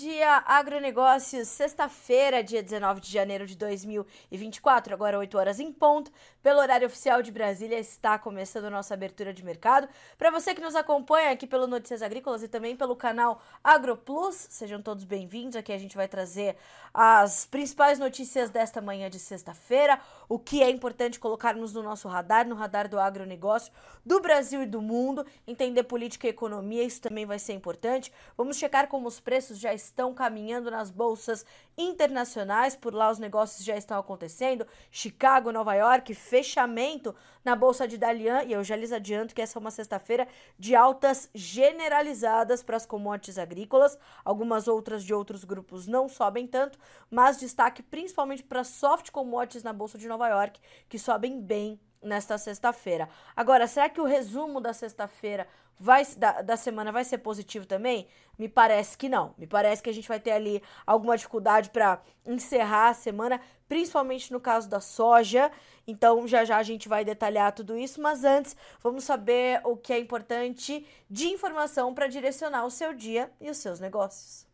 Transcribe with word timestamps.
Dia, 0.00 0.42
agronegócios. 0.46 1.46
Sexta-feira, 1.48 2.42
dia 2.42 2.62
19 2.62 3.02
de 3.02 3.12
janeiro 3.12 3.46
de 3.46 3.54
2024, 3.54 4.94
agora 4.94 5.18
8 5.18 5.36
horas 5.36 5.60
em 5.60 5.70
ponto. 5.70 6.10
Pelo 6.42 6.58
horário 6.58 6.86
oficial 6.86 7.20
de 7.20 7.30
Brasília, 7.30 7.78
está 7.78 8.18
começando 8.18 8.64
a 8.64 8.70
nossa 8.70 8.94
abertura 8.94 9.30
de 9.30 9.44
mercado. 9.44 9.86
Para 10.16 10.30
você 10.30 10.54
que 10.54 10.60
nos 10.62 10.74
acompanha 10.74 11.30
aqui 11.30 11.46
pelo 11.46 11.66
Notícias 11.66 12.00
Agrícolas 12.00 12.42
e 12.42 12.48
também 12.48 12.74
pelo 12.74 12.96
canal 12.96 13.42
AgroPlus, 13.62 14.46
sejam 14.48 14.80
todos 14.80 15.04
bem-vindos. 15.04 15.54
Aqui 15.54 15.70
a 15.70 15.76
gente 15.76 15.94
vai 15.94 16.08
trazer 16.08 16.56
as 16.92 17.46
principais 17.46 17.98
notícias 17.98 18.50
desta 18.50 18.80
manhã 18.80 19.08
de 19.08 19.18
sexta-feira, 19.18 20.00
o 20.28 20.38
que 20.38 20.62
é 20.62 20.70
importante 20.70 21.20
colocarmos 21.20 21.72
no 21.72 21.82
nosso 21.82 22.08
radar, 22.08 22.46
no 22.46 22.54
radar 22.54 22.88
do 22.88 22.98
agronegócio 22.98 23.72
do 24.04 24.20
Brasil 24.20 24.62
e 24.62 24.66
do 24.66 24.82
mundo, 24.82 25.24
entender 25.46 25.84
política 25.84 26.26
e 26.26 26.30
economia, 26.30 26.82
isso 26.82 27.00
também 27.00 27.26
vai 27.26 27.38
ser 27.38 27.52
importante. 27.52 28.12
Vamos 28.36 28.56
checar 28.56 28.88
como 28.88 29.06
os 29.06 29.20
preços 29.20 29.58
já 29.58 29.72
estão 29.72 30.12
caminhando 30.12 30.70
nas 30.70 30.90
bolsas 30.90 31.44
internacionais, 31.80 32.76
por 32.76 32.94
lá 32.94 33.10
os 33.10 33.18
negócios 33.18 33.64
já 33.64 33.76
estão 33.76 33.98
acontecendo. 33.98 34.66
Chicago, 34.90 35.50
Nova 35.50 35.74
York, 35.74 36.14
fechamento 36.14 37.14
na 37.44 37.56
bolsa 37.56 37.88
de 37.88 37.96
Dalian, 37.96 38.42
e 38.44 38.52
eu 38.52 38.62
já 38.62 38.76
lhes 38.76 38.92
adianto 38.92 39.34
que 39.34 39.40
essa 39.40 39.58
é 39.58 39.60
uma 39.60 39.70
sexta-feira 39.70 40.28
de 40.58 40.76
altas 40.76 41.30
generalizadas 41.34 42.62
para 42.62 42.76
as 42.76 42.86
commodities 42.86 43.38
agrícolas. 43.38 43.98
Algumas 44.24 44.68
outras 44.68 45.02
de 45.02 45.14
outros 45.14 45.44
grupos 45.44 45.86
não 45.86 46.08
sobem 46.08 46.46
tanto, 46.46 46.78
mas 47.10 47.38
destaque 47.38 47.82
principalmente 47.82 48.42
para 48.42 48.62
soft 48.62 49.10
commodities 49.10 49.62
na 49.62 49.72
bolsa 49.72 49.96
de 49.96 50.06
Nova 50.06 50.28
York, 50.28 50.60
que 50.88 50.98
sobem 50.98 51.40
bem 51.40 51.80
nesta 52.02 52.38
sexta-feira. 52.38 53.08
Agora, 53.36 53.66
será 53.66 53.88
que 53.88 54.00
o 54.00 54.04
resumo 54.04 54.60
da 54.60 54.72
sexta-feira 54.72 55.46
vai 55.78 56.04
da, 56.16 56.42
da 56.42 56.56
semana 56.56 56.92
vai 56.92 57.04
ser 57.04 57.18
positivo 57.18 57.66
também? 57.66 58.06
Me 58.38 58.48
parece 58.48 58.96
que 58.96 59.08
não. 59.08 59.34
Me 59.36 59.46
parece 59.46 59.82
que 59.82 59.90
a 59.90 59.94
gente 59.94 60.08
vai 60.08 60.20
ter 60.20 60.32
ali 60.32 60.62
alguma 60.86 61.16
dificuldade 61.16 61.70
para 61.70 62.00
encerrar 62.24 62.88
a 62.88 62.94
semana, 62.94 63.40
principalmente 63.68 64.32
no 64.32 64.40
caso 64.40 64.68
da 64.68 64.80
soja. 64.80 65.50
Então, 65.86 66.26
já 66.26 66.44
já 66.44 66.56
a 66.56 66.62
gente 66.62 66.88
vai 66.88 67.04
detalhar 67.04 67.52
tudo 67.52 67.76
isso, 67.76 68.00
mas 68.00 68.24
antes, 68.24 68.56
vamos 68.82 69.04
saber 69.04 69.60
o 69.64 69.76
que 69.76 69.92
é 69.92 69.98
importante 69.98 70.86
de 71.08 71.28
informação 71.28 71.94
para 71.94 72.06
direcionar 72.06 72.64
o 72.64 72.70
seu 72.70 72.94
dia 72.94 73.30
e 73.40 73.50
os 73.50 73.58
seus 73.58 73.80
negócios. 73.80 74.46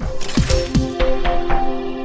Música 0.00 2.01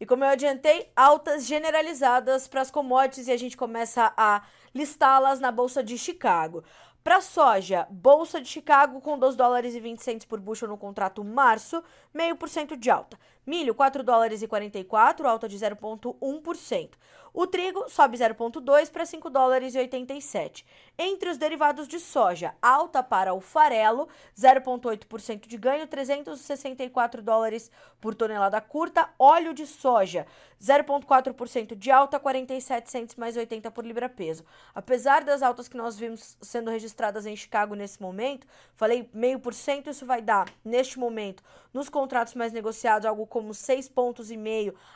e 0.00 0.06
como 0.06 0.24
eu 0.24 0.28
adiantei, 0.28 0.90
altas 0.94 1.46
generalizadas 1.46 2.46
para 2.46 2.60
as 2.60 2.70
commodities 2.70 3.28
e 3.28 3.32
a 3.32 3.36
gente 3.36 3.56
começa 3.56 4.12
a 4.16 4.42
listá-las 4.74 5.40
na 5.40 5.50
Bolsa 5.50 5.82
de 5.82 5.98
Chicago. 5.98 6.62
Para 7.02 7.20
soja, 7.20 7.86
Bolsa 7.90 8.40
de 8.40 8.48
Chicago 8.48 9.00
com 9.00 9.18
2 9.18 9.34
dólares 9.34 9.74
e 9.74 9.80
20 9.80 10.02
centos 10.02 10.26
por 10.26 10.38
bushel 10.40 10.68
no 10.68 10.76
contrato 10.76 11.24
março, 11.24 11.82
meio 12.12 12.36
por 12.36 12.48
cento 12.48 12.76
de 12.76 12.90
alta. 12.90 13.18
Milho, 13.48 13.74
4 13.74 14.02
dólares 14.02 14.42
e 14.42 14.46
44, 14.46 15.26
alta 15.26 15.48
de 15.48 15.56
0,1%. 15.56 16.90
O 17.32 17.46
trigo 17.46 17.88
sobe 17.88 18.18
0,2 18.18 18.90
para 18.90 19.06
5 19.06 19.30
dólares 19.30 19.74
e 19.74 19.78
87. 19.78 20.66
Entre 20.98 21.30
os 21.30 21.38
derivados 21.38 21.86
de 21.86 22.00
soja, 22.00 22.54
alta 22.60 23.00
para 23.00 23.32
o 23.32 23.40
farelo, 23.40 24.08
0,8% 24.36 25.46
de 25.46 25.56
ganho, 25.56 25.86
364 25.86 27.22
dólares 27.22 27.70
por 28.00 28.14
tonelada 28.14 28.60
curta. 28.60 29.08
Óleo 29.16 29.54
de 29.54 29.66
soja, 29.66 30.26
0,4% 30.60 31.76
de 31.76 31.90
alta, 31.92 32.18
47 32.18 32.90
centos 32.90 33.14
mais 33.14 33.36
80 33.36 33.70
por 33.70 33.86
libra-peso. 33.86 34.44
Apesar 34.74 35.22
das 35.22 35.40
altas 35.40 35.68
que 35.68 35.76
nós 35.76 35.96
vimos 35.96 36.36
sendo 36.42 36.70
registradas 36.70 37.24
em 37.24 37.36
Chicago 37.36 37.76
nesse 37.76 38.02
momento, 38.02 38.46
falei 38.74 39.08
meio 39.14 39.38
por 39.38 39.54
cento, 39.54 39.90
isso 39.90 40.04
vai 40.04 40.20
dar, 40.20 40.52
neste 40.64 40.98
momento, 40.98 41.44
nos 41.72 41.88
contratos 41.88 42.34
mais 42.34 42.52
negociados, 42.52 43.06
algo 43.06 43.26
como 43.26 43.37
6,5 43.46 43.92
pontos 43.92 44.30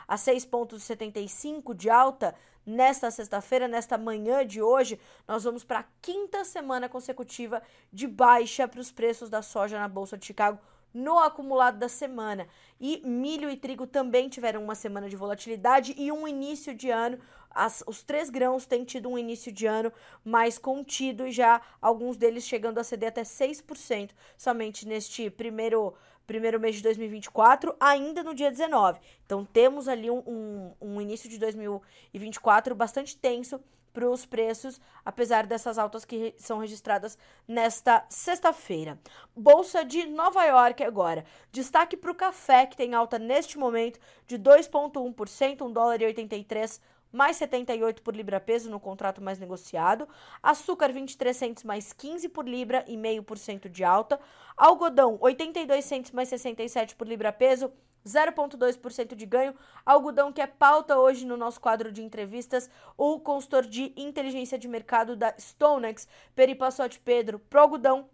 a 0.07 0.15
6,75 0.15 0.47
pontos 0.49 1.77
de 1.77 1.89
alta, 1.89 2.35
nesta 2.65 3.11
sexta-feira, 3.11 3.67
nesta 3.67 3.97
manhã 3.97 4.45
de 4.45 4.61
hoje, 4.61 4.99
nós 5.27 5.43
vamos 5.43 5.63
para 5.63 5.79
a 5.79 5.85
quinta 6.01 6.43
semana 6.43 6.87
consecutiva 6.87 7.61
de 7.91 8.07
baixa 8.07 8.67
para 8.67 8.79
os 8.79 8.91
preços 8.91 9.29
da 9.29 9.41
soja 9.41 9.79
na 9.79 9.87
Bolsa 9.87 10.17
de 10.17 10.25
Chicago 10.25 10.59
no 10.93 11.17
acumulado 11.17 11.79
da 11.79 11.89
semana. 11.89 12.47
E 12.79 13.01
milho 13.05 13.49
e 13.49 13.57
trigo 13.57 13.87
também 13.87 14.29
tiveram 14.29 14.63
uma 14.63 14.75
semana 14.75 15.09
de 15.09 15.15
volatilidade 15.15 15.95
e 15.97 16.11
um 16.11 16.27
início 16.27 16.73
de 16.75 16.89
ano. 16.89 17.17
As, 17.49 17.83
os 17.87 18.03
três 18.03 18.29
grãos 18.29 18.65
têm 18.65 18.83
tido 18.83 19.09
um 19.09 19.17
início 19.17 19.51
de 19.51 19.65
ano 19.65 19.91
mais 20.23 20.57
contido 20.57 21.29
já 21.29 21.61
alguns 21.81 22.17
deles 22.17 22.43
chegando 22.43 22.79
a 22.79 22.83
ceder 22.83 23.09
até 23.09 23.23
6% 23.23 24.11
somente 24.37 24.87
neste 24.87 25.29
primeiro 25.29 25.93
primeiro 26.25 26.59
mês 26.59 26.75
de 26.75 26.83
2024, 26.83 27.75
ainda 27.79 28.23
no 28.23 28.33
dia 28.33 28.49
19. 28.49 28.99
Então 29.25 29.45
temos 29.45 29.87
ali 29.87 30.09
um, 30.09 30.23
um, 30.25 30.73
um 30.81 31.01
início 31.01 31.29
de 31.29 31.37
2024 31.37 32.75
bastante 32.75 33.17
tenso 33.17 33.59
para 33.93 34.09
os 34.09 34.25
preços, 34.25 34.81
apesar 35.05 35.45
dessas 35.45 35.77
altas 35.77 36.03
que 36.03 36.33
são 36.37 36.57
registradas 36.57 37.17
nesta 37.47 38.03
sexta-feira. 38.09 38.99
Bolsa 39.35 39.85
de 39.85 40.07
Nova 40.07 40.43
York 40.43 40.83
agora. 40.83 41.23
Destaque 41.51 41.95
para 41.95 42.11
o 42.11 42.15
café, 42.15 42.65
que 42.65 42.75
tem 42.75 42.95
alta 42.95 43.19
neste 43.19 43.57
momento 43.57 43.99
de 44.25 44.39
2,1%, 44.39 45.61
1 45.61 45.71
dólar 45.71 46.01
e 46.01 46.05
83 46.05 46.81
mais 47.13 47.37
78 47.37 48.01
por 48.01 48.15
libra 48.15 48.39
peso 48.39 48.69
no 48.69 48.79
contrato 48.79 49.21
mais 49.21 49.39
negociado. 49.39 50.09
Açúcar 50.41 50.91
23 50.91 51.37
centos 51.37 51.63
mais 51.63 51.93
15 51.93 52.27
por 52.29 52.45
libra 52.49 52.83
e 52.87 52.97
meio 52.97 53.23
por 53.23 53.37
cento 53.37 53.69
de 53.69 53.83
alta. 53.83 54.19
Algodão 54.57 55.17
82 55.21 55.85
centos 55.85 56.11
mais 56.11 56.27
67 56.27 56.95
por 56.95 57.07
libra 57.07 57.31
peso. 57.31 57.71
0,2% 58.05 59.15
de 59.15 59.25
ganho. 59.25 59.55
Algodão 59.85 60.31
que 60.31 60.41
é 60.41 60.47
pauta 60.47 60.97
hoje 60.97 61.25
no 61.25 61.37
nosso 61.37 61.61
quadro 61.61 61.91
de 61.91 62.03
entrevistas, 62.03 62.69
o 62.97 63.19
consultor 63.19 63.65
de 63.65 63.93
inteligência 63.95 64.57
de 64.57 64.67
mercado 64.67 65.15
da 65.15 65.33
Stonex, 65.37 66.07
Peri 66.35 66.55
Passotti 66.55 66.99
Pedro, 66.99 67.39
pro 67.39 67.61
algodão 67.61 68.09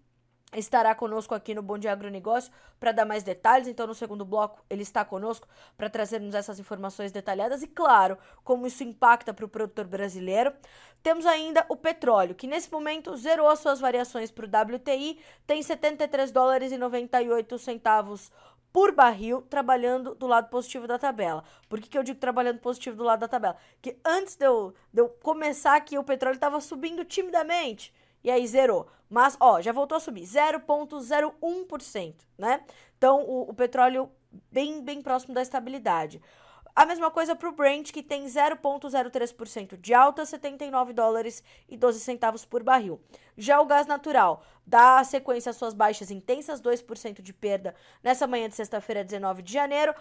estará 0.54 0.96
conosco 0.96 1.36
aqui 1.36 1.54
no 1.54 1.62
Bom 1.62 1.78
Dia 1.78 1.92
Agronegócio 1.92 2.52
para 2.80 2.92
dar 2.92 3.06
mais 3.06 3.24
detalhes. 3.24 3.68
Então, 3.68 3.86
no 3.86 3.94
segundo 3.94 4.26
bloco, 4.26 4.64
ele 4.70 4.82
está 4.82 5.06
conosco 5.06 5.48
para 5.78 5.90
trazermos 5.90 6.34
essas 6.34 6.60
informações 6.60 7.12
detalhadas 7.12 7.62
e, 7.62 7.68
claro, 7.68 8.18
como 8.44 8.66
isso 8.66 8.84
impacta 8.84 9.34
para 9.34 9.46
o 9.46 9.50
produtor 9.50 9.86
brasileiro. 9.86 10.54
Temos 11.04 11.26
ainda 11.26 11.66
o 11.70 11.76
petróleo, 11.76 12.36
que 12.36 12.48
nesse 12.48 12.72
momento 12.72 13.16
zerou 13.16 13.48
as 13.48 13.60
suas 13.60 13.80
variações 13.80 14.32
para 14.32 14.46
o 14.46 14.76
WTI, 14.76 15.20
tem 15.48 15.62
73 15.62 16.32
dólares 16.32 16.72
e 16.72 16.78
98 16.78 17.58
centavos 17.58 18.32
por 18.72 18.94
barril, 18.94 19.42
trabalhando 19.44 20.14
do 20.14 20.28
lado 20.28 20.50
positivo 20.50 20.88
da 20.88 21.00
tabela. 21.00 21.44
Por 21.68 21.80
que, 21.80 21.90
que 21.90 21.98
eu 21.98 22.04
digo 22.04 22.20
trabalhando 22.20 22.60
positivo 22.60 22.96
do 22.96 23.04
lado 23.04 23.22
da 23.22 23.28
tabela? 23.28 23.56
Que 23.82 23.98
antes 24.06 24.36
de 24.36 24.46
eu, 24.46 24.74
de 24.94 25.02
eu 25.02 25.10
começar 25.24 25.76
aqui, 25.76 25.98
o 25.98 26.04
petróleo 26.04 26.36
estava 26.36 26.60
subindo 26.62 27.04
timidamente 27.04 27.94
e 28.24 28.30
aí 28.30 28.46
zerou. 28.46 28.88
Mas, 29.10 29.36
ó, 29.40 29.60
já 29.60 29.72
voltou 29.72 29.96
a 29.96 30.00
subir, 30.00 30.24
0,01%, 30.24 32.16
né? 32.38 32.62
Então, 32.98 33.24
o, 33.24 33.50
o, 33.50 33.54
petróleo 33.54 34.12
bem, 34.52 34.84
bem 34.84 35.02
próximo 35.02 35.34
da 35.34 35.42
estabilidade. 35.42 36.22
A 36.76 36.86
mesma 36.86 37.10
coisa 37.10 37.36
para 37.36 37.50
o 37.50 37.52
Brent, 37.52 37.92
que 37.92 38.04
tem 38.04 38.26
0,03% 38.26 39.78
de 39.78 39.94
alta, 39.94 40.26
79 40.26 40.94
dólares 40.94 41.44
e 41.68 41.76
12 41.76 42.00
centavos 42.00 42.46
por 42.46 42.64
barril. 42.64 43.02
Já 43.36 43.60
o 43.60 43.66
gás 43.66 43.88
natural 43.88 44.44
dá 44.66 45.04
sequência 45.04 45.50
às 45.50 45.58
suas 45.58 45.74
baixas 45.74 46.12
intensas, 46.12 46.62
2% 46.62 47.22
de 47.22 47.34
perda 47.34 47.76
nessa 48.04 48.28
manhã 48.28 48.48
de 48.48 48.56
sexta-feira, 48.56 49.04
19 49.04 49.42
de 49.42 49.52
janeiro. 49.52 49.94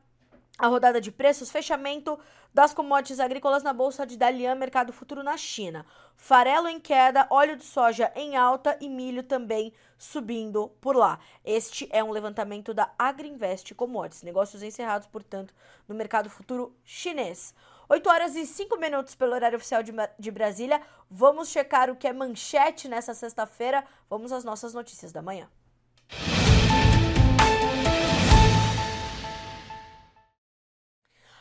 a 0.57 0.67
rodada 0.67 0.99
de 0.99 1.11
preços, 1.11 1.51
fechamento 1.51 2.19
das 2.53 2.73
commodities 2.73 3.19
agrícolas 3.19 3.61
na 3.61 3.71
bolsa 3.71 4.05
de 4.05 4.17
Dalian, 4.17 4.55
mercado 4.55 4.91
futuro 4.91 5.21
na 5.21 5.37
China. 5.37 5.85
Farelo 6.15 6.67
em 6.67 6.79
queda, 6.79 7.27
óleo 7.29 7.55
de 7.55 7.63
soja 7.63 8.11
em 8.15 8.35
alta 8.35 8.75
e 8.81 8.89
milho 8.89 9.21
também 9.21 9.71
subindo 9.97 10.69
por 10.81 10.95
lá. 10.95 11.19
Este 11.45 11.87
é 11.91 12.03
um 12.03 12.11
levantamento 12.11 12.73
da 12.73 12.91
Agriinvest 12.97 13.75
Commodities. 13.75 14.23
Negócios 14.23 14.63
encerrados, 14.63 15.07
portanto, 15.07 15.53
no 15.87 15.93
mercado 15.93 16.29
futuro 16.29 16.75
chinês. 16.83 17.53
8 17.89 18.09
horas 18.09 18.35
e 18.35 18.45
5 18.45 18.77
minutos 18.77 19.15
pelo 19.15 19.33
horário 19.33 19.57
oficial 19.57 19.83
de, 19.83 19.93
de 20.17 20.31
Brasília. 20.31 20.81
Vamos 21.09 21.49
checar 21.49 21.89
o 21.89 21.95
que 21.95 22.07
é 22.07 22.13
manchete 22.13 22.87
nessa 22.87 23.13
sexta-feira. 23.13 23.83
Vamos 24.09 24.31
às 24.31 24.43
nossas 24.43 24.73
notícias 24.73 25.11
da 25.11 25.21
manhã. 25.21 25.47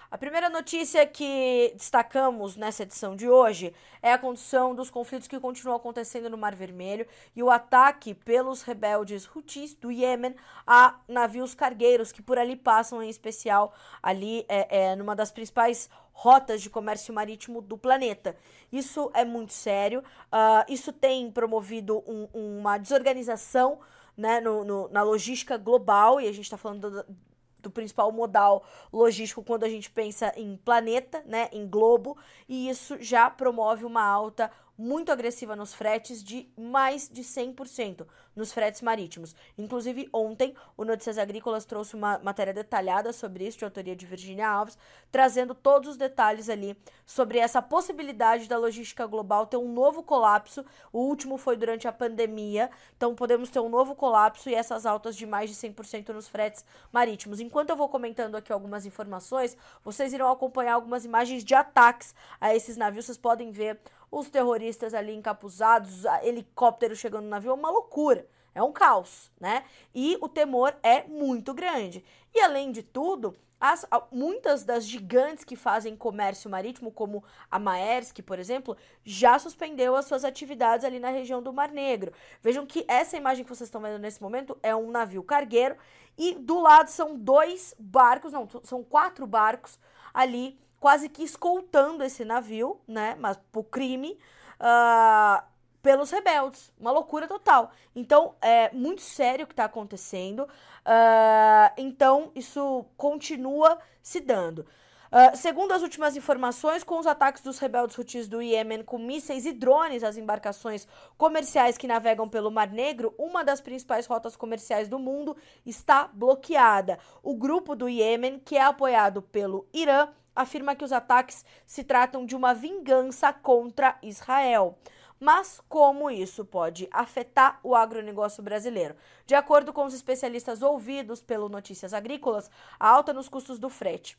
A 0.09 0.17
primeira 0.17 0.49
notícia 0.49 1.05
que 1.05 1.73
destacamos 1.75 2.55
nessa 2.55 2.85
edição 2.85 3.17
de 3.17 3.29
hoje 3.29 3.75
é 4.01 4.13
a 4.13 4.19
condição 4.19 4.73
dos 4.73 4.89
conflitos 4.89 5.27
que 5.27 5.41
continuam 5.41 5.77
acontecendo 5.77 6.31
no 6.31 6.39
Mar 6.39 6.55
Vermelho 6.55 7.05
e 7.35 7.43
o 7.43 7.51
ataque 7.51 8.15
pelos 8.15 8.63
rebeldes 8.63 9.29
Houthis 9.35 9.75
do 9.75 9.91
Iêmen 9.91 10.37
a 10.65 11.01
navios 11.09 11.57
cargueiros 11.57 12.13
que 12.13 12.23
por 12.23 12.39
ali 12.39 12.55
passam, 12.55 13.03
em 13.03 13.09
especial 13.09 13.75
ali 14.01 14.47
é, 14.49 14.91
é, 14.91 14.97
numa 14.97 15.17
das 15.17 15.33
principais 15.33 15.91
rotas 16.13 16.63
de 16.63 16.71
comércio 16.71 17.13
marítimo 17.13 17.61
do 17.61 17.77
planeta. 17.77 18.37
Isso 18.71 19.11
é 19.13 19.25
muito 19.25 19.53
sério, 19.53 20.05
uh, 20.33 20.73
isso 20.73 20.93
tem 20.93 21.33
promovido 21.33 22.03
um, 22.07 22.29
uma 22.33 22.79
desorganização 22.79 23.81
né, 24.17 24.41
no, 24.41 24.65
no, 24.65 24.89
na 24.89 25.03
logística 25.03 25.59
global, 25.59 26.21
e 26.21 26.29
a 26.29 26.33
gente 26.33 26.45
está 26.45 26.57
falando 26.57 26.91
do, 26.91 27.17
do 27.67 27.71
principal 27.71 28.13
modal 28.13 28.65
logístico 28.93 29.43
quando 29.43 29.65
a 29.65 29.69
gente 29.69 29.91
pensa 29.91 30.33
em 30.37 30.57
planeta, 30.57 31.23
né, 31.27 31.49
em 31.53 31.67
globo, 31.67 32.17
e 32.49 32.69
isso 32.69 32.97
já 33.01 33.29
promove 33.29 33.85
uma 33.85 34.03
alta 34.03 34.51
muito 34.79 35.11
agressiva 35.11 35.57
nos 35.57 35.75
fretes 35.75 36.23
de 36.23 36.49
mais 36.57 37.09
de 37.09 37.23
100% 37.23 38.07
nos 38.37 38.53
fretes 38.53 38.83
marítimos. 38.83 39.35
Inclusive, 39.57 40.09
ontem, 40.13 40.55
o 40.77 40.85
Notícias 40.85 41.17
Agrícolas 41.17 41.65
trouxe 41.65 41.97
uma 41.97 42.19
matéria 42.19 42.53
detalhada 42.53 43.13
sobre 43.13 43.47
isso, 43.47 43.59
de 43.59 43.65
autoria 43.65 43.97
de 43.97 44.05
Virginia 44.05 44.49
Alves, 44.49 44.79
trazendo 45.11 45.55
todos 45.55 45.91
os 45.91 45.97
detalhes 45.97 46.49
ali 46.49 46.77
sobre 47.07 47.39
essa 47.39 47.63
possibilidade 47.63 48.47
da 48.47 48.59
logística 48.59 49.07
global 49.07 49.47
ter 49.47 49.57
um 49.57 49.73
novo 49.73 50.03
colapso. 50.03 50.65
O 50.93 51.01
último 51.01 51.39
foi 51.39 51.57
durante 51.57 51.89
a 51.89 51.93
pandemia, 51.93 52.71
então 52.97 53.15
podemos 53.15 53.49
ter 53.49 53.61
um 53.61 53.69
novo 53.69 53.95
colapso 53.95 54.51
e 54.51 54.55
essas 54.55 54.85
altas 54.85 55.17
de 55.17 55.27
mais 55.27 55.49
de 55.49 55.57
100% 55.57 56.11
nos 56.11 56.29
fretes 56.29 56.65
marítimos. 56.93 57.41
Enquanto 57.41 57.71
eu 57.71 57.77
vou 57.77 57.89
comentando 57.89 58.37
aqui 58.37 58.53
algumas 58.53 58.85
informações, 58.85 59.57
vocês 59.83 60.13
irão 60.13 60.31
acompanhar 60.31 60.75
algumas 60.75 61.05
imagens 61.05 61.43
de 61.43 61.55
ataques 61.55 62.15
a 62.41 62.55
esses 62.55 62.77
navios. 62.77 63.07
Vocês 63.07 63.19
podem 63.19 63.51
ver 63.51 63.81
os 64.11 64.29
terroristas 64.29 64.95
ali 64.95 65.15
encapuzados, 65.15 66.05
helicóptero 66.23 66.95
chegando 66.95 67.25
no 67.25 67.31
navio, 67.31 67.51
é 67.51 67.55
uma 67.55 67.71
loucura. 67.71 68.26
É 68.57 68.63
um 68.63 68.73
caos, 68.73 69.31
né? 69.39 69.65
E 69.95 70.17
o 70.23 70.31
temor 70.31 70.75
é 70.83 71.03
muito 71.03 71.53
grande. 71.53 72.03
E 72.35 72.41
além 72.41 72.73
de 72.73 72.83
tudo, 72.83 73.37
as, 73.61 73.85
muitas 74.11 74.65
das 74.65 74.87
gigantes 74.87 75.45
que 75.45 75.55
fazem 75.55 75.95
comércio 75.95 76.49
marítimo, 76.49 76.91
como 76.91 77.23
a 77.51 77.59
Maersk, 77.59 78.23
por 78.23 78.39
exemplo, 78.39 78.75
já 79.05 79.39
suspendeu 79.39 79.95
as 79.95 80.07
suas 80.07 80.25
atividades 80.25 80.87
ali 80.87 80.99
na 80.99 81.11
região 81.11 81.43
do 81.43 81.53
Mar 81.53 81.71
Negro. 81.71 82.15
Vejam 82.41 82.65
que 82.65 82.83
essa 82.89 83.19
imagem 83.19 83.45
que 83.45 83.55
vocês 83.55 83.69
estão 83.69 83.83
vendo 83.83 83.99
nesse 83.99 84.23
momento 84.23 84.57
é 84.63 84.75
um 84.75 84.91
navio 84.91 85.23
cargueiro 85.23 85.77
e 86.17 86.35
do 86.35 86.59
lado 86.59 86.89
são 86.89 87.15
dois 87.15 87.75
barcos, 87.79 88.33
não, 88.33 88.49
são 88.63 88.83
quatro 88.83 89.27
barcos 89.27 89.79
ali 90.15 90.59
quase 90.81 91.11
que 91.11 91.23
escoltando 91.23 92.03
esse 92.03 92.25
navio, 92.25 92.81
né? 92.89 93.19
Mas 93.21 93.39
por 93.53 93.65
crime. 93.65 94.19
Uh, 94.59 95.56
pelos 95.87 96.11
rebeldes. 96.11 96.73
Uma 96.81 96.91
loucura 96.91 97.29
total. 97.29 97.71
Então, 97.95 98.35
é 98.43 98.73
muito 98.73 99.03
sério 99.03 99.45
o 99.45 99.47
que 99.47 99.53
está 99.53 99.67
acontecendo. 99.67 100.41
Uh, 100.41 101.71
então, 101.77 102.33
isso 102.35 102.85
continua 102.97 103.79
se 104.03 104.19
dando. 104.19 104.67
Uh, 105.13 105.37
segundo 105.37 105.71
as 105.71 105.83
últimas 105.83 106.17
informações, 106.17 106.83
com 106.83 106.99
os 106.99 107.07
ataques 107.07 107.41
dos 107.41 107.61
rebeldes 107.61 107.97
hutis 107.97 108.27
do 108.27 108.43
Iêmen 108.43 108.83
com 108.83 108.99
mísseis 108.99 109.47
e 109.47 109.53
drones 109.53 110.03
às 110.03 110.17
embarcações 110.17 110.89
comerciais 111.17 111.79
que 111.79 111.87
navegam 111.87 112.29
pelo 112.29 112.51
Mar 112.51 112.69
Negro, 112.69 113.15
uma 113.17 113.45
das 113.45 113.61
principais 113.61 114.07
rotas 114.07 114.35
comerciais 114.35 114.89
do 114.89 114.99
mundo 114.99 115.37
está 115.65 116.11
bloqueada. 116.13 116.99
O 117.23 117.37
grupo 117.37 117.77
do 117.77 117.89
Iêmen, 117.89 118.41
que 118.41 118.57
é 118.57 118.63
apoiado 118.63 119.23
pelo 119.23 119.69
Irã, 119.73 120.09
afirma 120.35 120.75
que 120.75 120.85
os 120.85 120.93
ataques 120.93 121.45
se 121.65 121.85
tratam 121.85 122.27
de 122.27 122.35
uma 122.35 122.53
vingança 122.53 123.33
contra 123.33 123.97
Israel. 124.03 124.77
Mas 125.19 125.61
como 125.69 126.11
isso 126.11 126.45
pode 126.45 126.89
afetar 126.91 127.59
o 127.63 127.75
agronegócio 127.75 128.43
brasileiro? 128.43 128.95
De 129.25 129.35
acordo 129.35 129.73
com 129.73 129.85
os 129.85 129.95
especialistas 129.95 130.63
ouvidos 130.63 131.23
pelo 131.23 131.49
Notícias 131.49 131.95
Agrícolas, 131.95 132.51
a 132.79 132.89
alta 132.89 133.13
nos 133.13 133.29
custos 133.29 133.59
do 133.59 133.71
frete 133.71 134.19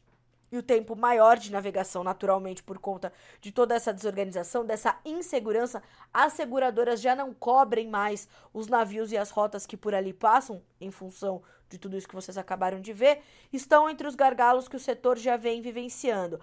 e 0.51 0.57
o 0.57 0.63
tempo 0.63 0.95
maior 0.95 1.37
de 1.37 1.51
navegação, 1.51 2.03
naturalmente, 2.03 2.63
por 2.63 2.79
conta 2.79 3.11
de 3.41 3.51
toda 3.51 3.75
essa 3.75 3.93
desorganização, 3.93 4.65
dessa 4.65 4.97
insegurança, 5.05 5.83
as 6.13 6.33
seguradoras 6.33 7.01
já 7.01 7.15
não 7.15 7.33
cobrem 7.33 7.87
mais 7.87 8.27
os 8.53 8.67
navios 8.67 9.11
e 9.11 9.17
as 9.17 9.29
rotas 9.29 9.65
que 9.65 9.77
por 9.77 9.93
ali 9.93 10.13
passam, 10.13 10.61
em 10.79 10.89
função 10.89 11.41
de 11.69 11.77
tudo 11.77 11.97
isso 11.97 12.07
que 12.07 12.15
vocês 12.15 12.37
acabaram 12.37 12.79
de 12.79 12.93
ver, 12.93 13.21
estão 13.51 13.89
entre 13.89 14.07
os 14.07 14.15
gargalos 14.15 14.67
que 14.67 14.75
o 14.77 14.79
setor 14.79 15.17
já 15.17 15.35
vem 15.35 15.61
vivenciando. 15.61 16.39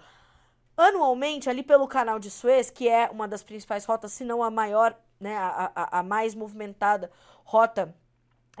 Anualmente, 0.77 1.49
ali 1.49 1.63
pelo 1.63 1.87
canal 1.87 2.19
de 2.19 2.29
Suez, 2.29 2.69
que 2.69 2.87
é 2.87 3.09
uma 3.09 3.27
das 3.27 3.43
principais 3.43 3.85
rotas, 3.85 4.11
se 4.11 4.25
não 4.25 4.43
a 4.43 4.51
maior, 4.51 4.97
né, 5.19 5.35
a, 5.37 5.71
a, 5.73 5.99
a 5.99 6.03
mais 6.03 6.35
movimentada 6.35 7.09
rota 7.43 7.95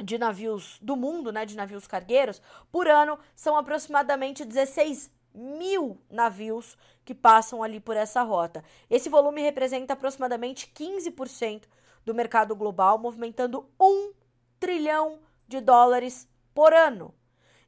de 0.03 0.17
navios 0.17 0.77
do 0.81 0.95
mundo, 0.95 1.31
né, 1.31 1.45
de 1.45 1.55
navios 1.55 1.87
cargueiros, 1.87 2.41
por 2.71 2.87
ano 2.87 3.17
são 3.35 3.57
aproximadamente 3.57 4.45
16 4.45 5.13
mil 5.33 6.01
navios 6.09 6.77
que 7.03 7.13
passam 7.13 7.61
ali 7.61 7.79
por 7.79 7.97
essa 7.97 8.21
rota. 8.23 8.63
Esse 8.89 9.09
volume 9.09 9.41
representa 9.41 9.93
aproximadamente 9.93 10.71
15% 10.73 11.63
do 12.05 12.13
mercado 12.13 12.55
global, 12.55 12.97
movimentando 12.97 13.69
um 13.79 14.13
trilhão 14.59 15.19
de 15.47 15.59
dólares 15.59 16.27
por 16.53 16.73
ano. 16.73 17.13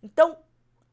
Então, 0.02 0.38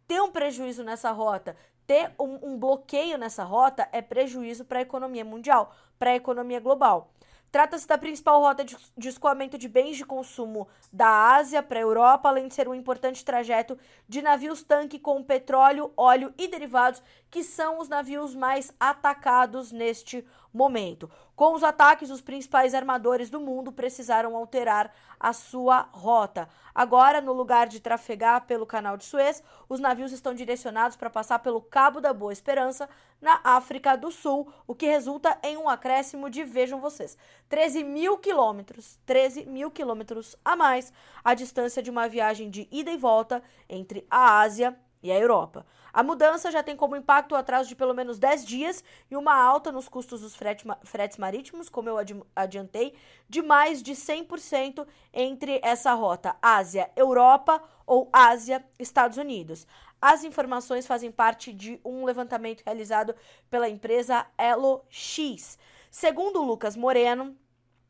ter 0.06 0.20
um 0.20 0.30
prejuízo 0.30 0.82
nessa 0.82 1.10
rota, 1.10 1.56
ter 1.86 2.12
um, 2.18 2.38
um 2.42 2.58
bloqueio 2.58 3.18
nessa 3.18 3.44
rota 3.44 3.88
é 3.92 4.00
prejuízo 4.00 4.64
para 4.64 4.78
a 4.78 4.82
economia 4.82 5.24
mundial, 5.24 5.74
para 5.98 6.10
a 6.10 6.16
economia 6.16 6.60
global. 6.60 7.10
Trata-se 7.54 7.86
da 7.86 7.96
principal 7.96 8.40
rota 8.40 8.64
de, 8.64 8.76
de 8.98 9.08
escoamento 9.08 9.56
de 9.56 9.68
bens 9.68 9.96
de 9.96 10.04
consumo 10.04 10.66
da 10.92 11.36
Ásia 11.36 11.62
para 11.62 11.78
a 11.78 11.82
Europa, 11.82 12.28
além 12.28 12.48
de 12.48 12.54
ser 12.54 12.66
um 12.66 12.74
importante 12.74 13.24
trajeto 13.24 13.78
de 14.08 14.20
navios-tanque 14.20 14.98
com 14.98 15.22
petróleo, 15.22 15.92
óleo 15.96 16.34
e 16.36 16.48
derivados, 16.48 17.00
que 17.30 17.44
são 17.44 17.78
os 17.78 17.88
navios 17.88 18.34
mais 18.34 18.72
atacados 18.80 19.70
neste 19.70 20.26
momento. 20.52 21.08
Com 21.36 21.54
os 21.54 21.64
ataques, 21.64 22.10
os 22.10 22.20
principais 22.20 22.74
armadores 22.74 23.28
do 23.28 23.40
mundo 23.40 23.72
precisaram 23.72 24.36
alterar 24.36 24.92
a 25.18 25.32
sua 25.32 25.88
rota. 25.92 26.48
Agora, 26.72 27.20
no 27.20 27.32
lugar 27.32 27.66
de 27.66 27.80
trafegar 27.80 28.46
pelo 28.46 28.64
canal 28.64 28.96
de 28.96 29.04
Suez, 29.04 29.42
os 29.68 29.80
navios 29.80 30.12
estão 30.12 30.32
direcionados 30.32 30.96
para 30.96 31.10
passar 31.10 31.40
pelo 31.40 31.60
Cabo 31.60 32.00
da 32.00 32.12
Boa 32.12 32.32
Esperança, 32.32 32.88
na 33.20 33.40
África 33.42 33.96
do 33.96 34.10
Sul, 34.10 34.52
o 34.66 34.74
que 34.74 34.86
resulta 34.86 35.38
em 35.42 35.56
um 35.56 35.68
acréscimo 35.68 36.28
de, 36.28 36.44
vejam 36.44 36.80
vocês, 36.80 37.16
13 37.48 37.82
mil 37.82 38.18
quilômetros, 38.18 39.00
13 39.06 39.46
mil 39.46 39.70
quilômetros 39.70 40.36
a 40.44 40.54
mais 40.54 40.92
a 41.24 41.32
distância 41.32 41.82
de 41.82 41.90
uma 41.90 42.06
viagem 42.06 42.50
de 42.50 42.68
ida 42.70 42.90
e 42.90 42.98
volta 42.98 43.42
entre 43.68 44.06
a 44.10 44.40
Ásia 44.40 44.78
e 45.04 45.12
a 45.12 45.18
Europa. 45.18 45.66
A 45.92 46.02
mudança 46.02 46.50
já 46.50 46.62
tem 46.62 46.74
como 46.74 46.96
impacto 46.96 47.32
o 47.32 47.36
atraso 47.36 47.68
de 47.68 47.76
pelo 47.76 47.92
menos 47.94 48.18
10 48.18 48.44
dias 48.46 48.82
e 49.10 49.16
uma 49.16 49.36
alta 49.36 49.70
nos 49.70 49.86
custos 49.86 50.22
dos 50.22 50.34
fretes 50.34 51.18
marítimos, 51.18 51.68
como 51.68 51.90
eu 51.90 51.96
adiantei, 52.34 52.94
de 53.28 53.42
mais 53.42 53.82
de 53.82 53.92
100% 53.92 54.84
entre 55.12 55.60
essa 55.62 55.92
rota 55.92 56.34
Ásia-Europa 56.40 57.62
ou 57.86 58.08
Ásia-Estados 58.12 59.18
Unidos. 59.18 59.66
As 60.00 60.24
informações 60.24 60.86
fazem 60.86 61.12
parte 61.12 61.52
de 61.52 61.78
um 61.84 62.04
levantamento 62.04 62.62
realizado 62.64 63.14
pela 63.50 63.68
empresa 63.68 64.26
EloX. 64.38 65.58
Segundo 65.90 66.42
Lucas 66.42 66.76
Moreno, 66.76 67.36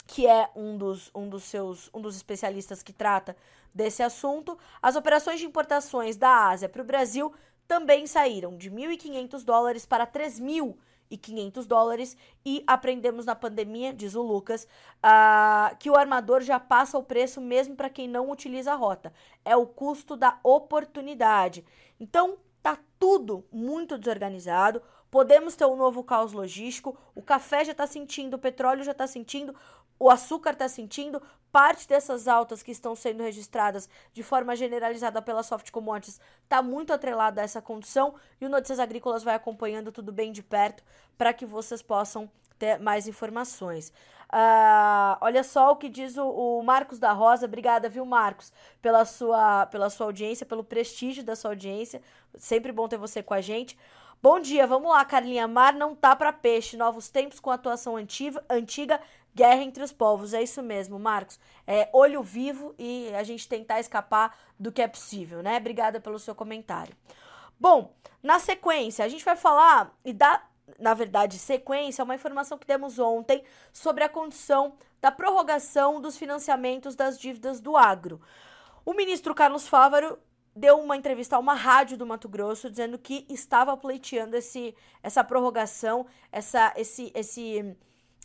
que 0.06 0.26
é 0.26 0.50
um 0.54 0.76
dos, 0.76 1.11
um 1.14 1.28
dos 1.28 1.44
seus 1.44 1.90
um 1.94 2.00
dos 2.00 2.16
especialistas 2.16 2.83
que 2.83 2.92
trata 2.92 3.37
desse 3.75 4.02
assunto, 4.02 4.57
as 4.81 4.97
operações 4.97 5.40
de 5.40 5.47
importações 5.47 6.16
da 6.16 6.49
Ásia 6.49 6.69
para 6.69 6.83
o 6.83 6.85
Brasil 6.85 7.33
também 7.66 8.07
saíram 8.07 8.57
de 8.57 8.71
1.500 8.71 9.45
dólares 9.45 9.85
para 9.85 10.07
3.500 10.07 11.66
dólares 11.66 12.16
e 12.45 12.62
aprendemos 12.66 13.26
na 13.26 13.35
pandemia, 13.35 13.93
diz 13.93 14.14
o 14.14 14.23
Lucas, 14.23 14.69
uh, 15.04 15.76
que 15.78 15.90
o 15.90 15.97
armador 15.97 16.43
já 16.43 16.61
passa 16.61 16.97
o 16.99 17.02
preço 17.02 17.40
mesmo 17.40 17.75
para 17.75 17.90
quem 17.90 18.07
não 18.07 18.31
utiliza 18.31 18.73
a 18.73 18.76
rota. 18.76 19.12
É 19.45 19.57
o 19.57 19.66
custo 19.66 20.16
da 20.16 20.38
oportunidade. 20.43 21.64
Então, 21.99 22.38
Tá 22.64 22.78
tudo 22.99 23.45
muito 23.52 23.99
desorganizado. 23.99 24.81
Podemos 25.11 25.54
ter 25.54 25.66
um 25.66 25.76
novo 25.76 26.02
caos 26.02 26.33
logístico. 26.33 26.97
O 27.14 27.21
café 27.21 27.62
já 27.62 27.73
está 27.73 27.87
sentindo, 27.87 28.35
o 28.35 28.38
petróleo 28.38 28.83
já 28.83 28.93
está 28.93 29.07
sentindo, 29.07 29.54
o 29.99 30.09
açúcar 30.11 30.52
está 30.52 30.66
sentindo. 30.66 31.21
Parte 31.54 31.87
dessas 31.87 32.26
altas 32.26 32.64
que 32.64 32.73
estão 32.73 32.96
sendo 32.96 33.23
registradas 33.23 33.88
de 34.12 34.25
forma 34.25 34.56
generalizada 34.56 35.23
pela 35.23 35.44
Soft 35.44 35.70
Commodities 35.70 36.20
está 36.42 36.61
muito 36.61 36.92
atrelada 36.92 37.40
a 37.40 37.44
essa 37.44 37.62
condição 37.62 38.16
e 38.40 38.44
o 38.44 38.49
Notícias 38.49 38.80
Agrícolas 38.80 39.23
vai 39.23 39.37
acompanhando 39.37 39.92
tudo 39.92 40.11
bem 40.11 40.32
de 40.32 40.42
perto 40.42 40.82
para 41.16 41.32
que 41.32 41.46
vocês 41.46 41.80
possam 41.80 42.28
ter 42.58 42.80
mais 42.80 43.06
informações. 43.06 43.90
Uh, 44.32 45.14
olha 45.20 45.44
só 45.44 45.70
o 45.70 45.76
que 45.76 45.88
diz 45.88 46.16
o, 46.16 46.28
o, 46.28 46.62
Marcos 46.64 46.99
da 46.99 47.12
Rosa. 47.12 47.46
Obrigada, 47.46 47.88
viu, 47.88 48.04
Marcos, 48.04 48.52
pela 48.82 49.04
sua, 49.04 49.66
pela 49.66 49.88
sua 49.90 50.06
audiência, 50.06 50.44
pelo 50.44 50.64
prestígio 50.64 51.23
da 51.23 51.37
sua 51.37 51.52
audiência. 51.52 52.02
Sempre 52.37 52.73
bom 52.73 52.88
ter 52.88 52.96
você 52.96 53.23
com 53.23 53.32
a 53.32 53.40
gente. 53.40 53.78
Bom 54.25 54.40
dia, 54.40 54.66
vamos 54.66 54.90
lá, 54.90 55.04
Carlinha. 55.04 55.46
Mar 55.46 55.75
não 55.75 55.94
tá 55.94 56.16
para 56.16 56.32
peixe. 56.32 56.78
Novos 56.78 57.11
tempos 57.11 57.38
com 57.38 57.50
atuação 57.50 57.94
antiga, 57.94 58.42
antiga, 58.49 58.99
guerra 59.34 59.62
entre 59.62 59.82
os 59.82 59.92
povos. 59.92 60.32
É 60.32 60.42
isso 60.42 60.62
mesmo, 60.62 60.98
Marcos. 60.98 61.38
É 61.66 61.88
olho 61.92 62.22
vivo 62.22 62.74
e 62.78 63.10
a 63.14 63.22
gente 63.22 63.48
tentar 63.48 63.80
escapar 63.80 64.36
do 64.58 64.70
que 64.70 64.82
é 64.82 64.88
possível, 64.88 65.42
né? 65.42 65.56
Obrigada 65.56 66.00
pelo 66.00 66.18
seu 66.18 66.34
comentário. 66.34 66.94
Bom, 67.58 67.94
na 68.22 68.38
sequência, 68.38 69.04
a 69.04 69.08
gente 69.08 69.24
vai 69.24 69.36
falar 69.36 69.92
e 70.04 70.12
dar 70.12 70.52
na 70.78 70.94
verdade, 70.94 71.38
sequência, 71.38 72.02
uma 72.02 72.14
informação 72.14 72.56
que 72.56 72.66
demos 72.66 72.98
ontem 72.98 73.44
sobre 73.72 74.02
a 74.02 74.08
condição 74.08 74.74
da 75.00 75.10
prorrogação 75.10 76.00
dos 76.00 76.16
financiamentos 76.16 76.94
das 76.94 77.18
dívidas 77.18 77.60
do 77.60 77.76
agro. 77.76 78.20
O 78.84 78.94
ministro 78.94 79.34
Carlos 79.34 79.68
Fávaro 79.68 80.18
deu 80.56 80.78
uma 80.78 80.96
entrevista 80.96 81.36
a 81.36 81.38
uma 81.38 81.54
rádio 81.54 81.98
do 81.98 82.06
Mato 82.06 82.28
Grosso 82.28 82.70
dizendo 82.70 82.98
que 82.98 83.26
estava 83.28 83.76
pleiteando 83.76 84.36
esse, 84.36 84.74
essa 85.02 85.24
prorrogação, 85.24 86.06
essa, 86.30 86.72
esse, 86.76 87.10
esse 87.14 87.76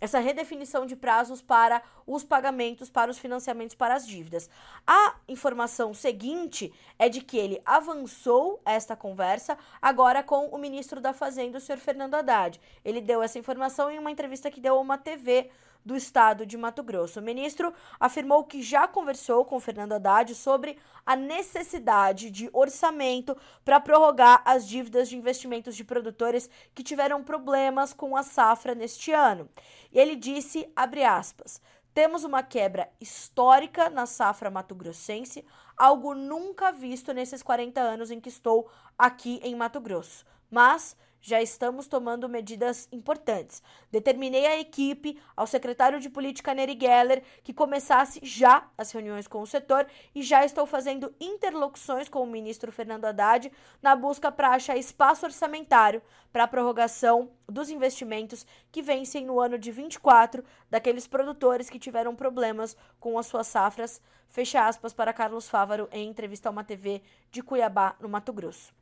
essa 0.01 0.20
redefinição 0.20 0.86
de 0.86 0.96
prazos 0.96 1.41
para 1.41 1.82
os 2.06 2.24
pagamentos, 2.24 2.89
para 2.89 3.12
os 3.12 3.18
financiamentos 3.18 3.75
para 3.75 3.96
as 3.96 4.08
dívidas. 4.08 4.50
A 4.86 5.15
informação 5.27 5.94
seguinte 5.94 6.74
é 6.98 7.10
de 7.10 7.22
que 7.22 7.38
ele 7.38 7.62
avançou 7.65 8.62
esta 8.65 8.96
conversa 8.96 9.58
agora 9.82 10.24
com 10.24 10.48
o 10.48 10.58
ministro 10.58 11.00
da 11.00 11.13
Fazenda, 11.13 11.58
o 11.58 11.62
senhor 11.62 11.79
Fernando 11.79 12.15
Haddad. 12.15 12.60
Ele 12.84 13.01
deu 13.01 13.22
essa 13.22 13.39
informação 13.39 13.89
em 13.91 14.00
uma 14.00 14.12
entrevista 14.12 14.50
que 14.50 14.62
deu 14.62 14.75
a 14.75 14.79
uma 14.79 14.98
TV 14.98 15.50
do 15.86 15.95
estado 15.95 16.45
de 16.45 16.57
Mato 16.57 16.83
Grosso. 16.83 17.19
O 17.19 17.24
ministro 17.24 17.74
afirmou 18.00 18.43
que 18.43 18.62
já 18.62 18.88
conversou 18.88 19.45
com 19.45 19.59
Fernando 19.59 19.93
Haddad 19.93 20.33
sobre 20.36 20.77
a 21.05 21.15
necessidade 21.15 22.29
de 22.29 22.50
orçamento 22.53 23.36
para 23.65 23.79
prorrogar 23.79 24.41
as 24.45 24.67
dívidas 24.67 25.09
de 25.09 25.17
investimentos 25.17 25.75
de 25.75 25.83
produtores 25.83 26.50
que 26.75 26.83
tiveram 26.83 27.24
problemas 27.24 27.93
com 27.93 28.15
a 28.15 28.24
safra 28.24 28.75
neste 28.75 29.12
ano. 29.12 29.50
E 29.91 30.00
ele 30.00 30.15
disse, 30.15 30.71
abre 30.75 31.03
aspas, 31.03 31.62
temos 31.93 32.24
uma 32.24 32.43
quebra 32.43 32.89
histórica 33.01 33.89
na 33.89 34.05
safra 34.05 34.50
mato-grossense, 34.50 35.45
algo 35.75 36.13
nunca 36.13 36.71
visto 36.71 37.13
nesses 37.13 37.41
40 37.41 37.81
anos 37.81 38.12
em 38.12 38.19
que 38.19 38.29
estou 38.29 38.69
aqui 38.98 39.39
em 39.43 39.55
Mato 39.55 39.81
Grosso. 39.81 40.25
Mas 40.50 40.95
já 41.21 41.41
estamos 41.41 41.88
tomando 41.88 42.29
medidas 42.29 42.88
importantes. 42.91 43.61
Determinei 43.91 44.45
à 44.45 44.59
equipe, 44.59 45.19
ao 45.35 45.47
secretário 45.47 45.99
de 45.99 46.09
Política 46.09 46.53
Neri 46.53 46.77
Geller, 46.79 47.23
que 47.43 47.53
começasse 47.53 48.19
já 48.23 48.67
as 48.77 48.91
reuniões 48.91 49.27
com 49.27 49.41
o 49.41 49.47
setor 49.47 49.88
e 50.13 50.21
já 50.21 50.45
estou 50.45 50.65
fazendo 50.65 51.13
interlocuções 51.19 52.09
com 52.09 52.23
o 52.23 52.27
ministro 52.27 52.71
Fernando 52.71 53.05
Haddad 53.05 53.51
na 53.81 53.95
busca 53.95 54.31
para 54.31 54.49
achar 54.49 54.77
espaço 54.77 55.25
orçamentário 55.25 56.01
para 56.31 56.43
a 56.43 56.47
prorrogação 56.47 57.31
dos 57.47 57.69
investimentos 57.69 58.45
que 58.71 58.81
vencem 58.81 59.25
no 59.25 59.39
ano 59.39 59.57
de 59.57 59.71
24 59.71 60.43
daqueles 60.69 61.07
produtores 61.07 61.69
que 61.69 61.79
tiveram 61.79 62.15
problemas 62.15 62.77
com 62.99 63.17
as 63.17 63.25
suas 63.25 63.47
safras. 63.47 64.01
Fecha 64.27 64.67
aspas 64.67 64.93
para 64.93 65.13
Carlos 65.13 65.49
Fávaro 65.49 65.89
em 65.91 66.07
entrevista 66.07 66.49
a 66.49 66.51
uma 66.51 66.63
TV 66.63 67.01
de 67.31 67.41
Cuiabá, 67.41 67.95
no 67.99 68.07
Mato 68.07 68.31
Grosso. 68.31 68.78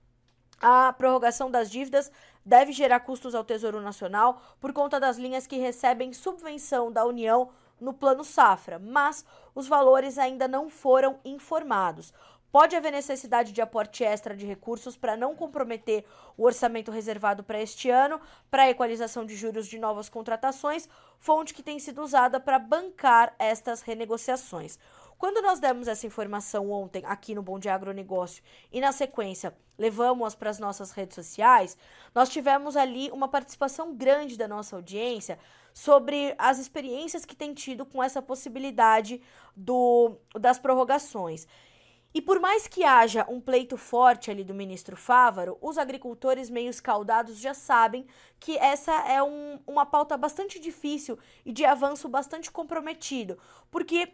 A 0.59 0.91
prorrogação 0.91 1.51
das 1.51 1.69
dívidas 1.69 2.11
deve 2.43 2.71
gerar 2.71 3.01
custos 3.01 3.35
ao 3.35 3.43
Tesouro 3.43 3.79
Nacional 3.79 4.41
por 4.59 4.73
conta 4.73 4.99
das 4.99 5.17
linhas 5.17 5.45
que 5.45 5.57
recebem 5.57 6.13
subvenção 6.13 6.91
da 6.91 7.05
União 7.05 7.49
no 7.79 7.93
Plano 7.93 8.23
Safra, 8.23 8.79
mas 8.79 9.23
os 9.53 9.67
valores 9.67 10.17
ainda 10.17 10.47
não 10.47 10.67
foram 10.67 11.19
informados. 11.23 12.11
Pode 12.51 12.75
haver 12.75 12.91
necessidade 12.91 13.51
de 13.51 13.61
aporte 13.61 14.03
extra 14.03 14.35
de 14.35 14.45
recursos 14.45 14.97
para 14.97 15.15
não 15.17 15.35
comprometer 15.35 16.03
o 16.35 16.43
orçamento 16.43 16.89
reservado 16.89 17.43
para 17.43 17.61
este 17.61 17.89
ano, 17.89 18.19
para 18.49 18.63
a 18.63 18.69
equalização 18.69 19.25
de 19.25 19.35
juros 19.35 19.67
de 19.67 19.77
novas 19.77 20.09
contratações, 20.09 20.89
fonte 21.19 21.53
que 21.53 21.61
tem 21.61 21.77
sido 21.77 22.01
usada 22.01 22.39
para 22.39 22.57
bancar 22.57 23.35
estas 23.37 23.81
renegociações. 23.81 24.79
Quando 25.17 25.41
nós 25.41 25.59
demos 25.59 25.87
essa 25.87 26.05
informação 26.05 26.69
ontem 26.71 27.01
aqui 27.03 27.33
no 27.33 27.41
Bom 27.41 27.57
Dia 27.57 27.73
Agronegócio 27.73 28.43
e 28.71 28.79
na 28.79 28.91
sequência 28.91 29.55
levamos-as 29.75 30.35
para 30.35 30.49
as 30.49 30.59
nossas 30.59 30.91
redes 30.91 31.15
sociais, 31.15 31.75
nós 32.13 32.29
tivemos 32.29 32.77
ali 32.77 33.09
uma 33.11 33.27
participação 33.27 33.95
grande 33.95 34.37
da 34.37 34.47
nossa 34.47 34.75
audiência 34.75 35.39
sobre 35.73 36.35
as 36.37 36.59
experiências 36.59 37.25
que 37.25 37.35
tem 37.35 37.53
tido 37.53 37.85
com 37.85 38.03
essa 38.03 38.21
possibilidade 38.21 39.21
do, 39.55 40.17
das 40.35 40.59
prorrogações. 40.59 41.47
E 42.13 42.21
por 42.21 42.39
mais 42.39 42.67
que 42.67 42.83
haja 42.83 43.25
um 43.29 43.39
pleito 43.39 43.77
forte 43.77 44.31
ali 44.31 44.43
do 44.43 44.53
ministro 44.53 44.95
Fávaro, 44.95 45.57
os 45.61 45.77
agricultores 45.77 46.49
meio 46.49 46.69
escaldados 46.69 47.39
já 47.39 47.53
sabem 47.53 48.07
que 48.39 48.57
essa 48.57 48.91
é 49.07 49.21
um, 49.21 49.59
uma 49.67 49.85
pauta 49.85 50.15
bastante 50.15 50.59
difícil 50.59 51.17
e 51.45 51.51
de 51.51 51.65
avanço 51.65 52.07
bastante 52.07 52.49
comprometido, 52.49 53.37
porque 53.69 54.13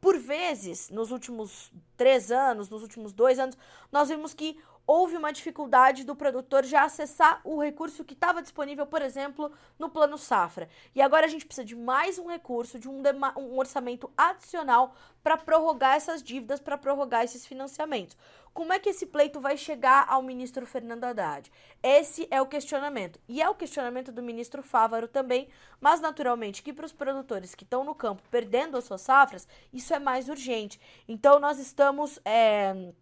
por 0.00 0.18
vezes, 0.18 0.90
nos 0.90 1.10
últimos 1.10 1.72
três 1.96 2.30
anos, 2.30 2.68
nos 2.68 2.82
últimos 2.82 3.12
dois 3.12 3.38
anos, 3.38 3.56
nós 3.90 4.08
vimos 4.08 4.32
que 4.32 4.58
houve 4.88 5.18
uma 5.18 5.30
dificuldade 5.30 6.02
do 6.02 6.16
produtor 6.16 6.64
já 6.64 6.84
acessar 6.84 7.42
o 7.44 7.60
recurso 7.60 8.02
que 8.02 8.14
estava 8.14 8.40
disponível, 8.40 8.86
por 8.86 9.02
exemplo, 9.02 9.52
no 9.78 9.90
plano 9.90 10.16
safra. 10.16 10.66
E 10.94 11.02
agora 11.02 11.26
a 11.26 11.28
gente 11.28 11.44
precisa 11.44 11.62
de 11.62 11.76
mais 11.76 12.18
um 12.18 12.26
recurso, 12.26 12.78
de 12.78 12.88
um, 12.88 13.02
um 13.36 13.58
orçamento 13.58 14.10
adicional 14.16 14.94
para 15.22 15.36
prorrogar 15.36 15.94
essas 15.94 16.22
dívidas, 16.22 16.58
para 16.58 16.78
prorrogar 16.78 17.22
esses 17.22 17.46
financiamentos. 17.46 18.16
Como 18.54 18.72
é 18.72 18.78
que 18.78 18.88
esse 18.88 19.04
pleito 19.04 19.38
vai 19.40 19.58
chegar 19.58 20.06
ao 20.08 20.22
ministro 20.22 20.64
Fernando 20.66 21.04
Haddad? 21.04 21.52
Esse 21.82 22.26
é 22.30 22.40
o 22.40 22.46
questionamento. 22.46 23.20
E 23.28 23.42
é 23.42 23.48
o 23.48 23.54
questionamento 23.54 24.10
do 24.10 24.22
ministro 24.22 24.62
Fávaro 24.62 25.06
também, 25.06 25.50
mas 25.78 26.00
naturalmente 26.00 26.62
que 26.62 26.72
para 26.72 26.86
os 26.86 26.92
produtores 26.94 27.54
que 27.54 27.62
estão 27.62 27.84
no 27.84 27.94
campo 27.94 28.22
perdendo 28.30 28.78
as 28.78 28.84
suas 28.84 29.02
safras, 29.02 29.46
isso 29.70 29.92
é 29.92 29.98
mais 29.98 30.30
urgente. 30.30 30.80
Então 31.06 31.38
nós 31.38 31.58
estamos 31.58 32.18
é, 32.24 32.94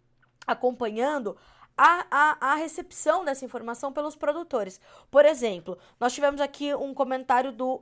acompanhando 0.45 1.37
a, 1.77 2.05
a, 2.09 2.51
a 2.53 2.55
recepção 2.55 3.23
dessa 3.23 3.45
informação 3.45 3.93
pelos 3.93 4.15
produtores. 4.15 4.81
Por 5.11 5.25
exemplo, 5.25 5.77
nós 5.99 6.13
tivemos 6.13 6.41
aqui 6.41 6.73
um 6.73 6.93
comentário 6.93 7.51
do 7.51 7.81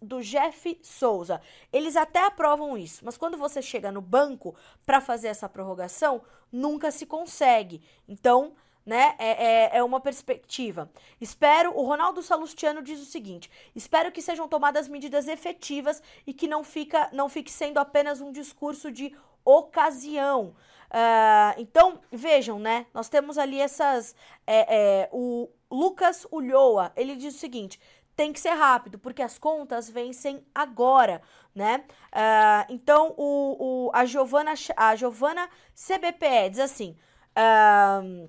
do 0.00 0.22
Jeff 0.22 0.78
Souza. 0.82 1.40
Eles 1.72 1.96
até 1.96 2.24
aprovam 2.24 2.78
isso, 2.78 3.04
mas 3.04 3.18
quando 3.18 3.36
você 3.36 3.60
chega 3.60 3.92
no 3.92 4.00
banco 4.00 4.54
para 4.84 5.02
fazer 5.02 5.28
essa 5.28 5.48
prorrogação, 5.48 6.22
nunca 6.50 6.90
se 6.90 7.04
consegue. 7.04 7.82
Então, 8.08 8.54
né, 8.84 9.16
é, 9.18 9.28
é, 9.28 9.76
é, 9.78 9.82
uma 9.82 10.00
perspectiva. 10.00 10.90
Espero, 11.20 11.76
o 11.76 11.82
Ronaldo 11.82 12.22
Salustiano 12.22 12.80
diz 12.80 13.00
o 13.00 13.04
seguinte: 13.04 13.50
espero 13.74 14.12
que 14.12 14.22
sejam 14.22 14.48
tomadas 14.48 14.88
medidas 14.88 15.26
efetivas 15.26 16.00
e 16.26 16.32
que 16.32 16.46
não, 16.46 16.62
fica, 16.62 17.10
não 17.12 17.28
fique 17.28 17.50
sendo 17.50 17.78
apenas 17.78 18.20
um 18.20 18.30
discurso 18.30 18.90
de 18.92 19.14
ocasião. 19.44 20.54
Uh, 20.90 21.60
então, 21.60 22.00
vejam, 22.10 22.58
né? 22.58 22.86
Nós 22.94 23.08
temos 23.08 23.38
ali 23.38 23.60
essas. 23.60 24.14
É, 24.46 25.02
é, 25.02 25.08
o 25.12 25.48
Lucas 25.70 26.26
Ulloa, 26.30 26.92
ele 26.96 27.16
diz 27.16 27.34
o 27.34 27.38
seguinte: 27.38 27.80
tem 28.14 28.32
que 28.32 28.40
ser 28.40 28.54
rápido, 28.54 28.98
porque 28.98 29.22
as 29.22 29.38
contas 29.38 29.90
vencem 29.90 30.44
agora, 30.54 31.20
né? 31.54 31.84
Uh, 32.12 32.72
então, 32.72 33.14
o, 33.16 33.88
o, 33.88 33.90
a, 33.92 34.04
Giovana, 34.04 34.54
a 34.76 34.96
Giovana 34.96 35.48
CBPE 35.74 36.50
diz 36.50 36.60
assim. 36.60 36.96
Uh, 37.36 38.28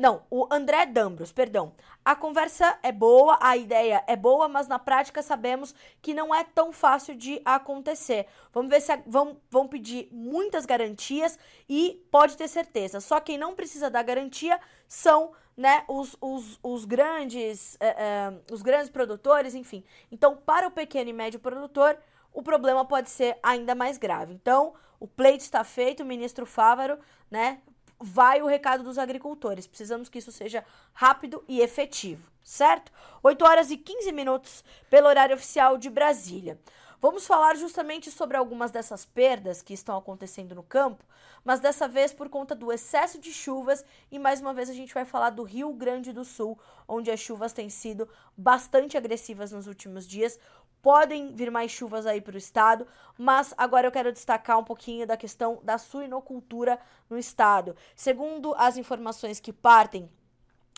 não, 0.00 0.22
o 0.30 0.48
André 0.50 0.86
Dambros, 0.86 1.32
perdão. 1.32 1.72
A 2.04 2.14
conversa 2.14 2.78
é 2.82 2.92
boa, 2.92 3.38
a 3.40 3.56
ideia 3.56 4.04
é 4.06 4.14
boa, 4.14 4.46
mas 4.46 4.68
na 4.68 4.78
prática 4.78 5.22
sabemos 5.22 5.74
que 6.02 6.12
não 6.12 6.34
é 6.34 6.44
tão 6.44 6.70
fácil 6.70 7.14
de 7.14 7.40
acontecer. 7.44 8.26
Vamos 8.52 8.70
ver 8.70 8.82
se 8.82 8.92
a, 8.92 9.02
vão, 9.06 9.40
vão 9.50 9.66
pedir 9.66 10.08
muitas 10.12 10.66
garantias 10.66 11.38
e 11.66 12.04
pode 12.10 12.36
ter 12.36 12.46
certeza. 12.46 13.00
Só 13.00 13.20
quem 13.20 13.38
não 13.38 13.54
precisa 13.54 13.88
da 13.88 14.02
garantia 14.02 14.60
são 14.86 15.32
né, 15.56 15.84
os, 15.88 16.16
os, 16.20 16.58
os 16.62 16.84
grandes 16.84 17.76
é, 17.80 17.88
é, 17.88 18.34
os 18.52 18.60
grandes 18.60 18.90
produtores, 18.90 19.54
enfim. 19.54 19.82
Então, 20.12 20.36
para 20.36 20.68
o 20.68 20.70
pequeno 20.70 21.08
e 21.08 21.12
médio 21.12 21.40
produtor, 21.40 21.96
o 22.32 22.42
problema 22.42 22.84
pode 22.84 23.08
ser 23.08 23.38
ainda 23.42 23.74
mais 23.74 23.96
grave. 23.96 24.34
Então, 24.34 24.74
o 25.00 25.06
pleito 25.06 25.44
está 25.44 25.64
feito, 25.64 26.02
o 26.02 26.06
ministro 26.06 26.44
Fávaro, 26.44 26.98
né, 27.30 27.60
vai 28.04 28.42
o 28.42 28.46
recado 28.46 28.84
dos 28.84 28.98
agricultores. 28.98 29.66
Precisamos 29.66 30.08
que 30.08 30.18
isso 30.18 30.30
seja 30.30 30.64
rápido 30.92 31.42
e 31.48 31.60
efetivo, 31.60 32.30
certo? 32.42 32.92
8 33.22 33.44
horas 33.44 33.70
e 33.70 33.78
15 33.78 34.12
minutos 34.12 34.62
pelo 34.90 35.08
horário 35.08 35.34
oficial 35.34 35.78
de 35.78 35.88
Brasília. 35.88 36.60
Vamos 37.00 37.26
falar 37.26 37.56
justamente 37.56 38.10
sobre 38.10 38.36
algumas 38.36 38.70
dessas 38.70 39.04
perdas 39.04 39.60
que 39.60 39.74
estão 39.74 39.96
acontecendo 39.96 40.54
no 40.54 40.62
campo, 40.62 41.04
mas 41.44 41.60
dessa 41.60 41.86
vez 41.86 42.14
por 42.14 42.30
conta 42.30 42.54
do 42.54 42.72
excesso 42.72 43.18
de 43.18 43.30
chuvas 43.32 43.84
e 44.10 44.18
mais 44.18 44.40
uma 44.40 44.54
vez 44.54 44.70
a 44.70 44.74
gente 44.74 44.94
vai 44.94 45.04
falar 45.04 45.30
do 45.30 45.42
Rio 45.42 45.72
Grande 45.74 46.12
do 46.12 46.24
Sul, 46.24 46.58
onde 46.88 47.10
as 47.10 47.20
chuvas 47.20 47.52
têm 47.52 47.68
sido 47.68 48.08
bastante 48.36 48.96
agressivas 48.96 49.52
nos 49.52 49.66
últimos 49.66 50.06
dias. 50.06 50.38
Podem 50.84 51.34
vir 51.34 51.50
mais 51.50 51.70
chuvas 51.70 52.04
aí 52.04 52.20
para 52.20 52.34
o 52.34 52.36
estado, 52.36 52.86
mas 53.16 53.54
agora 53.56 53.86
eu 53.86 53.90
quero 53.90 54.12
destacar 54.12 54.58
um 54.58 54.62
pouquinho 54.62 55.06
da 55.06 55.16
questão 55.16 55.58
da 55.62 55.78
suinocultura 55.78 56.78
no 57.08 57.16
estado. 57.16 57.74
Segundo 57.96 58.54
as 58.54 58.76
informações 58.76 59.40
que 59.40 59.50
partem 59.50 60.10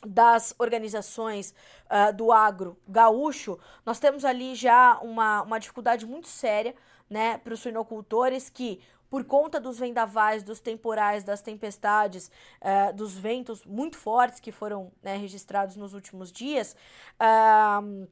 das 0.06 0.54
organizações 0.60 1.52
uh, 1.86 2.14
do 2.14 2.30
agro 2.30 2.78
gaúcho, 2.86 3.58
nós 3.84 3.98
temos 3.98 4.24
ali 4.24 4.54
já 4.54 4.96
uma, 5.00 5.42
uma 5.42 5.58
dificuldade 5.58 6.06
muito 6.06 6.28
séria 6.28 6.76
né, 7.10 7.38
para 7.38 7.54
os 7.54 7.58
suinocultores 7.58 8.48
que, 8.48 8.80
por 9.10 9.24
conta 9.24 9.58
dos 9.58 9.76
vendavais, 9.76 10.44
dos 10.44 10.60
temporais, 10.60 11.24
das 11.24 11.42
tempestades, 11.42 12.30
uh, 12.62 12.94
dos 12.94 13.18
ventos 13.18 13.64
muito 13.64 13.98
fortes 13.98 14.38
que 14.38 14.52
foram 14.52 14.92
né, 15.02 15.16
registrados 15.16 15.74
nos 15.74 15.94
últimos 15.94 16.30
dias, 16.30 16.76
uh, 17.20 18.06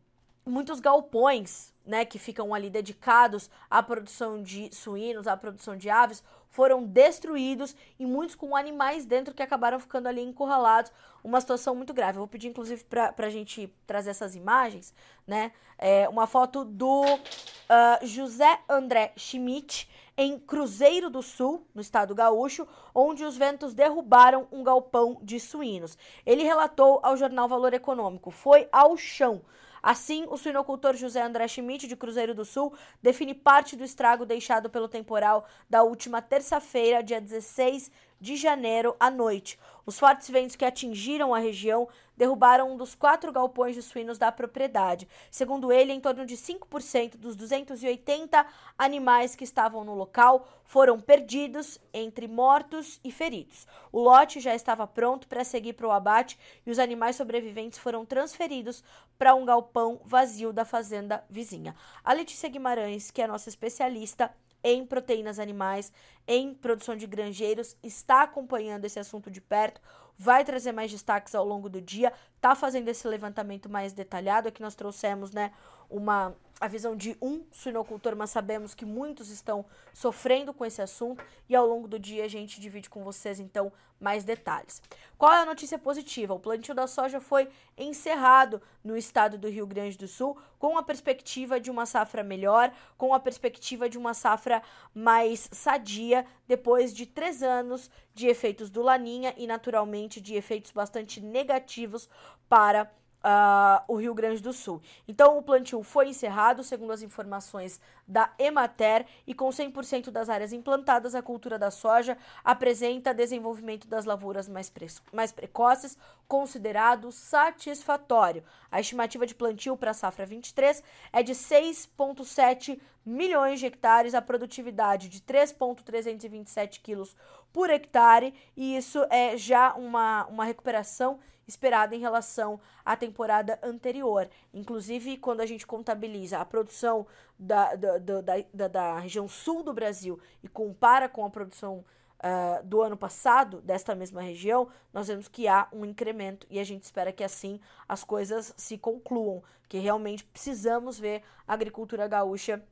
muitos 0.47 0.81
galpões, 0.81 1.73
né, 1.85 2.05
que 2.05 2.19
ficam 2.19 2.55
ali 2.55 2.71
dedicados 2.71 3.51
à 3.69 3.83
produção 3.83 4.43
de 4.43 4.75
suínos, 4.75 5.27
à 5.27 5.37
produção 5.37 5.77
de 5.77 5.91
aves, 5.91 6.23
foram 6.49 6.85
destruídos 6.85 7.75
e 7.99 8.07
muitos 8.07 8.37
com 8.37 8.55
animais 8.55 9.05
dentro 9.05 9.35
que 9.35 9.43
acabaram 9.43 9.81
ficando 9.81 10.07
ali 10.07 10.23
encurralados. 10.23 10.93
Uma 11.23 11.41
situação 11.41 11.75
muito 11.75 11.93
grave. 11.93 12.17
Eu 12.17 12.21
vou 12.21 12.29
pedir, 12.29 12.49
inclusive, 12.49 12.85
para 12.85 13.13
a 13.19 13.31
gente 13.31 13.75
trazer 13.87 14.11
essas 14.11 14.37
imagens, 14.37 14.95
né? 15.27 15.51
É 15.77 16.09
uma 16.09 16.29
foto 16.29 16.65
do 16.65 17.03
uh, 17.03 18.07
José 18.07 18.61
André 18.69 19.13
Schmidt 19.17 19.91
em 20.17 20.39
Cruzeiro 20.39 21.11
do 21.11 21.23
Sul, 21.23 21.67
no 21.75 21.81
estado 21.81 22.15
gaúcho, 22.15 22.69
onde 22.95 23.25
os 23.25 23.37
ventos 23.37 23.75
derrubaram 23.75 24.47
um 24.53 24.63
galpão 24.63 25.19
de 25.23 25.41
suínos. 25.41 25.99
Ele 26.25 26.45
relatou 26.45 27.01
ao 27.03 27.17
jornal 27.17 27.49
Valor 27.49 27.75
Econômico: 27.75 28.31
foi 28.31 28.69
ao 28.71 28.97
chão. 28.97 29.43
Assim, 29.87 30.25
o 30.31 30.39
suinocultor 30.39 30.97
José 30.97 31.21
André 31.21 31.47
Schmidt, 31.47 31.87
de 31.87 31.95
Cruzeiro 31.95 32.35
do 32.35 32.43
Sul, 32.43 32.73
define 33.03 33.35
parte 33.35 33.77
do 33.77 33.85
estrago 33.85 34.25
deixado 34.25 34.71
pelo 34.71 34.89
temporal 34.89 35.47
da 35.69 35.83
última 35.83 36.23
terça-feira, 36.23 37.03
dia 37.03 37.21
16 37.21 37.93
de 38.21 38.37
janeiro, 38.37 38.97
à 38.99 39.11
noite. 39.11 39.59
Os 39.87 39.99
fortes 39.99 40.31
ventos 40.31 40.57
que 40.57 40.65
atingiram 40.65 41.35
a 41.35 41.39
região 41.39 41.87
derrubaram 42.17 42.73
um 42.73 42.77
dos 42.77 42.95
quatro 42.95 43.31
galpões 43.33 43.75
de 43.75 43.83
suínos 43.83 44.19
da 44.19 44.33
propriedade. 44.33 45.07
Segundo 45.31 45.73
ele, 45.73 45.93
em 45.93 46.01
torno 46.01 46.25
de 46.25 46.37
5% 46.37 47.17
dos 47.17 47.37
280 47.37 48.47
animais 48.79 49.37
que 49.37 49.45
estavam 49.45 49.85
no 49.85 49.95
local 49.95 50.49
foram 50.65 50.99
perdidos 50.99 51.79
entre 51.93 52.27
mortos 52.27 52.99
e 53.05 53.13
feridos. 53.13 53.67
O 53.93 54.01
lote 54.01 54.41
já 54.41 54.55
estava 54.55 54.87
pronto 54.87 55.29
para 55.29 55.45
seguir 55.45 55.75
para 55.75 55.89
o 55.89 55.93
abate 55.93 56.39
e 56.65 56.71
os 56.71 56.79
animais 56.79 57.17
sobreviventes 57.17 57.79
foram 57.79 58.07
transferidos 58.07 58.83
para 59.19 59.35
um 59.35 59.45
galpão 59.45 60.01
vazio 60.05 60.53
da 60.53 60.65
fazenda 60.65 61.23
vizinha. 61.29 61.75
A 62.03 62.13
Letícia 62.13 62.49
Guimarães, 62.49 63.11
que 63.11 63.21
é 63.21 63.27
nossa 63.27 63.49
especialista, 63.49 64.35
em 64.65 64.85
proteínas 64.87 65.39
animais, 65.39 65.93
em 66.27 66.55
produção 66.55 66.97
de 66.97 67.07
granjeiros, 67.07 67.77
está 67.83 68.23
acompanhando 68.23 68.87
esse 68.87 68.99
assunto 68.99 69.31
de 69.31 69.41
perto, 69.41 69.81
vai 70.17 70.43
trazer 70.45 70.73
mais 70.73 70.91
destaques 70.91 71.35
ao 71.35 71.45
longo 71.45 71.69
do 71.69 71.81
dia, 71.81 72.13
tá 72.41 72.55
fazendo 72.55 72.89
esse 72.89 73.07
levantamento 73.07 73.69
mais 73.69 73.93
detalhado. 73.93 74.49
Aqui 74.49 74.63
nós 74.63 74.75
trouxemos, 74.75 75.31
né, 75.33 75.53
uma 75.91 76.35
a 76.61 76.69
visão 76.69 76.97
de 76.97 77.17
um 77.21 77.45
suinocultor, 77.51 78.15
mas 78.17 78.31
sabemos 78.31 78.75
que 78.75 78.85
muitos 78.85 79.29
estão 79.29 79.65
sofrendo 79.93 80.55
com 80.55 80.65
esse 80.65 80.81
assunto 80.81 81.25
e 81.49 81.55
ao 81.55 81.67
longo 81.67 81.89
do 81.89 81.99
dia 81.99 82.25
a 82.25 82.29
gente 82.29 82.61
divide 82.61 82.89
com 82.89 83.03
vocês 83.03 83.41
então 83.41 83.73
mais 84.01 84.25
detalhes. 84.25 84.83
Qual 85.17 85.33
é 85.33 85.43
a 85.43 85.47
notícia 85.47 85.79
positiva? 85.79 86.35
O 86.35 86.41
plantio 86.41 86.75
da 86.75 86.87
soja 86.87 87.21
foi 87.21 87.49
encerrado 87.77 88.61
no 88.83 88.97
estado 88.97 89.39
do 89.39 89.49
Rio 89.49 89.67
Grande 89.67 89.97
do 89.97 90.07
Sul 90.07 90.37
com 90.59 90.77
a 90.77 90.83
perspectiva 90.83 91.59
de 91.59 91.71
uma 91.71 91.87
safra 91.87 92.23
melhor, 92.23 92.73
com 92.99 93.15
a 93.15 93.21
perspectiva 93.21 93.89
de 93.89 93.97
uma 93.97 94.13
safra 94.13 94.63
mais 94.95 95.49
sadia 95.53 96.27
depois 96.47 96.93
de 96.93 97.07
três 97.07 97.43
anos 97.43 97.91
de 98.15 98.27
efeitos 98.27 98.71
do 98.71 98.83
Laninha 98.83 99.35
e 99.37 99.47
naturalmente 99.47 100.21
de 100.21 100.35
efeitos 100.35 100.71
bastante 100.71 101.21
negativos 101.21 102.09
para 102.49 102.91
uh, 103.25 103.83
o 103.89 103.97
Rio 103.97 104.15
Grande 104.15 104.43
do 104.43 104.53
Sul. 104.53 104.83
Então, 105.09 105.39
o 105.39 105.43
plantio 105.43 105.83
foi 105.83 106.09
encerrado, 106.09 106.63
segundo 106.63 106.93
as 106.93 107.03
informações 107.03 107.81
da 108.07 108.31
Emater, 108.39 109.07
e 109.27 109.33
com 109.33 109.49
100% 109.49 110.11
das 110.11 110.29
áreas 110.29 110.53
implantadas, 110.53 111.15
a 111.15 111.23
cultura 111.23 111.59
da 111.59 111.71
soja 111.71 112.19
apresenta 112.45 113.15
desenvolvimento 113.15 113.89
das 113.89 114.05
lavouras 114.05 114.49
mais, 114.49 114.69
pre 114.69 114.87
mais 115.13 115.33
precoces, 115.33 115.97
considerado 116.29 117.11
satisfatório. 117.11 118.45
A 118.71 118.81
estimativa 118.81 119.27
de 119.27 119.35
plantio 119.35 119.77
para 119.77 119.93
a 119.93 119.95
safra 119.95 120.27
23 120.27 120.83
é 121.13 121.23
de 121.23 121.33
6,7 121.33 122.79
milhões 123.05 123.61
de 123.61 123.67
hectares, 123.67 124.15
a 124.15 124.23
produtividade 124.23 125.09
de 125.09 125.21
3,327 125.23 126.81
quilos 126.81 127.17
por 127.53 127.71
hectare, 127.71 128.35
e 128.57 128.77
isso 128.77 129.05
é 129.11 129.37
já 129.37 129.75
uma, 129.75 130.27
uma 130.27 130.45
recuperação 130.45 131.21
esperada 131.47 131.95
em 131.95 132.01
relação 132.01 132.61
à 132.85 132.97
temporada 132.97 133.59
anterior. 133.63 134.29
Inclusive, 134.53 135.17
quando 135.19 135.41
a 135.41 135.47
gente 135.47 135.67
contabiliza 135.67 136.39
a 136.39 136.45
produção 136.45 137.07
da, 137.39 137.75
da, 137.75 137.99
da, 137.99 138.21
da, 138.53 138.69
da 138.69 138.99
região 138.99 139.29
sul 139.29 139.63
do 139.63 139.73
Brasil 139.73 140.19
e 140.43 140.49
compara 140.49 141.09
com 141.09 141.25
a 141.25 141.31
produção 141.31 141.85
Uh, 142.25 142.65
do 142.65 142.81
ano 142.81 142.97
passado, 142.97 143.61
desta 143.61 143.95
mesma 143.95 144.23
região, 144.23 144.71
nós 144.95 145.09
vemos 145.09 145.29
que 145.29 145.47
há 145.47 145.69
um 145.71 145.85
incremento 145.85 146.47
e 146.49 146.59
a 146.59 146.65
gente 146.65 146.83
espera 146.83 147.13
que 147.13 147.23
assim 147.23 147.61
as 147.87 148.03
coisas 148.03 148.55
se 148.57 148.79
concluam, 148.79 149.43
que 149.69 149.77
realmente 149.77 150.25
precisamos 150.25 150.99
ver 150.99 151.23
a 151.47 151.53
agricultura 151.53 152.09
gaúcha 152.09 152.65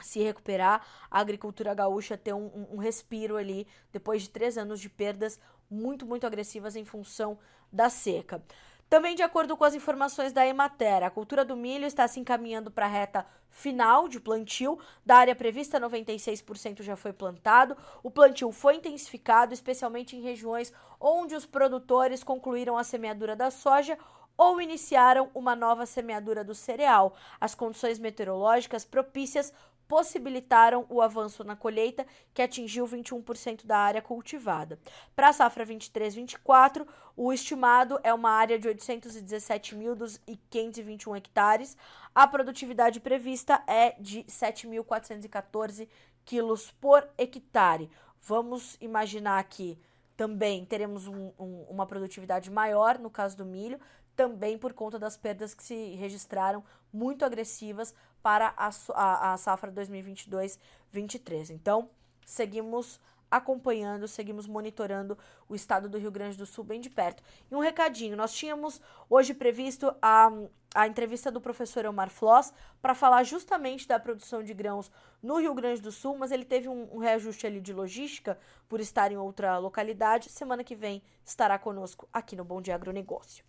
se 0.00 0.22
recuperar, 0.22 0.86
a 1.10 1.20
agricultura 1.20 1.74
gaúcha 1.74 2.16
ter 2.16 2.34
um, 2.34 2.46
um, 2.46 2.66
um 2.74 2.76
respiro 2.76 3.36
ali 3.36 3.66
depois 3.92 4.22
de 4.22 4.30
três 4.30 4.56
anos 4.56 4.80
de 4.80 4.88
perdas 4.88 5.38
muito, 5.70 6.06
muito 6.06 6.26
agressivas 6.26 6.76
em 6.76 6.84
função 6.84 7.38
da 7.74 7.90
seca. 7.90 8.42
Também 8.88 9.16
de 9.16 9.22
acordo 9.22 9.56
com 9.56 9.64
as 9.64 9.74
informações 9.74 10.32
da 10.32 10.46
Emater, 10.46 11.02
a 11.02 11.10
cultura 11.10 11.44
do 11.44 11.56
milho 11.56 11.84
está 11.84 12.06
se 12.06 12.20
encaminhando 12.20 12.70
para 12.70 12.86
a 12.86 12.88
reta 12.88 13.26
final 13.50 14.08
de 14.08 14.20
plantio. 14.20 14.78
Da 15.04 15.16
área 15.16 15.34
prevista, 15.34 15.80
96% 15.80 16.82
já 16.82 16.94
foi 16.94 17.12
plantado. 17.12 17.76
O 18.02 18.10
plantio 18.10 18.52
foi 18.52 18.76
intensificado, 18.76 19.52
especialmente 19.52 20.16
em 20.16 20.20
regiões 20.20 20.72
onde 21.00 21.34
os 21.34 21.44
produtores 21.44 22.22
concluíram 22.22 22.76
a 22.78 22.84
semeadura 22.84 23.34
da 23.34 23.50
soja 23.50 23.98
ou 24.36 24.60
iniciaram 24.60 25.30
uma 25.34 25.54
nova 25.54 25.86
semeadura 25.86 26.44
do 26.44 26.54
cereal. 26.54 27.14
As 27.40 27.54
condições 27.54 27.98
meteorológicas 27.98 28.84
propícias 28.84 29.52
possibilitaram 29.88 30.86
o 30.88 31.00
avanço 31.00 31.42
na 31.44 31.56
colheita, 31.56 32.06
que 32.32 32.42
atingiu 32.42 32.86
21% 32.86 33.66
da 33.66 33.78
área 33.78 34.02
cultivada. 34.02 34.78
Para 35.14 35.28
a 35.28 35.32
safra 35.32 35.64
23-24, 35.66 36.84
o 37.16 37.32
estimado 37.32 38.00
é 38.02 38.12
uma 38.12 38.30
área 38.30 38.58
de 38.58 38.68
817.521 38.68 41.16
hectares. 41.16 41.76
A 42.14 42.26
produtividade 42.26 42.98
prevista 43.00 43.62
é 43.66 43.94
de 44.00 44.24
7.414 44.24 45.88
quilos 46.24 46.70
por 46.72 47.06
hectare. 47.18 47.90
Vamos 48.20 48.76
imaginar 48.80 49.44
que 49.44 49.78
também 50.16 50.64
teremos 50.64 51.06
um, 51.06 51.30
um, 51.38 51.66
uma 51.68 51.86
produtividade 51.86 52.50
maior 52.50 52.98
no 52.98 53.10
caso 53.10 53.36
do 53.36 53.44
milho, 53.44 53.78
também 54.16 54.58
por 54.58 54.72
conta 54.72 54.98
das 54.98 55.16
perdas 55.16 55.54
que 55.54 55.62
se 55.62 55.94
registraram 55.94 56.64
muito 56.92 57.24
agressivas 57.24 57.94
para 58.22 58.54
a, 58.56 58.70
a, 58.94 59.32
a 59.32 59.36
safra 59.36 59.70
2022-23. 59.72 61.50
Então, 61.50 61.90
seguimos 62.24 63.00
acompanhando, 63.30 64.06
seguimos 64.06 64.46
monitorando 64.46 65.18
o 65.48 65.54
estado 65.54 65.88
do 65.88 65.98
Rio 65.98 66.10
Grande 66.10 66.38
do 66.38 66.46
Sul 66.46 66.62
bem 66.62 66.80
de 66.80 66.88
perto. 66.88 67.22
E 67.50 67.54
um 67.54 67.58
recadinho: 67.58 68.16
nós 68.16 68.32
tínhamos 68.32 68.80
hoje 69.10 69.34
previsto 69.34 69.94
a, 70.00 70.30
a 70.74 70.86
entrevista 70.86 71.30
do 71.30 71.40
professor 71.40 71.84
Elmar 71.84 72.10
Floss 72.10 72.52
para 72.80 72.94
falar 72.94 73.24
justamente 73.24 73.88
da 73.88 73.98
produção 73.98 74.42
de 74.42 74.54
grãos 74.54 74.90
no 75.20 75.38
Rio 75.38 75.54
Grande 75.54 75.80
do 75.80 75.90
Sul, 75.90 76.16
mas 76.16 76.30
ele 76.30 76.44
teve 76.44 76.68
um, 76.68 76.88
um 76.94 76.98
reajuste 76.98 77.46
ali 77.46 77.60
de 77.60 77.72
logística 77.72 78.38
por 78.68 78.80
estar 78.80 79.10
em 79.10 79.16
outra 79.16 79.58
localidade. 79.58 80.30
Semana 80.30 80.62
que 80.62 80.76
vem 80.76 81.02
estará 81.24 81.58
conosco 81.58 82.08
aqui 82.12 82.36
no 82.36 82.44
Bom 82.44 82.62
Dia 82.62 82.76
Agronegócio. 82.76 83.44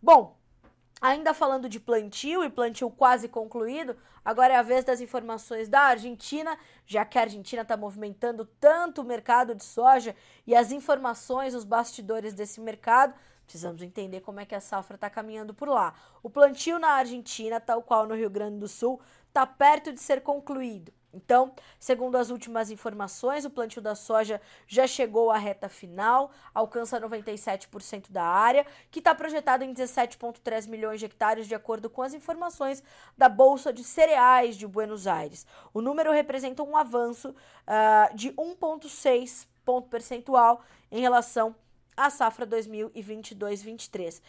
Bom, 0.00 0.36
Ainda 1.00 1.34
falando 1.34 1.68
de 1.68 1.78
plantio 1.78 2.42
e 2.42 2.48
plantio 2.48 2.90
quase 2.90 3.28
concluído, 3.28 3.94
agora 4.24 4.54
é 4.54 4.56
a 4.56 4.62
vez 4.62 4.82
das 4.82 4.98
informações 4.98 5.68
da 5.68 5.82
Argentina, 5.82 6.58
já 6.86 7.04
que 7.04 7.18
a 7.18 7.20
Argentina 7.20 7.60
está 7.60 7.76
movimentando 7.76 8.46
tanto 8.58 9.02
o 9.02 9.04
mercado 9.04 9.54
de 9.54 9.62
soja 9.62 10.16
e 10.46 10.54
as 10.54 10.72
informações, 10.72 11.54
os 11.54 11.64
bastidores 11.64 12.32
desse 12.32 12.62
mercado. 12.62 13.14
Precisamos 13.44 13.82
entender 13.82 14.22
como 14.22 14.40
é 14.40 14.46
que 14.46 14.54
a 14.54 14.60
safra 14.60 14.94
está 14.94 15.10
caminhando 15.10 15.52
por 15.52 15.68
lá. 15.68 15.94
O 16.22 16.30
plantio 16.30 16.78
na 16.78 16.88
Argentina, 16.92 17.60
tal 17.60 17.82
qual 17.82 18.06
no 18.06 18.14
Rio 18.14 18.30
Grande 18.30 18.58
do 18.58 18.66
Sul, 18.66 18.98
está 19.28 19.46
perto 19.46 19.92
de 19.92 20.00
ser 20.00 20.22
concluído. 20.22 20.90
Então, 21.16 21.54
segundo 21.80 22.16
as 22.16 22.28
últimas 22.28 22.70
informações, 22.70 23.46
o 23.46 23.50
plantio 23.50 23.80
da 23.80 23.94
soja 23.94 24.40
já 24.68 24.86
chegou 24.86 25.30
à 25.30 25.38
reta 25.38 25.66
final, 25.66 26.30
alcança 26.52 27.00
97% 27.00 28.10
da 28.10 28.22
área, 28.22 28.66
que 28.90 28.98
está 28.98 29.14
projetado 29.14 29.64
em 29.64 29.72
17,3 29.72 30.68
milhões 30.68 31.00
de 31.00 31.06
hectares, 31.06 31.48
de 31.48 31.54
acordo 31.54 31.88
com 31.88 32.02
as 32.02 32.12
informações 32.12 32.82
da 33.16 33.30
Bolsa 33.30 33.72
de 33.72 33.82
Cereais 33.82 34.56
de 34.56 34.66
Buenos 34.66 35.06
Aires. 35.06 35.46
O 35.72 35.80
número 35.80 36.12
representa 36.12 36.62
um 36.62 36.76
avanço 36.76 37.30
uh, 37.30 38.14
de 38.14 38.30
1,6 38.32 39.46
ponto 39.64 39.88
percentual 39.88 40.62
em 40.92 41.00
relação 41.00 41.56
à 41.96 42.10
safra 42.10 42.46
2022-23 42.46 44.20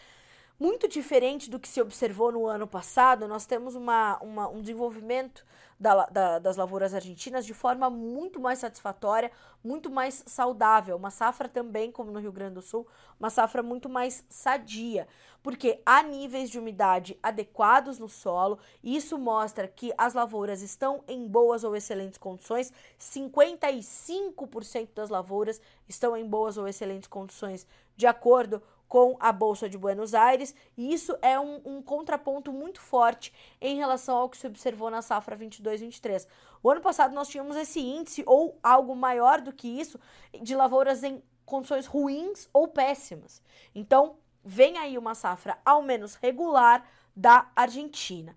muito 0.59 0.87
diferente 0.87 1.49
do 1.49 1.59
que 1.59 1.67
se 1.67 1.81
observou 1.81 2.31
no 2.31 2.47
ano 2.47 2.65
passado, 2.65 3.27
nós 3.27 3.45
temos 3.45 3.75
uma, 3.75 4.17
uma 4.19 4.49
um 4.49 4.61
desenvolvimento 4.61 5.45
da, 5.79 6.07
da, 6.07 6.39
das 6.39 6.57
lavouras 6.57 6.93
argentinas 6.93 7.45
de 7.45 7.53
forma 7.53 7.89
muito 7.89 8.39
mais 8.39 8.57
satisfatória, 8.59 9.31
muito 9.63 9.89
mais 9.89 10.23
saudável. 10.25 10.95
Uma 10.95 11.11
safra 11.11 11.47
também, 11.47 11.91
como 11.91 12.11
no 12.11 12.19
Rio 12.19 12.31
Grande 12.31 12.55
do 12.55 12.61
Sul, 12.61 12.87
uma 13.19 13.29
safra 13.29 13.61
muito 13.61 13.87
mais 13.87 14.25
sadia, 14.27 15.07
porque 15.43 15.79
há 15.85 16.01
níveis 16.01 16.49
de 16.49 16.57
umidade 16.57 17.19
adequados 17.21 17.99
no 17.99 18.09
solo, 18.09 18.57
e 18.81 18.95
isso 18.95 19.17
mostra 19.19 19.67
que 19.67 19.93
as 19.97 20.15
lavouras 20.15 20.63
estão 20.63 21.03
em 21.07 21.27
boas 21.27 21.63
ou 21.63 21.75
excelentes 21.75 22.17
condições. 22.17 22.73
55% 22.99 24.89
das 24.95 25.09
lavouras 25.09 25.61
estão 25.87 26.17
em 26.17 26.25
boas 26.25 26.57
ou 26.57 26.67
excelentes 26.67 27.07
condições, 27.07 27.67
de 27.95 28.07
acordo 28.07 28.61
com 28.87 29.17
a 29.19 29.31
Bolsa 29.31 29.69
de 29.69 29.77
Buenos 29.77 30.13
Aires, 30.13 30.55
e 30.77 30.93
isso 30.93 31.17
é 31.21 31.39
um, 31.39 31.61
um, 31.65 31.81
contraponto 31.81 32.53
muito 32.53 32.79
forte 32.79 33.33
em 33.59 33.75
relação 33.75 34.17
ao 34.17 34.29
que 34.29 34.37
se 34.37 34.47
observou 34.47 34.89
na 34.89 35.01
safra 35.01 35.35
22-23. 35.35 36.25
O 36.63 36.69
ano 36.69 36.81
passado 36.81 37.13
nós 37.13 37.27
tínhamos 37.27 37.55
esse 37.57 37.79
índice, 37.79 38.23
ou 38.25 38.57
algo 38.63 38.95
maior 38.95 39.41
do 39.41 39.51
que 39.51 39.67
isso, 39.67 39.99
de 40.41 40.55
lavouras 40.55 41.03
em 41.03 41.21
condições 41.45 41.85
ruins 41.85 42.49
ou 42.53 42.67
péssimas. 42.67 43.41
Então, 43.75 44.17
vem 44.43 44.77
aí 44.77 44.97
uma 44.97 45.15
safra 45.15 45.57
ao 45.65 45.81
menos 45.81 46.15
regular 46.15 46.85
da 47.15 47.49
Argentina. 47.55 48.35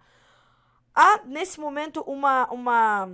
Há, 0.94 1.20
nesse 1.24 1.60
momento, 1.60 2.02
uma, 2.02 2.48
uma, 2.50 3.08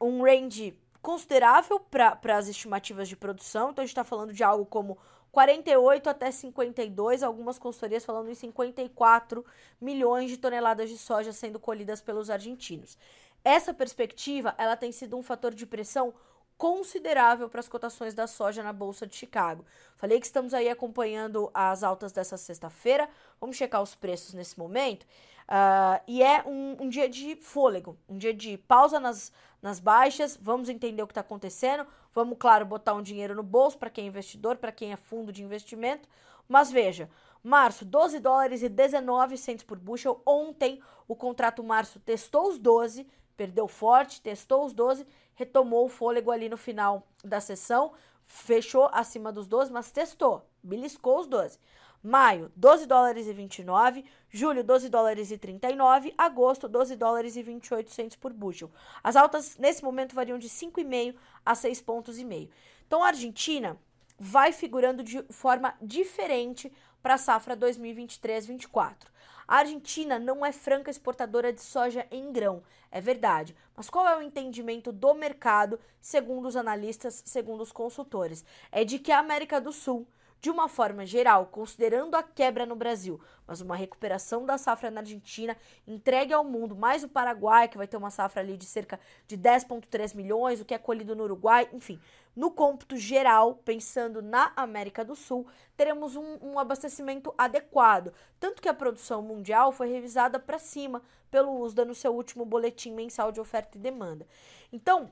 um 0.00 0.22
range 0.22 0.78
considerável 1.02 1.80
para 1.80 2.36
as 2.36 2.48
estimativas 2.48 3.08
de 3.08 3.16
produção, 3.16 3.70
então 3.70 3.82
a 3.82 3.86
gente 3.86 3.92
está 3.92 4.04
falando 4.04 4.32
de 4.32 4.42
algo 4.42 4.66
como 4.66 4.98
48 5.36 6.08
até 6.08 6.30
52, 6.30 7.22
algumas 7.22 7.58
consultorias 7.58 8.06
falando 8.06 8.30
em 8.30 8.34
54 8.34 9.44
milhões 9.78 10.30
de 10.30 10.38
toneladas 10.38 10.88
de 10.88 10.96
soja 10.96 11.30
sendo 11.30 11.60
colhidas 11.60 12.00
pelos 12.00 12.30
argentinos. 12.30 12.96
Essa 13.44 13.74
perspectiva, 13.74 14.54
ela 14.56 14.78
tem 14.78 14.90
sido 14.90 15.14
um 15.14 15.22
fator 15.22 15.52
de 15.52 15.66
pressão 15.66 16.14
considerável 16.56 17.50
para 17.50 17.60
as 17.60 17.68
cotações 17.68 18.14
da 18.14 18.26
soja 18.26 18.62
na 18.62 18.72
Bolsa 18.72 19.06
de 19.06 19.14
Chicago. 19.14 19.62
Falei 19.98 20.18
que 20.18 20.24
estamos 20.24 20.54
aí 20.54 20.70
acompanhando 20.70 21.50
as 21.52 21.82
altas 21.82 22.12
dessa 22.12 22.38
sexta-feira. 22.38 23.06
Vamos 23.38 23.56
checar 23.56 23.82
os 23.82 23.94
preços 23.94 24.32
nesse 24.32 24.58
momento. 24.58 25.02
Uh, 25.02 26.00
e 26.08 26.22
é 26.22 26.42
um, 26.46 26.84
um, 26.84 26.88
dia 26.88 27.10
de 27.10 27.36
fôlego, 27.36 27.94
um 28.08 28.16
dia 28.16 28.32
de 28.32 28.56
pausa 28.56 28.98
nas, 28.98 29.30
nas 29.60 29.80
baixas. 29.80 30.34
Vamos 30.40 30.70
entender 30.70 31.02
o 31.02 31.06
que 31.06 31.12
está 31.12 31.20
acontecendo. 31.20 31.86
Vamos, 32.16 32.38
claro, 32.40 32.64
botar 32.64 32.94
um 32.94 33.02
dinheiro 33.02 33.34
no 33.34 33.42
bolso 33.42 33.76
para 33.76 33.90
quem 33.90 34.06
é 34.06 34.08
investidor, 34.08 34.56
para 34.56 34.72
quem 34.72 34.90
é 34.90 34.96
fundo 34.96 35.30
de 35.30 35.44
investimento. 35.44 36.08
Mas 36.48 36.70
veja, 36.72 37.10
março, 37.44 37.84
12 37.84 38.20
dólares 38.20 38.62
e 38.62 38.70
19 38.70 39.36
centos 39.36 39.66
por 39.66 39.78
bushel. 39.78 40.22
Ontem, 40.24 40.80
o 41.06 41.14
contrato 41.14 41.62
março 41.62 42.00
testou 42.00 42.48
os 42.48 42.58
12, 42.58 43.06
perdeu 43.36 43.68
forte, 43.68 44.22
testou 44.22 44.64
os 44.64 44.72
12, 44.72 45.06
retomou 45.34 45.84
o 45.84 45.90
fôlego 45.90 46.30
ali 46.30 46.48
no 46.48 46.56
final 46.56 47.06
da 47.22 47.38
sessão, 47.38 47.92
fechou 48.24 48.88
acima 48.94 49.30
dos 49.30 49.46
12, 49.46 49.70
mas 49.70 49.92
testou, 49.92 50.48
beliscou 50.62 51.20
os 51.20 51.26
12. 51.26 51.58
Maio, 52.02 52.50
12 52.56 52.86
dólares 52.86 53.26
e 53.26 53.32
29, 53.34 54.06
julho, 54.36 54.62
12 54.62 54.88
dólares 54.88 55.30
e 55.30 55.38
39, 55.38 56.14
agosto, 56.16 56.68
12 56.68 56.96
dólares 56.96 57.36
e 57.36 57.42
28 57.42 57.90
centos 57.90 58.16
por 58.16 58.32
bushel. 58.32 58.70
As 59.02 59.16
altas 59.16 59.56
nesse 59.56 59.82
momento 59.82 60.14
variam 60.14 60.38
de 60.38 60.48
5,5 60.48 61.14
a 61.44 61.54
6 61.54 61.80
pontos. 61.80 62.18
Então 62.18 63.02
a 63.02 63.08
Argentina 63.08 63.78
vai 64.18 64.52
figurando 64.52 65.02
de 65.02 65.22
forma 65.30 65.74
diferente 65.80 66.72
para 67.02 67.14
a 67.14 67.18
safra 67.18 67.56
2023-24. 67.56 69.08
A 69.48 69.58
Argentina 69.58 70.18
não 70.18 70.44
é 70.44 70.50
franca 70.50 70.90
exportadora 70.90 71.52
de 71.52 71.60
soja 71.60 72.04
em 72.10 72.32
grão, 72.32 72.64
é 72.90 73.00
verdade. 73.00 73.54
Mas 73.76 73.88
qual 73.88 74.06
é 74.08 74.16
o 74.16 74.22
entendimento 74.22 74.90
do 74.90 75.14
mercado, 75.14 75.78
segundo 76.00 76.48
os 76.48 76.56
analistas, 76.56 77.22
segundo 77.24 77.60
os 77.60 77.70
consultores? 77.70 78.44
É 78.72 78.84
de 78.84 78.98
que 78.98 79.12
a 79.12 79.20
América 79.20 79.60
do 79.60 79.72
Sul 79.72 80.06
de 80.40 80.50
uma 80.50 80.68
forma 80.68 81.04
geral, 81.06 81.46
considerando 81.46 82.14
a 82.14 82.22
quebra 82.22 82.66
no 82.66 82.76
Brasil, 82.76 83.20
mas 83.46 83.60
uma 83.60 83.76
recuperação 83.76 84.44
da 84.44 84.58
safra 84.58 84.90
na 84.90 85.00
Argentina, 85.00 85.56
entregue 85.86 86.32
ao 86.32 86.44
mundo, 86.44 86.76
mais 86.76 87.02
o 87.02 87.08
Paraguai, 87.08 87.68
que 87.68 87.76
vai 87.78 87.86
ter 87.86 87.96
uma 87.96 88.10
safra 88.10 88.42
ali 88.42 88.56
de 88.56 88.66
cerca 88.66 89.00
de 89.26 89.36
10,3 89.36 90.14
milhões, 90.14 90.60
o 90.60 90.64
que 90.64 90.74
é 90.74 90.78
colhido 90.78 91.16
no 91.16 91.24
Uruguai, 91.24 91.68
enfim. 91.72 92.00
No 92.34 92.50
cômputo 92.50 92.96
geral, 92.96 93.54
pensando 93.64 94.20
na 94.20 94.52
América 94.54 95.04
do 95.04 95.16
Sul, 95.16 95.46
teremos 95.76 96.16
um, 96.16 96.38
um 96.42 96.58
abastecimento 96.58 97.32
adequado. 97.38 98.12
Tanto 98.38 98.60
que 98.60 98.68
a 98.68 98.74
produção 98.74 99.22
mundial 99.22 99.72
foi 99.72 99.88
revisada 99.88 100.38
para 100.38 100.58
cima 100.58 101.02
pelo 101.30 101.58
USDA 101.60 101.84
no 101.84 101.94
seu 101.94 102.14
último 102.14 102.44
boletim 102.44 102.92
mensal 102.92 103.32
de 103.32 103.40
oferta 103.40 103.78
e 103.78 103.80
demanda. 103.80 104.26
Então, 104.70 105.10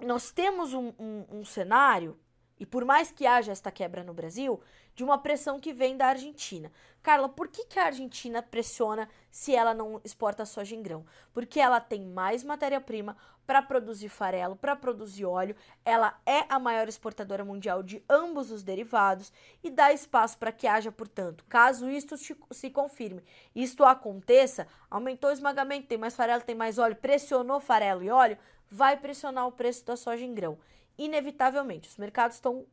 nós 0.00 0.30
temos 0.30 0.72
um, 0.72 0.92
um, 0.98 1.24
um 1.30 1.44
cenário 1.44 2.18
e 2.58 2.64
por 2.64 2.84
mais 2.84 3.10
que 3.10 3.26
haja 3.26 3.52
esta 3.52 3.70
quebra 3.70 4.04
no 4.04 4.14
Brasil, 4.14 4.60
de 4.94 5.02
uma 5.02 5.18
pressão 5.18 5.58
que 5.58 5.72
vem 5.72 5.96
da 5.96 6.06
Argentina. 6.06 6.70
Carla, 7.02 7.28
por 7.28 7.48
que, 7.48 7.64
que 7.64 7.78
a 7.78 7.86
Argentina 7.86 8.42
pressiona 8.42 9.08
se 9.30 9.54
ela 9.54 9.74
não 9.74 10.00
exporta 10.04 10.46
soja 10.46 10.74
em 10.74 10.82
grão? 10.82 11.04
Porque 11.32 11.58
ela 11.58 11.80
tem 11.80 12.06
mais 12.06 12.44
matéria-prima 12.44 13.16
para 13.46 13.60
produzir 13.60 14.08
farelo, 14.08 14.56
para 14.56 14.74
produzir 14.74 15.26
óleo, 15.26 15.54
ela 15.84 16.18
é 16.24 16.46
a 16.48 16.58
maior 16.58 16.88
exportadora 16.88 17.44
mundial 17.44 17.82
de 17.82 18.02
ambos 18.08 18.50
os 18.50 18.62
derivados 18.62 19.30
e 19.62 19.70
dá 19.70 19.92
espaço 19.92 20.38
para 20.38 20.52
que 20.52 20.66
haja, 20.66 20.90
portanto, 20.90 21.44
caso 21.46 21.90
isto 21.90 22.16
se 22.16 22.70
confirme, 22.70 23.22
isto 23.54 23.84
aconteça, 23.84 24.66
aumentou 24.90 25.28
o 25.28 25.32
esmagamento, 25.32 25.88
tem 25.88 25.98
mais 25.98 26.16
farelo, 26.16 26.42
tem 26.42 26.54
mais 26.54 26.78
óleo, 26.78 26.96
pressionou 26.96 27.60
farelo 27.60 28.02
e 28.02 28.08
óleo, 28.08 28.38
vai 28.70 28.96
pressionar 28.96 29.46
o 29.46 29.52
preço 29.52 29.84
da 29.84 29.94
soja 29.94 30.24
em 30.24 30.34
grão 30.34 30.58
inevitavelmente. 30.98 31.88
Os 31.88 31.96
mercados 31.96 32.36
estão 32.36 32.66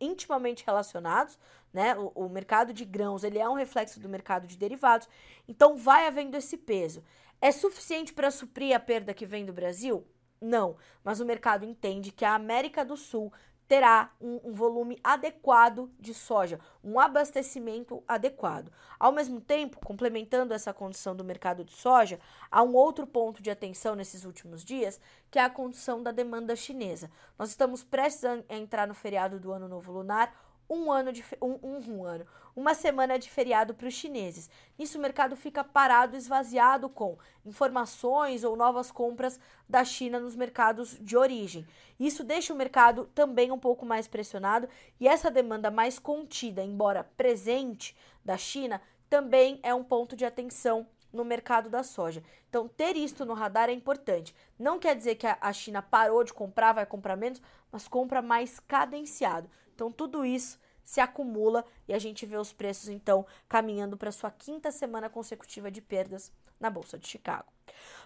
intimamente 0.00 0.64
relacionados, 0.64 1.38
né? 1.72 1.96
O, 1.96 2.12
o, 2.14 2.28
mercado 2.28 2.72
de 2.72 2.84
grãos 2.84 3.24
ele 3.24 3.38
é 3.38 3.48
um 3.48 3.54
reflexo 3.54 4.00
do 4.00 4.08
mercado 4.08 4.46
de 4.46 4.56
derivados, 4.56 5.08
então 5.46 5.76
vai 5.76 6.06
havendo 6.06 6.36
esse 6.36 6.56
peso. 6.56 7.04
É 7.40 7.50
suficiente 7.50 8.12
para 8.12 8.30
suprir 8.30 8.74
a 8.74 8.80
perda 8.80 9.14
que 9.14 9.26
vem 9.26 9.44
do 9.44 9.52
Brasil? 9.52 10.06
Não, 10.40 10.76
mas 11.04 11.20
o 11.20 11.24
mercado 11.24 11.64
entende 11.64 12.10
que 12.10 12.24
a 12.24 12.34
América 12.34 12.84
do 12.84 12.96
Sul 12.96 13.32
terá 13.68 14.10
um, 14.20 14.40
um, 14.44 14.52
volume 14.52 14.98
adequado 15.02 15.90
de 15.98 16.12
soja, 16.12 16.60
um 16.84 17.00
abastecimento 17.00 18.02
adequado. 18.06 18.70
Ao 18.98 19.12
mesmo 19.12 19.40
tempo, 19.40 19.78
complementando 19.84 20.52
essa 20.52 20.74
condição 20.74 21.16
do 21.16 21.24
mercado 21.24 21.64
de 21.64 21.72
soja, 21.72 22.20
há 22.50 22.62
um 22.62 22.74
outro 22.74 23.06
ponto 23.06 23.42
de 23.42 23.50
atenção 23.50 23.94
nesses 23.94 24.24
últimos 24.24 24.64
dias, 24.64 25.00
que 25.30 25.38
é 25.38 25.42
a 25.42 25.50
condição 25.50 26.02
da 26.02 26.10
demanda 26.10 26.54
chinesa. 26.54 27.10
Nós 27.38 27.48
estamos 27.48 27.82
prestes 27.82 28.24
a 28.24 28.42
entrar 28.50 28.86
no 28.86 28.94
feriado 28.94 29.40
do 29.40 29.52
Ano 29.52 29.68
Novo 29.68 29.92
Lunar, 29.92 30.34
um 30.72 30.90
ano 30.90 31.12
de 31.12 31.24
um, 31.40 31.58
um, 31.62 31.96
um 31.96 32.04
ano, 32.04 32.26
uma 32.54 32.74
semana 32.74 33.18
de 33.18 33.30
feriado 33.30 33.74
para 33.74 33.88
os 33.88 33.94
chineses. 33.94 34.48
Nisso 34.78 34.98
o 34.98 35.00
mercado 35.00 35.36
fica 35.36 35.62
parado, 35.62 36.16
esvaziado 36.16 36.88
com 36.88 37.18
informações 37.44 38.44
ou 38.44 38.56
novas 38.56 38.90
compras 38.90 39.38
da 39.68 39.84
China 39.84 40.18
nos 40.18 40.34
mercados 40.34 40.98
de 41.00 41.16
origem. 41.16 41.66
Isso 41.98 42.24
deixa 42.24 42.52
o 42.52 42.56
mercado 42.56 43.08
também 43.14 43.50
um 43.50 43.58
pouco 43.58 43.84
mais 43.84 44.06
pressionado 44.06 44.68
e 44.98 45.06
essa 45.06 45.30
demanda 45.30 45.70
mais 45.70 45.98
contida, 45.98 46.62
embora 46.62 47.04
presente 47.16 47.96
da 48.24 48.36
China, 48.36 48.80
também 49.08 49.60
é 49.62 49.74
um 49.74 49.84
ponto 49.84 50.16
de 50.16 50.24
atenção 50.24 50.86
no 51.12 51.24
mercado 51.24 51.68
da 51.68 51.82
soja. 51.82 52.22
Então, 52.48 52.66
ter 52.66 52.96
isto 52.96 53.24
no 53.24 53.34
radar 53.34 53.68
é 53.68 53.72
importante. 53.72 54.34
Não 54.58 54.78
quer 54.78 54.96
dizer 54.96 55.16
que 55.16 55.26
a 55.26 55.52
China 55.52 55.82
parou 55.82 56.24
de 56.24 56.32
comprar, 56.32 56.72
vai 56.72 56.86
comprar 56.86 57.16
menos, 57.16 57.42
mas 57.70 57.86
compra 57.86 58.22
mais 58.22 58.58
cadenciado. 58.58 59.50
Então, 59.74 59.92
tudo 59.92 60.24
isso 60.24 60.58
se 60.84 61.00
acumula 61.00 61.64
e 61.86 61.94
a 61.94 61.98
gente 61.98 62.26
vê 62.26 62.36
os 62.36 62.52
preços 62.52 62.88
então 62.88 63.26
caminhando 63.48 63.96
para 63.96 64.12
sua 64.12 64.30
quinta 64.30 64.70
semana 64.70 65.08
consecutiva 65.08 65.70
de 65.70 65.80
perdas 65.80 66.32
na 66.58 66.70
Bolsa 66.70 66.98
de 66.98 67.08
Chicago. 67.08 67.52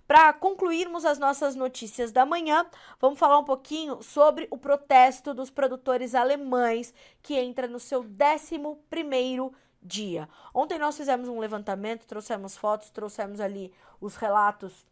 Para 0.06 0.32
concluirmos 0.32 1.04
as 1.04 1.18
nossas 1.18 1.54
notícias 1.54 2.12
da 2.12 2.24
manhã, 2.24 2.64
vamos 3.00 3.18
falar 3.18 3.38
um 3.38 3.44
pouquinho 3.44 4.02
sobre 4.02 4.46
o 4.50 4.56
protesto 4.56 5.34
dos 5.34 5.50
produtores 5.50 6.14
alemães 6.14 6.94
que 7.22 7.34
entra 7.34 7.66
no 7.66 7.80
seu 7.80 8.00
11 8.00 8.78
primeiro 8.88 9.52
dia. 9.82 10.28
Ontem 10.54 10.78
nós 10.78 10.96
fizemos 10.96 11.28
um 11.28 11.38
levantamento, 11.38 12.06
trouxemos 12.06 12.56
fotos, 12.56 12.90
trouxemos 12.90 13.40
ali 13.40 13.72
os 14.00 14.16
relatos 14.16 14.86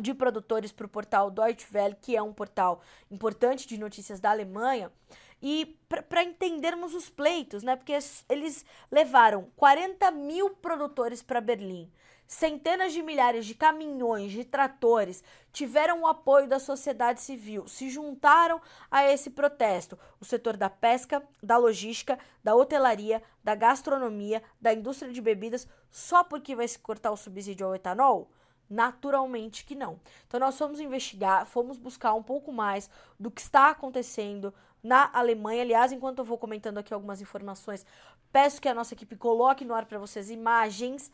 de 0.00 0.12
produtores 0.14 0.72
para 0.72 0.86
o 0.86 0.90
portal 0.90 1.30
Deutsche 1.30 1.66
Welle, 1.72 1.96
que 2.00 2.16
é 2.16 2.22
um 2.22 2.32
portal 2.32 2.80
importante 3.10 3.66
de 3.66 3.78
notícias 3.78 4.20
da 4.20 4.30
Alemanha, 4.30 4.92
e 5.40 5.78
para 5.88 6.22
entendermos 6.22 6.94
os 6.94 7.08
pleitos, 7.08 7.62
né? 7.62 7.76
Porque 7.76 7.96
eles 8.28 8.64
levaram 8.90 9.50
40 9.56 10.10
mil 10.10 10.50
produtores 10.50 11.22
para 11.22 11.40
Berlim. 11.40 11.90
Centenas 12.26 12.92
de 12.92 13.02
milhares 13.02 13.46
de 13.46 13.54
caminhões, 13.54 14.32
de 14.32 14.44
tratores 14.44 15.22
tiveram 15.52 16.02
o 16.02 16.06
apoio 16.08 16.48
da 16.48 16.58
sociedade 16.58 17.20
civil, 17.20 17.68
se 17.68 17.88
juntaram 17.88 18.60
a 18.90 19.04
esse 19.04 19.30
protesto. 19.30 19.96
O 20.20 20.24
setor 20.24 20.56
da 20.56 20.68
pesca, 20.68 21.22
da 21.40 21.56
logística, 21.56 22.18
da 22.42 22.56
hotelaria, 22.56 23.22
da 23.44 23.54
gastronomia, 23.54 24.42
da 24.60 24.74
indústria 24.74 25.12
de 25.12 25.20
bebidas, 25.20 25.68
só 25.88 26.24
porque 26.24 26.56
vai 26.56 26.66
se 26.66 26.80
cortar 26.80 27.12
o 27.12 27.16
subsídio 27.16 27.64
ao 27.64 27.76
etanol? 27.76 28.28
Naturalmente 28.68 29.64
que 29.64 29.76
não. 29.76 30.00
Então 30.26 30.40
nós 30.40 30.58
fomos 30.58 30.80
investigar, 30.80 31.46
fomos 31.46 31.78
buscar 31.78 32.12
um 32.14 32.24
pouco 32.24 32.50
mais 32.50 32.90
do 33.20 33.30
que 33.30 33.40
está 33.40 33.70
acontecendo 33.70 34.52
na 34.82 35.10
Alemanha. 35.12 35.62
Aliás, 35.62 35.92
enquanto 35.92 36.18
eu 36.20 36.24
vou 36.24 36.38
comentando 36.38 36.78
aqui 36.78 36.92
algumas 36.92 37.20
informações, 37.20 37.84
peço 38.32 38.60
que 38.60 38.68
a 38.68 38.74
nossa 38.74 38.94
equipe 38.94 39.16
coloque 39.16 39.64
no 39.64 39.74
ar 39.74 39.86
para 39.86 39.98
vocês 39.98 40.30
imagens 40.30 41.10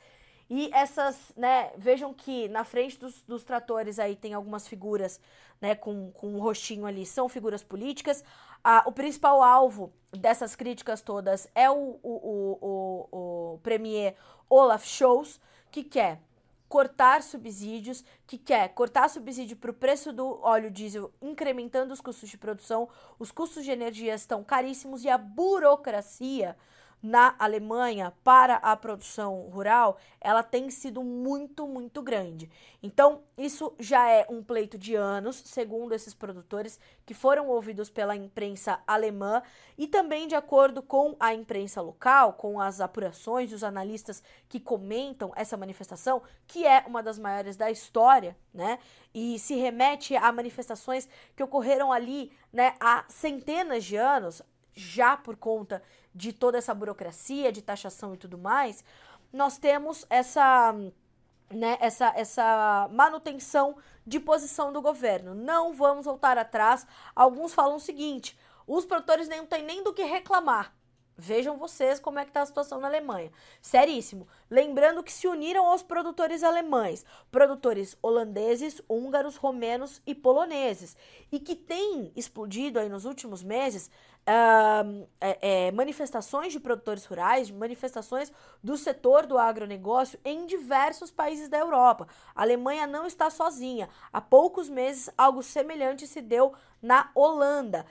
e 0.50 0.70
essas, 0.74 1.32
né, 1.36 1.72
vejam 1.78 2.12
que 2.12 2.48
na 2.48 2.62
frente 2.64 2.98
dos, 2.98 3.22
dos 3.22 3.42
tratores 3.42 3.98
aí 3.98 4.14
tem 4.14 4.34
algumas 4.34 4.68
figuras, 4.68 5.20
né, 5.60 5.74
com, 5.74 6.10
com 6.12 6.34
um 6.34 6.40
rostinho 6.40 6.84
ali, 6.84 7.06
são 7.06 7.28
figuras 7.28 7.62
políticas. 7.62 8.22
Ah, 8.62 8.82
o 8.86 8.92
principal 8.92 9.42
alvo 9.42 9.92
dessas 10.10 10.54
críticas 10.54 11.00
todas 11.00 11.48
é 11.54 11.70
o, 11.70 11.98
o, 12.02 12.02
o, 12.02 12.58
o, 12.60 13.54
o 13.54 13.58
premier 13.60 14.14
Olaf 14.50 14.86
Scholz, 14.86 15.40
que 15.70 15.82
quer 15.82 16.20
cortar 16.72 17.22
subsídios, 17.22 18.02
que 18.26 18.38
quer 18.38 18.70
cortar 18.70 19.10
subsídio 19.10 19.58
para 19.58 19.70
o 19.70 19.74
preço 19.74 20.10
do 20.10 20.40
óleo 20.40 20.70
diesel, 20.70 21.12
incrementando 21.20 21.92
os 21.92 22.00
custos 22.00 22.30
de 22.30 22.38
produção, 22.38 22.88
os 23.18 23.30
custos 23.30 23.62
de 23.62 23.70
energia 23.70 24.14
estão 24.14 24.42
caríssimos 24.42 25.04
e 25.04 25.10
a 25.10 25.18
burocracia 25.18 26.56
na 27.02 27.34
Alemanha 27.36 28.12
para 28.22 28.56
a 28.56 28.76
produção 28.76 29.48
rural, 29.50 29.98
ela 30.20 30.42
tem 30.42 30.70
sido 30.70 31.02
muito, 31.02 31.66
muito 31.66 32.00
grande. 32.00 32.48
Então, 32.80 33.22
isso 33.36 33.74
já 33.78 34.08
é 34.08 34.24
um 34.30 34.42
pleito 34.42 34.78
de 34.78 34.94
anos, 34.94 35.42
segundo 35.44 35.94
esses 35.94 36.14
produtores 36.14 36.78
que 37.04 37.12
foram 37.12 37.48
ouvidos 37.48 37.90
pela 37.90 38.14
imprensa 38.14 38.80
alemã 38.86 39.42
e 39.76 39.88
também 39.88 40.28
de 40.28 40.36
acordo 40.36 40.80
com 40.80 41.16
a 41.18 41.34
imprensa 41.34 41.80
local, 41.80 42.34
com 42.34 42.60
as 42.60 42.80
apurações 42.80 43.50
dos 43.50 43.64
analistas 43.64 44.22
que 44.48 44.60
comentam 44.60 45.32
essa 45.34 45.56
manifestação, 45.56 46.22
que 46.46 46.64
é 46.64 46.84
uma 46.86 47.02
das 47.02 47.18
maiores 47.18 47.56
da 47.56 47.70
história, 47.70 48.36
né? 48.54 48.78
E 49.12 49.38
se 49.38 49.56
remete 49.56 50.14
a 50.14 50.30
manifestações 50.30 51.08
que 51.34 51.42
ocorreram 51.42 51.92
ali, 51.92 52.32
né, 52.52 52.74
há 52.78 53.04
centenas 53.08 53.84
de 53.84 53.96
anos, 53.96 54.42
já 54.74 55.16
por 55.16 55.36
conta 55.36 55.82
de 56.14 56.32
toda 56.32 56.58
essa 56.58 56.74
burocracia 56.74 57.52
de 57.52 57.62
taxação 57.62 58.14
e 58.14 58.16
tudo 58.18 58.36
mais, 58.36 58.84
nós 59.32 59.56
temos 59.56 60.04
essa, 60.10 60.74
né, 61.50 61.78
essa, 61.80 62.12
essa 62.16 62.88
manutenção 62.92 63.76
de 64.06 64.20
posição 64.20 64.72
do 64.72 64.82
governo. 64.82 65.34
Não 65.34 65.72
vamos 65.72 66.04
voltar 66.04 66.36
atrás. 66.36 66.86
Alguns 67.14 67.54
falam 67.54 67.76
o 67.76 67.80
seguinte: 67.80 68.38
os 68.66 68.84
produtores 68.84 69.28
nem 69.28 69.44
têm 69.46 69.64
nem 69.64 69.82
do 69.82 69.94
que 69.94 70.04
reclamar. 70.04 70.74
Vejam 71.16 71.58
vocês 71.58 72.00
como 72.00 72.18
é 72.18 72.24
que 72.24 72.30
está 72.30 72.40
a 72.40 72.46
situação 72.46 72.80
na 72.80 72.88
Alemanha. 72.88 73.30
Seríssimo. 73.60 74.26
Lembrando 74.50 75.02
que 75.02 75.12
se 75.12 75.28
uniram 75.28 75.66
aos 75.66 75.82
produtores 75.82 76.42
alemães, 76.42 77.04
produtores 77.30 77.96
holandeses, 78.02 78.80
húngaros, 78.88 79.36
romenos 79.36 80.00
e 80.06 80.14
poloneses, 80.14 80.96
e 81.30 81.38
que 81.38 81.54
tem 81.54 82.10
explodido 82.16 82.78
aí 82.78 82.88
nos 82.88 83.04
últimos 83.04 83.42
meses 83.42 83.90
uh, 84.22 85.08
é, 85.20 85.66
é, 85.66 85.72
manifestações 85.72 86.52
de 86.52 86.60
produtores 86.60 87.04
rurais, 87.04 87.50
manifestações 87.50 88.32
do 88.62 88.76
setor 88.76 89.26
do 89.26 89.38
agronegócio 89.38 90.18
em 90.24 90.46
diversos 90.46 91.10
países 91.10 91.48
da 91.48 91.58
Europa. 91.58 92.06
A 92.34 92.42
Alemanha 92.42 92.86
não 92.86 93.06
está 93.06 93.30
sozinha. 93.30 93.88
Há 94.12 94.20
poucos 94.20 94.68
meses, 94.68 95.10
algo 95.16 95.42
semelhante 95.42 96.06
se 96.06 96.20
deu 96.20 96.52
na 96.80 97.10
Holanda. 97.14 97.86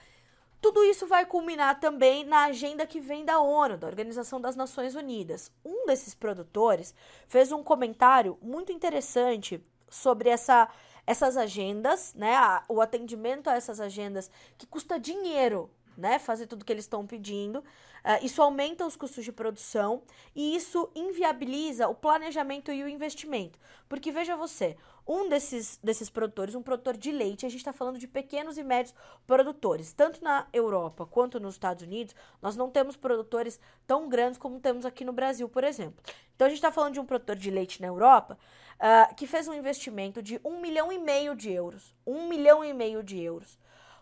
Tudo 0.61 0.83
isso 0.83 1.07
vai 1.07 1.25
culminar 1.25 1.79
também 1.79 2.23
na 2.23 2.45
agenda 2.45 2.85
que 2.85 2.99
vem 2.99 3.25
da 3.25 3.39
ONU, 3.39 3.77
da 3.77 3.87
Organização 3.87 4.39
das 4.39 4.55
Nações 4.55 4.93
Unidas. 4.93 5.51
Um 5.65 5.87
desses 5.87 6.13
produtores 6.13 6.93
fez 7.27 7.51
um 7.51 7.63
comentário 7.63 8.37
muito 8.43 8.71
interessante 8.71 9.59
sobre 9.89 10.29
essa, 10.29 10.69
essas 11.07 11.35
agendas, 11.35 12.13
né? 12.13 12.35
O 12.69 12.79
atendimento 12.79 13.49
a 13.49 13.55
essas 13.55 13.79
agendas 13.79 14.29
que 14.55 14.67
custa 14.67 14.99
dinheiro 14.99 15.67
né, 15.97 16.19
fazer 16.19 16.47
tudo 16.47 16.65
que 16.65 16.71
eles 16.71 16.85
estão 16.85 17.05
pedindo. 17.05 17.59
Uh, 17.59 18.25
isso 18.25 18.41
aumenta 18.41 18.85
os 18.85 18.95
custos 18.95 19.23
de 19.23 19.31
produção 19.31 20.01
e 20.35 20.55
isso 20.55 20.89
inviabiliza 20.95 21.87
o 21.87 21.93
planejamento 21.93 22.71
e 22.71 22.83
o 22.83 22.87
investimento. 22.87 23.59
Porque 23.87 24.11
veja 24.11 24.35
você, 24.35 24.75
um 25.07 25.29
desses, 25.29 25.79
desses 25.83 26.09
produtores, 26.09 26.55
um 26.55 26.63
produtor 26.63 26.97
de 26.97 27.11
leite, 27.11 27.45
a 27.45 27.49
gente 27.49 27.59
está 27.59 27.73
falando 27.73 27.99
de 27.99 28.07
pequenos 28.07 28.57
e 28.57 28.63
médios 28.63 28.95
produtores. 29.27 29.93
Tanto 29.93 30.23
na 30.23 30.47
Europa 30.51 31.05
quanto 31.05 31.39
nos 31.39 31.55
Estados 31.55 31.83
Unidos, 31.83 32.15
nós 32.41 32.55
não 32.55 32.69
temos 32.69 32.95
produtores 32.95 33.59
tão 33.85 34.09
grandes 34.09 34.39
como 34.39 34.59
temos 34.59 34.85
aqui 34.85 35.05
no 35.05 35.13
Brasil, 35.13 35.47
por 35.47 35.63
exemplo. 35.63 36.01
Então 36.35 36.47
a 36.47 36.49
gente 36.49 36.57
está 36.57 36.71
falando 36.71 36.93
de 36.93 36.99
um 36.99 37.05
produtor 37.05 37.35
de 37.35 37.51
leite 37.51 37.81
na 37.81 37.87
Europa 37.87 38.37
uh, 38.77 39.13
que 39.15 39.27
fez 39.27 39.47
um 39.47 39.53
investimento 39.53 40.23
de 40.23 40.41
um 40.43 40.59
milhão 40.59 40.91
e 40.91 40.97
meio 40.97 41.35
de 41.35 41.51
euros. 41.51 41.93
Um 42.05 42.27
milhão 42.27 42.63
e 42.63 42.73
meio 42.73 43.03
de 43.03 43.21
euros 43.21 43.59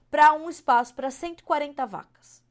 para 0.09 0.33
um 0.33 0.49
espaço 0.49 0.93
para 0.93 1.11
140 1.11 1.85
vacas. 1.85 2.43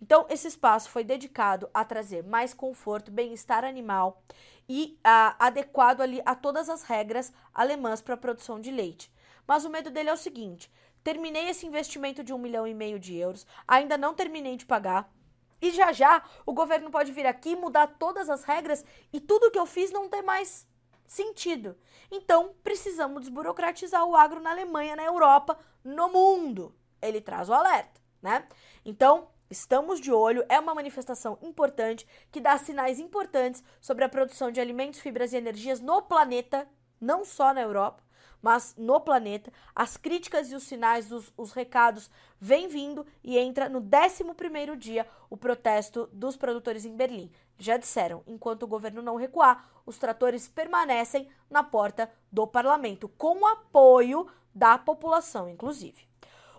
Então, 0.00 0.26
esse 0.30 0.48
espaço 0.48 0.88
foi 0.88 1.04
dedicado 1.04 1.68
a 1.74 1.84
trazer 1.84 2.24
mais 2.24 2.54
conforto, 2.54 3.10
bem-estar 3.10 3.64
animal 3.64 4.22
e 4.68 4.98
a, 5.04 5.36
adequado 5.46 6.00
ali 6.00 6.22
a 6.24 6.34
todas 6.34 6.70
as 6.70 6.82
regras 6.82 7.32
alemãs 7.52 8.00
para 8.00 8.14
a 8.14 8.18
produção 8.18 8.58
de 8.58 8.70
leite. 8.70 9.12
Mas 9.46 9.64
o 9.64 9.70
medo 9.70 9.90
dele 9.90 10.08
é 10.08 10.12
o 10.12 10.16
seguinte: 10.16 10.72
terminei 11.04 11.50
esse 11.50 11.66
investimento 11.66 12.24
de 12.24 12.32
um 12.32 12.38
milhão 12.38 12.66
e 12.66 12.72
meio 12.72 12.98
de 12.98 13.14
euros, 13.14 13.46
ainda 13.68 13.98
não 13.98 14.14
terminei 14.14 14.56
de 14.56 14.64
pagar. 14.64 15.12
E 15.60 15.70
já 15.70 15.92
já 15.92 16.24
o 16.46 16.54
governo 16.54 16.90
pode 16.90 17.12
vir 17.12 17.26
aqui 17.26 17.54
mudar 17.54 17.86
todas 17.98 18.30
as 18.30 18.44
regras 18.44 18.82
e 19.12 19.20
tudo 19.20 19.50
que 19.50 19.58
eu 19.58 19.66
fiz 19.66 19.90
não 19.92 20.08
ter 20.08 20.22
mais 20.22 20.66
sentido. 21.06 21.76
Então, 22.10 22.54
precisamos 22.62 23.20
desburocratizar 23.20 24.06
o 24.06 24.16
agro 24.16 24.40
na 24.40 24.52
Alemanha, 24.52 24.96
na 24.96 25.04
Europa, 25.04 25.58
no 25.84 26.08
mundo 26.08 26.74
ele 27.02 27.20
traz 27.20 27.48
o 27.48 27.54
alerta, 27.54 28.00
né? 28.22 28.46
Então, 28.84 29.28
estamos 29.50 30.00
de 30.00 30.12
olho, 30.12 30.44
é 30.48 30.58
uma 30.58 30.74
manifestação 30.74 31.38
importante 31.42 32.06
que 32.30 32.40
dá 32.40 32.56
sinais 32.56 32.98
importantes 32.98 33.62
sobre 33.80 34.04
a 34.04 34.08
produção 34.08 34.50
de 34.50 34.60
alimentos, 34.60 35.00
fibras 35.00 35.32
e 35.32 35.36
energias 35.36 35.80
no 35.80 36.02
planeta, 36.02 36.68
não 37.00 37.24
só 37.24 37.52
na 37.52 37.62
Europa, 37.62 38.02
mas 38.42 38.74
no 38.76 39.00
planeta. 39.00 39.52
As 39.74 39.96
críticas 39.96 40.50
e 40.50 40.54
os 40.54 40.62
sinais, 40.62 41.12
os, 41.12 41.32
os 41.36 41.52
recados 41.52 42.10
vêm 42.40 42.68
vindo 42.68 43.06
e 43.22 43.38
entra 43.38 43.68
no 43.68 43.78
11 43.80 44.76
dia 44.78 45.06
o 45.28 45.36
protesto 45.36 46.08
dos 46.12 46.36
produtores 46.36 46.84
em 46.84 46.96
Berlim. 46.96 47.30
Já 47.58 47.76
disseram, 47.76 48.22
enquanto 48.26 48.62
o 48.62 48.68
governo 48.68 49.02
não 49.02 49.16
recuar, 49.16 49.68
os 49.84 49.98
tratores 49.98 50.48
permanecem 50.48 51.28
na 51.50 51.62
porta 51.62 52.10
do 52.32 52.46
parlamento, 52.46 53.08
com 53.08 53.46
apoio 53.46 54.26
da 54.54 54.78
população, 54.78 55.48
inclusive. 55.48 56.09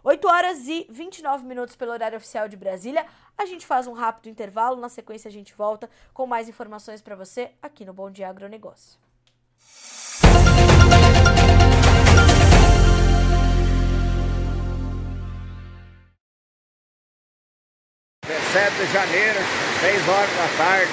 8 0.04 0.28
horas 0.28 0.68
e 0.68 0.88
29 0.90 1.46
minutos 1.46 1.76
pelo 1.76 1.92
horário 1.92 2.18
oficial 2.18 2.48
de 2.48 2.58
Brasília. 2.58 3.06
A 3.38 3.46
gente 3.46 3.66
faz 3.66 3.86
um 3.86 3.94
rápido 3.94 4.30
intervalo, 4.30 4.76
na 4.76 4.90
sequência 4.90 5.30
a 5.30 5.32
gente 5.32 5.54
volta 5.54 5.90
com 6.14 6.26
mais 6.26 6.50
informações 6.50 7.02
para 7.02 7.16
você 7.16 7.52
aqui 7.62 7.86
no 7.86 7.94
Bom 7.94 8.10
Dia 8.10 8.30
Agronegócio. 8.30 9.00
Sete 18.54 18.76
de 18.76 18.92
janeiro, 18.92 19.40
6 19.80 20.10
horas 20.10 20.30
da 20.30 20.58
tarde. 20.58 20.92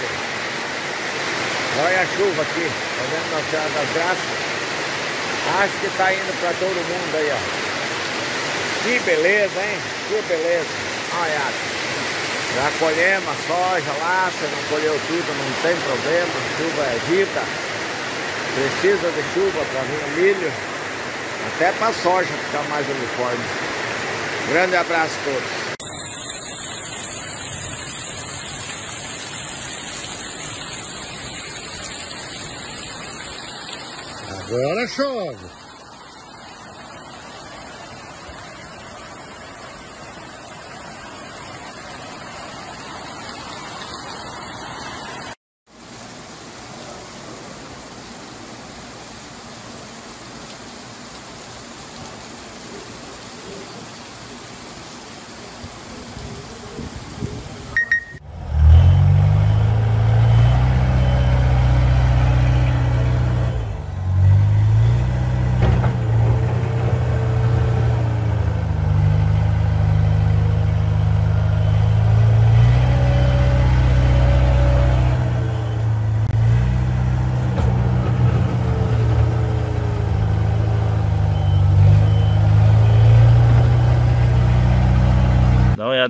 Olha 1.81 2.01
a 2.01 2.07
chuva 2.07 2.43
aqui, 2.43 2.67
tá 2.69 3.03
vendo 3.11 3.31
na 3.33 3.51
Senhora 3.51 3.71
das 3.71 3.93
Graças? 3.95 4.49
Acho 5.61 5.81
que 5.81 5.97
tá 5.97 6.13
indo 6.13 6.41
para 6.41 6.53
todo 6.53 6.75
mundo 6.75 7.17
aí, 7.17 7.31
ó. 7.33 7.68
Que 8.83 8.99
beleza, 9.01 9.61
hein? 9.61 9.79
Que 10.09 10.23
beleza. 10.29 10.69
Olha. 11.21 11.79
Já 12.55 12.71
colhemos 12.79 13.29
a 13.29 13.35
soja 13.47 13.93
lá, 14.01 14.31
se 14.33 14.45
não 14.47 14.63
colheu 14.71 14.99
tudo, 15.07 15.29
não 15.37 15.53
tem 15.63 15.77
problema, 15.77 16.33
chuva 16.57 16.83
é 16.83 16.99
vida. 17.07 17.43
Precisa 18.55 19.11
de 19.13 19.23
chuva 19.35 19.65
para 19.73 19.83
vir 19.83 20.07
milho, 20.17 20.53
até 21.47 21.71
para 21.73 21.93
soja 21.93 22.27
ficar 22.27 22.63
mais 22.69 22.89
uniforme. 22.89 23.45
Grande 24.49 24.77
abraço 24.77 25.15
a 25.21 25.25
todos. 25.25 25.69
Agora 34.41 34.89
chove. 34.89 35.68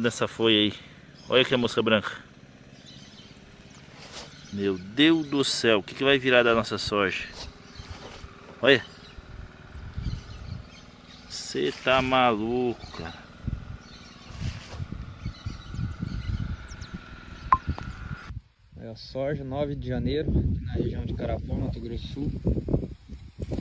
Nessa 0.09 0.27
folha 0.27 0.57
aí. 0.57 0.73
Olha 1.29 1.45
que 1.45 1.55
a 1.55 1.59
mosca 1.59 1.83
branca. 1.83 2.11
Meu 4.51 4.79
Deus 4.79 5.27
do 5.27 5.45
céu, 5.45 5.81
o 5.81 5.83
que, 5.83 5.95
que 5.95 6.03
vai 6.03 6.19
virar 6.19 6.43
da 6.43 6.55
nossa 6.55 6.79
soja? 6.79 7.29
Olha. 8.63 8.83
Você 11.29 11.73
tá 11.85 12.01
maluco, 12.01 12.87
cara. 12.93 13.29
É 18.81 18.89
a 18.89 18.97
soja 18.97 19.45
9 19.45 19.75
de 19.75 19.89
janeiro, 19.89 20.31
na 20.63 20.73
região 20.73 21.05
de 21.05 21.13
Carapó, 21.13 21.55
Mato 21.55 21.81
Grosso 21.81 22.09
Sul. 22.09 22.33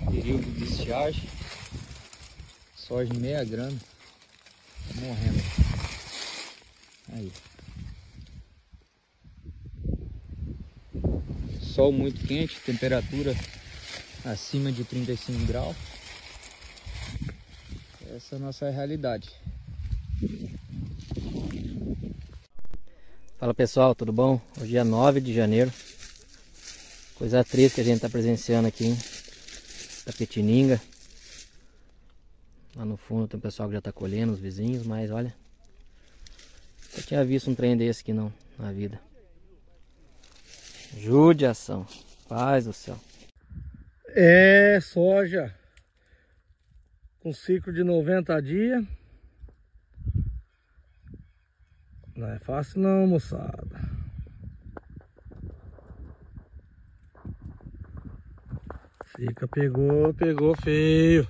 Período 0.10 0.50
de 0.54 0.64
estiagem. 0.64 1.30
Soja 2.74 3.14
meia 3.14 3.44
grana. 3.44 3.78
Morrendo. 4.96 5.44
Aí. 7.10 7.32
Sol 11.62 11.92
muito 11.92 12.26
quente, 12.26 12.60
temperatura 12.62 13.36
acima 14.26 14.72
de 14.72 14.84
35 14.84 15.46
graus. 15.46 15.76
Essa 18.16 18.36
é 18.36 18.38
a 18.38 18.42
nossa 18.42 18.70
realidade. 18.70 19.30
Fala 23.38 23.54
pessoal, 23.54 23.94
tudo 23.94 24.12
bom? 24.12 24.42
Hoje 24.60 24.76
é 24.76 24.84
9 24.84 25.22
de 25.22 25.34
janeiro. 25.34 25.72
Coisa 27.16 27.44
triste 27.44 27.76
que 27.76 27.82
a 27.82 27.84
gente 27.84 27.98
está 27.98 28.10
presenciando 28.10 28.68
aqui 28.68 28.86
em 28.86 28.98
Tapetininga. 30.06 30.82
Lá 32.76 32.86
no 32.86 32.98
fundo 32.98 33.28
tem 33.28 33.38
um 33.38 33.42
pessoal 33.42 33.70
que 33.70 33.74
já 33.74 33.80
está 33.80 33.92
colhendo, 33.92 34.34
os 34.34 34.40
vizinhos, 34.40 34.86
mas 34.86 35.12
olha, 35.12 35.34
eu 36.98 37.04
tinha 37.04 37.24
visto 37.24 37.50
um 37.50 37.56
trem 37.56 37.78
desse 37.78 38.02
aqui 38.02 38.12
não, 38.12 38.34
na 38.58 38.72
vida. 38.72 39.00
Judiação. 40.98 41.86
Paz 42.28 42.66
do 42.66 42.74
céu. 42.74 43.00
É 44.10 44.80
soja 44.82 45.54
com 47.20 47.32
ciclo 47.32 47.72
de 47.72 47.84
90 47.84 48.42
dias. 48.42 48.84
Não 52.16 52.28
é 52.28 52.40
fácil 52.40 52.82
não, 52.82 53.06
moçada. 53.06 53.80
Fica, 59.16 59.48
pegou, 59.48 60.14
pegou 60.14 60.56
feio. 60.56 61.28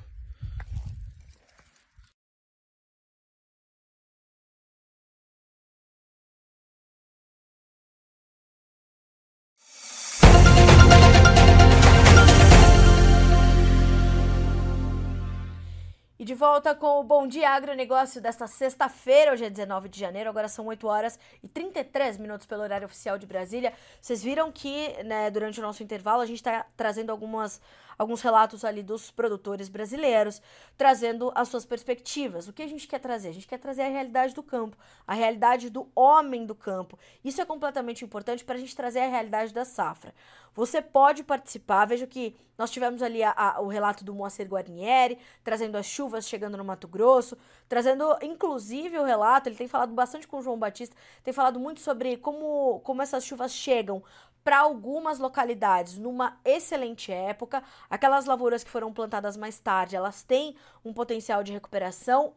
Volta 16.37 16.75
com 16.75 16.99
o 16.99 17.03
Bom 17.03 17.25
Dia 17.25 17.49
Agronegócio 17.49 18.21
desta 18.21 18.45
sexta-feira, 18.45 19.33
hoje 19.33 19.45
é 19.45 19.49
19 19.49 19.89
de 19.89 19.99
janeiro, 19.99 20.29
agora 20.29 20.47
são 20.47 20.67
8 20.67 20.85
horas 20.85 21.17
e 21.41 21.47
33 21.47 22.19
minutos 22.19 22.45
pelo 22.45 22.61
horário 22.61 22.85
oficial 22.85 23.17
de 23.17 23.25
Brasília. 23.25 23.73
Vocês 23.99 24.21
viram 24.21 24.51
que, 24.51 25.01
né, 25.03 25.31
durante 25.31 25.59
o 25.59 25.63
nosso 25.63 25.81
intervalo, 25.81 26.21
a 26.21 26.27
gente 26.27 26.37
está 26.37 26.63
trazendo 26.77 27.11
algumas 27.11 27.59
alguns 27.97 28.21
relatos 28.21 28.63
ali 28.63 28.83
dos 28.83 29.09
produtores 29.09 29.69
brasileiros, 29.69 30.41
trazendo 30.77 31.31
as 31.33 31.47
suas 31.47 31.65
perspectivas. 31.65 32.47
O 32.47 32.53
que 32.53 32.61
a 32.61 32.67
gente 32.67 32.87
quer 32.87 32.99
trazer? 32.99 33.29
A 33.29 33.33
gente 33.33 33.47
quer 33.47 33.57
trazer 33.57 33.83
a 33.83 33.89
realidade 33.89 34.35
do 34.35 34.43
campo, 34.43 34.77
a 35.05 35.13
realidade 35.13 35.69
do 35.69 35.89
homem 35.95 36.45
do 36.45 36.53
campo. 36.53 36.97
Isso 37.23 37.41
é 37.41 37.45
completamente 37.45 38.05
importante 38.05 38.45
para 38.45 38.55
a 38.55 38.59
gente 38.59 38.75
trazer 38.75 38.99
a 38.99 39.07
realidade 39.07 39.53
da 39.53 39.65
safra. 39.65 40.13
Você 40.53 40.81
pode 40.81 41.23
participar, 41.23 41.85
veja 41.85 42.07
que 42.07 42.35
nós 42.57 42.71
tivemos 42.71 43.03
ali 43.03 43.21
a, 43.21 43.31
a, 43.31 43.61
o 43.61 43.67
relato 43.67 44.03
do 44.03 44.13
Moacir 44.13 44.47
Guarnieri, 44.47 45.19
trazendo 45.43 45.77
as 45.77 45.85
chuvas 45.85 46.27
chegando 46.27 46.57
no 46.57 46.65
Mato 46.65 46.87
Grosso, 46.87 47.37
trazendo 47.69 48.03
inclusive 48.23 48.97
o 48.97 49.03
relato, 49.03 49.49
ele 49.49 49.55
tem 49.55 49.67
falado 49.67 49.93
bastante 49.93 50.27
com 50.27 50.39
o 50.39 50.41
João 50.41 50.57
Batista, 50.57 50.95
tem 51.23 51.31
falado 51.31 51.59
muito 51.59 51.81
sobre 51.81 52.17
como, 52.17 52.79
como 52.79 53.03
essas 53.03 53.23
chuvas 53.23 53.53
chegam 53.53 54.03
para 54.47 54.59
algumas 54.59 55.19
localidades 55.19 55.97
numa 55.97 56.39
excelente 56.45 57.11
época. 57.11 57.61
Aquelas 57.89 58.25
lavouras 58.25 58.63
que 58.63 58.69
foram 58.69 58.93
plantadas 58.93 59.35
mais 59.35 59.59
tarde, 59.59 59.97
elas 59.97 60.23
têm 60.23 60.55
um 60.85 60.93
potencial 60.93 61.43
de 61.43 61.51
recuperação 61.51 62.33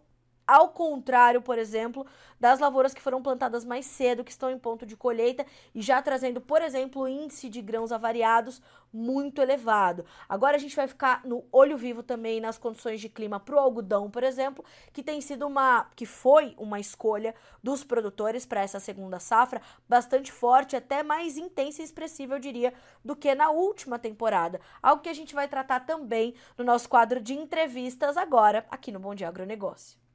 ao 0.50 0.70
contrário, 0.70 1.40
por 1.40 1.58
exemplo, 1.58 2.04
das 2.40 2.58
lavouras 2.58 2.92
que 2.92 3.00
foram 3.00 3.22
plantadas 3.22 3.64
mais 3.64 3.86
cedo, 3.86 4.24
que 4.24 4.32
estão 4.32 4.50
em 4.50 4.58
ponto 4.58 4.84
de 4.84 4.96
colheita 4.96 5.46
e 5.72 5.80
já 5.80 6.02
trazendo, 6.02 6.40
por 6.40 6.60
exemplo, 6.60 7.06
índice 7.06 7.48
de 7.48 7.62
grãos 7.62 7.92
avariados 7.92 8.60
muito 8.92 9.40
elevado. 9.40 10.04
Agora 10.28 10.56
a 10.56 10.58
gente 10.58 10.74
vai 10.74 10.88
ficar 10.88 11.24
no 11.24 11.44
olho 11.52 11.76
vivo 11.76 12.02
também 12.02 12.40
nas 12.40 12.58
condições 12.58 13.00
de 13.00 13.08
clima 13.08 13.38
para 13.38 13.54
o 13.54 13.58
algodão, 13.60 14.10
por 14.10 14.24
exemplo, 14.24 14.64
que 14.92 15.04
tem 15.04 15.20
sido 15.20 15.46
uma, 15.46 15.86
que 15.94 16.04
foi 16.04 16.52
uma 16.58 16.80
escolha 16.80 17.32
dos 17.62 17.84
produtores 17.84 18.44
para 18.44 18.62
essa 18.62 18.80
segunda 18.80 19.20
safra, 19.20 19.62
bastante 19.88 20.32
forte, 20.32 20.74
até 20.74 21.04
mais 21.04 21.38
intensa 21.38 21.80
e 21.80 21.84
expressiva, 21.84 22.34
eu 22.34 22.40
diria, 22.40 22.74
do 23.04 23.14
que 23.14 23.32
na 23.36 23.50
última 23.50 24.00
temporada. 24.00 24.60
Algo 24.82 25.00
que 25.00 25.08
a 25.08 25.14
gente 25.14 25.32
vai 25.32 25.46
tratar 25.46 25.86
também 25.86 26.34
no 26.58 26.64
nosso 26.64 26.88
quadro 26.88 27.20
de 27.20 27.34
entrevistas 27.34 28.16
agora 28.16 28.66
aqui 28.68 28.90
no 28.90 28.98
Bom 28.98 29.14
Dia 29.14 29.28
Agronegócio. 29.28 30.09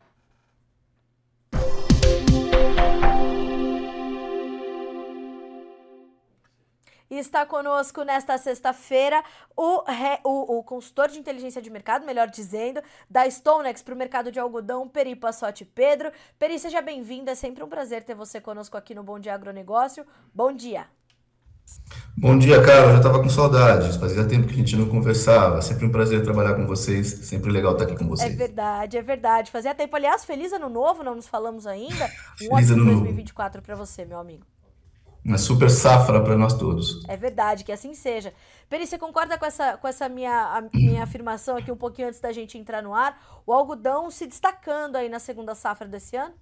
E 7.09 7.17
está 7.17 7.45
conosco 7.45 8.03
nesta 8.03 8.37
sexta-feira 8.37 9.23
o, 9.55 9.83
o, 10.23 10.57
o, 10.57 10.63
consultor 10.63 11.09
de 11.09 11.19
inteligência 11.19 11.61
de 11.61 11.69
mercado, 11.69 12.05
melhor 12.05 12.27
dizendo, 12.27 12.81
da 13.09 13.29
Stonex 13.29 13.81
para 13.81 13.93
o 13.93 13.97
mercado 13.97 14.31
de 14.31 14.39
algodão, 14.39 14.87
Peri 14.87 15.15
Passotti 15.15 15.63
Pedro. 15.65 16.11
Peri, 16.39 16.57
seja 16.57 16.81
bem-vinda, 16.81 17.31
é 17.31 17.35
sempre 17.35 17.63
um 17.63 17.69
prazer 17.69 18.03
ter 18.03 18.15
você 18.15 18.41
conosco 18.41 18.75
aqui 18.75 18.95
no 18.95 19.03
Bom 19.03 19.19
Dia 19.19 19.35
Agronegócio. 19.35 20.05
Bom 20.33 20.51
dia. 20.51 20.87
Bom 22.17 22.37
dia, 22.37 22.61
Carol. 22.63 22.91
Já 22.91 22.97
estava 22.97 23.21
com 23.21 23.29
saudades. 23.29 23.97
Fazia 23.97 24.25
tempo 24.25 24.47
que 24.47 24.53
a 24.53 24.57
gente 24.57 24.75
não 24.75 24.87
conversava. 24.87 25.61
Sempre 25.61 25.85
um 25.85 25.91
prazer 25.91 26.23
trabalhar 26.23 26.53
com 26.53 26.65
vocês. 26.65 27.07
Sempre 27.07 27.51
legal 27.51 27.73
estar 27.73 27.85
aqui 27.85 27.95
com 27.97 28.07
vocês. 28.07 28.33
É 28.33 28.35
verdade, 28.35 28.97
é 28.97 29.01
verdade. 29.01 29.51
Fazia 29.51 29.75
tempo. 29.75 29.95
Aliás, 29.95 30.23
feliz 30.23 30.53
ano 30.53 30.69
novo, 30.69 31.03
não 31.03 31.15
nos 31.15 31.27
falamos 31.27 31.67
ainda. 31.67 32.09
Um 32.41 32.55
feliz 32.55 32.71
ótimo 32.71 32.85
2024 32.85 33.61
para 33.61 33.75
você, 33.75 34.05
meu 34.05 34.19
amigo. 34.19 34.45
Uma 35.25 35.39
super 35.39 35.71
safra 35.71 36.21
para 36.21 36.37
nós 36.37 36.53
todos. 36.53 37.03
É 37.07 37.17
verdade, 37.17 37.63
que 37.63 37.71
assim 37.71 37.95
seja. 37.95 38.31
Peri, 38.69 38.85
você 38.85 38.95
concorda 38.95 39.39
com 39.39 39.45
essa, 39.45 39.75
com 39.75 39.87
essa 39.87 40.07
minha, 40.07 40.63
minha 40.71 41.01
afirmação 41.01 41.57
aqui 41.57 41.71
um 41.71 41.75
pouquinho 41.75 42.09
antes 42.09 42.19
da 42.19 42.31
gente 42.31 42.59
entrar 42.59 42.83
no 42.83 42.93
ar? 42.93 43.41
O 43.43 43.51
algodão 43.51 44.11
se 44.11 44.27
destacando 44.27 44.97
aí 44.97 45.09
na 45.09 45.17
segunda 45.17 45.55
safra 45.55 45.87
desse 45.87 46.15
ano? 46.15 46.35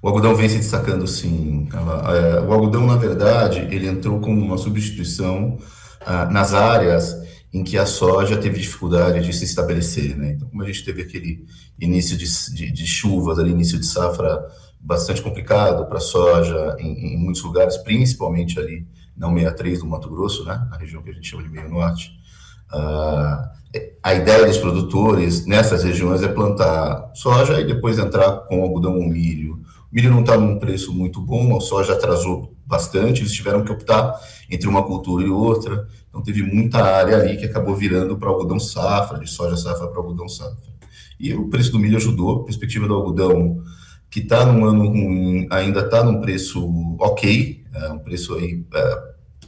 O 0.00 0.08
algodão 0.08 0.34
vem 0.34 0.48
se 0.48 0.56
destacando, 0.56 1.06
sim. 1.06 1.68
É, 1.70 2.40
o 2.40 2.50
algodão, 2.50 2.86
na 2.86 2.96
verdade, 2.96 3.60
ele 3.70 3.86
entrou 3.86 4.20
como 4.20 4.40
uma 4.40 4.56
substituição 4.56 5.58
ah, 6.00 6.24
nas 6.24 6.54
áreas 6.54 7.14
em 7.52 7.62
que 7.62 7.76
a 7.76 7.84
soja 7.84 8.38
teve 8.38 8.58
dificuldade 8.58 9.24
de 9.24 9.32
se 9.34 9.44
estabelecer. 9.44 10.16
Né? 10.16 10.32
Então, 10.32 10.48
como 10.48 10.62
a 10.62 10.66
gente 10.66 10.84
teve 10.84 11.02
aquele 11.02 11.44
início 11.78 12.16
de, 12.16 12.26
de, 12.54 12.70
de 12.70 12.86
chuvas, 12.86 13.38
ali, 13.38 13.50
início 13.50 13.78
de 13.78 13.86
safra 13.86 14.48
bastante 14.80 15.20
complicado 15.20 15.86
para 15.86 16.00
soja 16.00 16.76
em, 16.78 17.14
em, 17.14 17.18
muitos 17.18 17.42
lugares, 17.42 17.76
principalmente 17.76 18.58
ali 18.58 18.86
na 19.16 19.28
63 19.28 19.80
do 19.80 19.86
Mato 19.86 20.08
Grosso, 20.08 20.44
né? 20.44 20.66
na 20.70 20.78
região 20.78 21.02
que 21.02 21.10
a 21.10 21.12
gente 21.12 21.28
chama 21.28 21.42
de 21.42 21.50
meio 21.50 21.68
norte, 21.68 22.10
uh, 22.72 23.60
a 24.02 24.14
ideia 24.14 24.46
dos 24.46 24.56
produtores 24.56 25.46
nessas 25.46 25.84
regiões 25.84 26.22
é 26.22 26.28
plantar 26.28 27.10
soja 27.14 27.60
e 27.60 27.66
depois 27.66 27.98
entrar 27.98 28.32
com 28.48 28.62
algodão 28.62 28.94
ou 28.94 29.06
milho. 29.06 29.60
O 29.92 29.94
milho 29.94 30.10
não 30.10 30.20
está 30.20 30.36
num 30.36 30.58
preço 30.58 30.92
muito 30.92 31.20
bom, 31.20 31.56
a 31.56 31.60
soja 31.60 31.92
atrasou 31.92 32.56
bastante, 32.66 33.20
eles 33.20 33.32
tiveram 33.32 33.62
que 33.62 33.70
optar 33.70 34.18
entre 34.50 34.68
uma 34.68 34.82
cultura 34.82 35.24
e 35.24 35.28
outra. 35.28 35.86
Então 36.08 36.22
teve 36.22 36.42
muita 36.42 36.82
área 36.82 37.18
ali 37.18 37.36
que 37.36 37.44
acabou 37.44 37.76
virando 37.76 38.16
para 38.16 38.28
algodão 38.28 38.58
safra, 38.58 39.18
de 39.18 39.28
soja 39.28 39.56
safra 39.56 39.86
para 39.88 39.98
algodão 39.98 40.28
safra. 40.28 40.70
E 41.18 41.34
o 41.34 41.48
preço 41.48 41.70
do 41.70 41.78
milho 41.78 41.98
ajudou, 41.98 42.40
a 42.40 42.44
perspectiva 42.44 42.88
do 42.88 42.94
algodão, 42.94 43.62
que 44.10 44.20
está 44.20 44.44
num 44.44 44.64
ano 44.64 44.88
ruim, 44.88 45.46
ainda 45.50 45.80
está 45.80 46.02
num 46.02 46.20
preço 46.20 46.96
ok, 46.98 47.64
é, 47.72 47.88
um 47.92 47.98
preço 47.98 48.34
aí 48.34 48.64
é, 48.74 49.02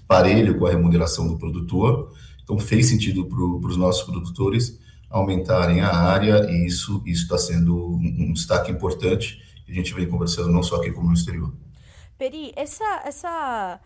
parelho 0.07 0.59
com 0.59 0.67
a 0.67 0.71
remuneração 0.71 1.27
do 1.27 1.37
produtor. 1.37 2.13
Então 2.43 2.59
fez 2.59 2.89
sentido 2.89 3.27
para 3.27 3.69
os 3.69 3.77
nossos 3.77 4.03
produtores 4.03 4.79
aumentarem 5.11 5.81
a 5.81 5.95
área 5.95 6.51
e 6.51 6.67
isso 6.67 7.03
está 7.07 7.37
sendo 7.37 7.77
um, 7.77 8.29
um 8.29 8.33
destaque 8.33 8.71
importante 8.71 9.43
a 9.73 9.75
gente 9.75 9.95
vem 9.95 10.07
conversando 10.07 10.51
não 10.51 10.63
só 10.63 10.77
aqui 10.77 10.91
como 10.91 11.09
no 11.09 11.15
exterior. 11.15 11.53
Peri, 12.19 12.53
essa, 12.55 13.03
essa 13.05 13.81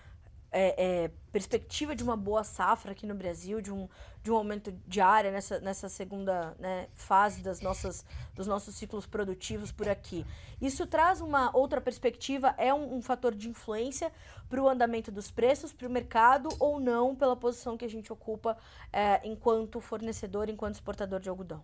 é, 0.59 0.75
é, 0.79 1.11
perspectiva 1.31 1.95
de 1.95 2.03
uma 2.03 2.17
boa 2.17 2.43
safra 2.43 2.93
aqui 2.93 3.07
no 3.07 3.15
Brasil, 3.15 3.61
de 3.61 3.71
um, 3.71 3.87
de 4.23 4.31
um 4.31 4.37
aumento 4.37 4.73
de 4.87 5.03
área 5.03 5.31
nessa, 5.31 5.61
nessa 5.61 5.87
segunda 5.87 6.57
né, 6.59 6.89
fase 6.95 7.43
das 7.43 7.61
nossas, 7.61 8.07
dos 8.35 8.47
nossos 8.47 8.75
ciclos 8.75 9.05
produtivos 9.07 9.71
por 9.71 9.87
aqui. 9.87 10.25
Isso 10.59 10.87
traz 10.87 11.21
uma 11.21 11.55
outra 11.55 11.79
perspectiva? 11.79 12.55
É 12.57 12.73
um, 12.73 12.97
um 12.97 13.03
fator 13.03 13.35
de 13.35 13.51
influência 13.51 14.11
para 14.49 14.63
o 14.63 14.67
andamento 14.67 15.13
dos 15.13 15.31
preços, 15.31 15.75
para 15.75 15.87
o 15.87 15.91
mercado 15.91 16.49
ou 16.59 16.81
não, 16.81 17.15
pela 17.15 17.37
posição 17.37 17.77
que 17.77 17.85
a 17.85 17.91
gente 17.91 18.11
ocupa 18.11 18.57
é, 18.91 19.21
enquanto 19.29 19.79
fornecedor, 19.79 20.49
enquanto 20.49 20.77
exportador 20.77 21.21
de 21.21 21.29
algodão? 21.29 21.63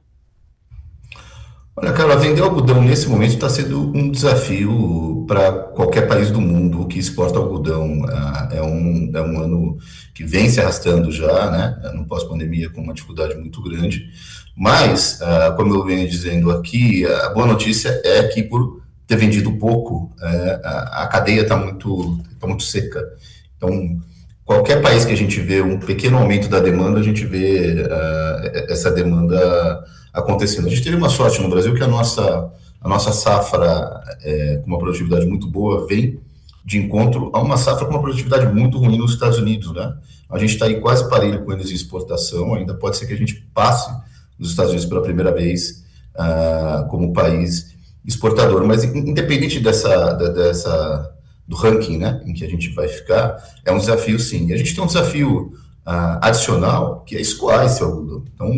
Olha, 1.74 1.90
cara, 1.94 2.16
vender 2.16 2.42
algodão 2.42 2.82
nesse 2.82 3.08
momento 3.08 3.32
está 3.32 3.48
sendo 3.48 3.96
um 3.96 4.10
desafio 4.10 5.24
para 5.26 5.50
qualquer 5.52 6.06
país 6.06 6.30
do 6.30 6.38
mundo 6.38 6.86
que 6.86 6.98
exporta 6.98 7.38
algodão. 7.38 8.04
Ah, 8.10 8.48
é 8.52 8.60
um, 8.60 9.10
é 9.14 9.22
um 9.22 9.40
ano 9.40 9.78
que 10.14 10.22
vem 10.22 10.50
se 10.50 10.60
arrastando 10.60 11.10
já, 11.10 11.50
né, 11.50 11.92
no 11.94 12.04
pós-pandemia, 12.04 12.68
com 12.68 12.82
uma 12.82 12.92
dificuldade 12.92 13.36
muito 13.36 13.62
grande. 13.62 14.10
Mas, 14.54 15.22
ah, 15.22 15.54
como 15.56 15.74
eu 15.74 15.82
venho 15.82 16.06
dizendo 16.06 16.50
aqui, 16.50 17.06
a 17.06 17.30
boa 17.30 17.46
notícia 17.46 18.02
é 18.04 18.24
que, 18.24 18.42
por 18.42 18.82
ter 19.06 19.16
vendido 19.16 19.52
pouco, 19.52 20.12
é, 20.20 20.60
a 20.64 21.06
cadeia 21.10 21.40
está 21.40 21.56
muito, 21.56 22.18
tá 22.38 22.46
muito 22.46 22.62
seca. 22.64 23.02
Então, 23.56 23.98
qualquer 24.44 24.82
país 24.82 25.06
que 25.06 25.12
a 25.12 25.16
gente 25.16 25.40
vê 25.40 25.62
um 25.62 25.78
pequeno 25.78 26.18
aumento 26.18 26.48
da 26.48 26.60
demanda, 26.60 27.00
a 27.00 27.02
gente 27.02 27.24
vê 27.24 27.82
uh, 27.82 28.72
essa 28.72 28.90
demanda 28.90 29.82
acontecendo. 30.12 30.66
A 30.66 30.70
gente 30.70 30.82
teve 30.82 30.96
uma 30.96 31.08
sorte 31.08 31.40
no 31.40 31.48
Brasil 31.48 31.74
que 31.74 31.82
a 31.82 31.88
nossa, 31.88 32.52
a 32.80 32.88
nossa 32.88 33.12
safra 33.12 34.00
é, 34.22 34.56
com 34.56 34.66
uma 34.66 34.78
produtividade 34.78 35.26
muito 35.26 35.46
boa 35.48 35.86
vem 35.86 36.20
de 36.64 36.78
encontro 36.78 37.30
a 37.32 37.40
uma 37.40 37.56
safra 37.56 37.86
com 37.86 37.92
uma 37.92 38.00
produtividade 38.00 38.46
muito 38.52 38.78
ruim 38.78 38.98
nos 38.98 39.12
Estados 39.12 39.38
Unidos, 39.38 39.72
né? 39.72 39.94
A 40.30 40.38
gente 40.38 40.54
está 40.54 40.66
aí 40.66 40.80
quase 40.80 41.08
parelho 41.10 41.44
com 41.44 41.52
eles 41.52 41.70
em 41.70 41.74
exportação, 41.74 42.54
ainda 42.54 42.74
pode 42.74 42.96
ser 42.96 43.06
que 43.06 43.12
a 43.12 43.16
gente 43.16 43.34
passe 43.52 43.90
nos 44.38 44.50
Estados 44.50 44.70
Unidos 44.70 44.88
pela 44.88 45.02
primeira 45.02 45.32
vez 45.32 45.84
uh, 46.14 46.88
como 46.88 47.12
país 47.12 47.72
exportador, 48.04 48.66
mas 48.66 48.82
independente 48.84 49.60
dessa, 49.60 50.12
dessa 50.14 51.12
do 51.46 51.56
ranking, 51.56 51.98
né, 51.98 52.22
em 52.24 52.32
que 52.32 52.44
a 52.44 52.48
gente 52.48 52.70
vai 52.70 52.88
ficar, 52.88 53.36
é 53.64 53.72
um 53.72 53.78
desafio 53.78 54.18
sim. 54.18 54.48
E 54.48 54.52
a 54.52 54.56
gente 54.56 54.74
tem 54.74 54.82
um 54.82 54.86
desafio 54.86 55.52
uh, 55.86 56.18
adicional 56.20 57.00
que 57.04 57.16
é 57.16 57.20
escoar 57.20 57.66
esse 57.66 57.82
algodão. 57.82 58.24
Então, 58.34 58.50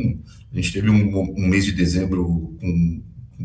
a 0.54 0.60
gente 0.60 0.72
teve 0.72 0.88
um, 0.88 1.34
um 1.36 1.48
mês 1.48 1.64
de 1.64 1.72
dezembro 1.72 2.54
com, 2.60 3.02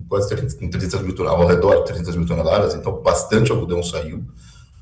quase 0.07 0.29
300, 0.29 0.53
com 0.55 0.69
300 0.69 1.01
mil 1.01 1.15
toneladas, 1.15 1.43
ao 1.43 1.49
redor 1.49 1.75
de 1.77 1.85
300 1.85 2.15
mil 2.15 2.27
toneladas, 2.27 2.75
então 2.75 3.01
bastante 3.01 3.51
algodão 3.51 3.81
saiu. 3.81 4.23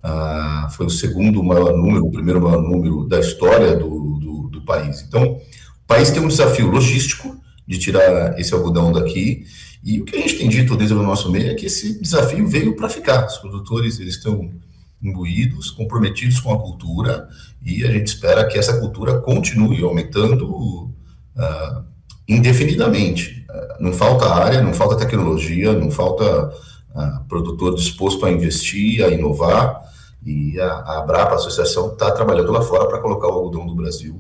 Ah, 0.04 0.70
foi 0.72 0.86
o 0.86 0.90
segundo 0.90 1.42
maior 1.42 1.76
número, 1.76 2.06
o 2.06 2.12
primeiro 2.12 2.42
maior 2.42 2.62
número 2.62 3.08
da 3.08 3.20
história 3.20 3.78
do, 3.78 4.20
do, 4.20 4.50
do 4.50 4.62
país. 4.66 5.02
Então, 5.02 5.24
o 5.24 5.88
país 5.88 6.12
tem 6.12 6.22
um 6.22 6.28
desafio 6.28 6.70
logístico 6.70 7.40
de 7.66 7.80
tirar 7.80 8.38
esse 8.38 8.54
algodão 8.54 8.92
daqui, 8.92 9.46
e 9.84 10.02
o 10.02 10.06
que 10.06 10.18
a 10.18 10.20
gente 10.20 10.38
tem 10.38 10.50
dito 10.50 10.76
desde 10.76 10.96
o 10.96 11.02
nosso 11.02 11.32
meio 11.32 11.50
é 11.50 11.56
que 11.56 11.68
esse 11.68 12.00
desafio 12.02 12.46
veio 12.46 12.76
para 12.76 12.90
ficar. 12.90 13.26
Os 13.26 13.38
produtores 13.38 14.00
eles 14.00 14.16
estão 14.16 14.52
imbuídos, 15.02 15.72
comprometidos 15.72 16.42
com 16.42 16.54
a 16.54 16.60
cultura, 16.60 17.30
e 17.62 17.86
a 17.86 17.92
gente 17.92 18.08
espera 18.08 18.46
que 18.48 18.58
essa 18.58 18.80
cultura 18.80 19.20
continue 19.22 19.82
aumentando 19.84 20.46
uh, 20.46 21.97
indefinidamente. 22.28 23.46
Não 23.80 23.94
falta 23.94 24.34
área, 24.34 24.62
não 24.62 24.74
falta 24.74 24.96
tecnologia, 24.96 25.74
não 25.74 25.92
falta 25.92 26.50
uh, 26.96 27.24
produtor 27.28 27.76
disposto 27.76 28.26
a 28.26 28.32
investir, 28.32 29.04
a 29.04 29.10
inovar, 29.10 29.82
e 30.26 30.60
a, 30.60 31.00
Abrapa, 31.00 31.34
a 31.34 31.36
associação, 31.36 31.94
está 31.94 32.12
trabalhando 32.12 32.52
lá 32.52 32.62
fora 32.62 32.88
para 32.88 33.00
colocar 33.00 33.28
o 33.28 33.32
algodão 33.32 33.66
do 33.66 33.76
Brasil 33.76 34.16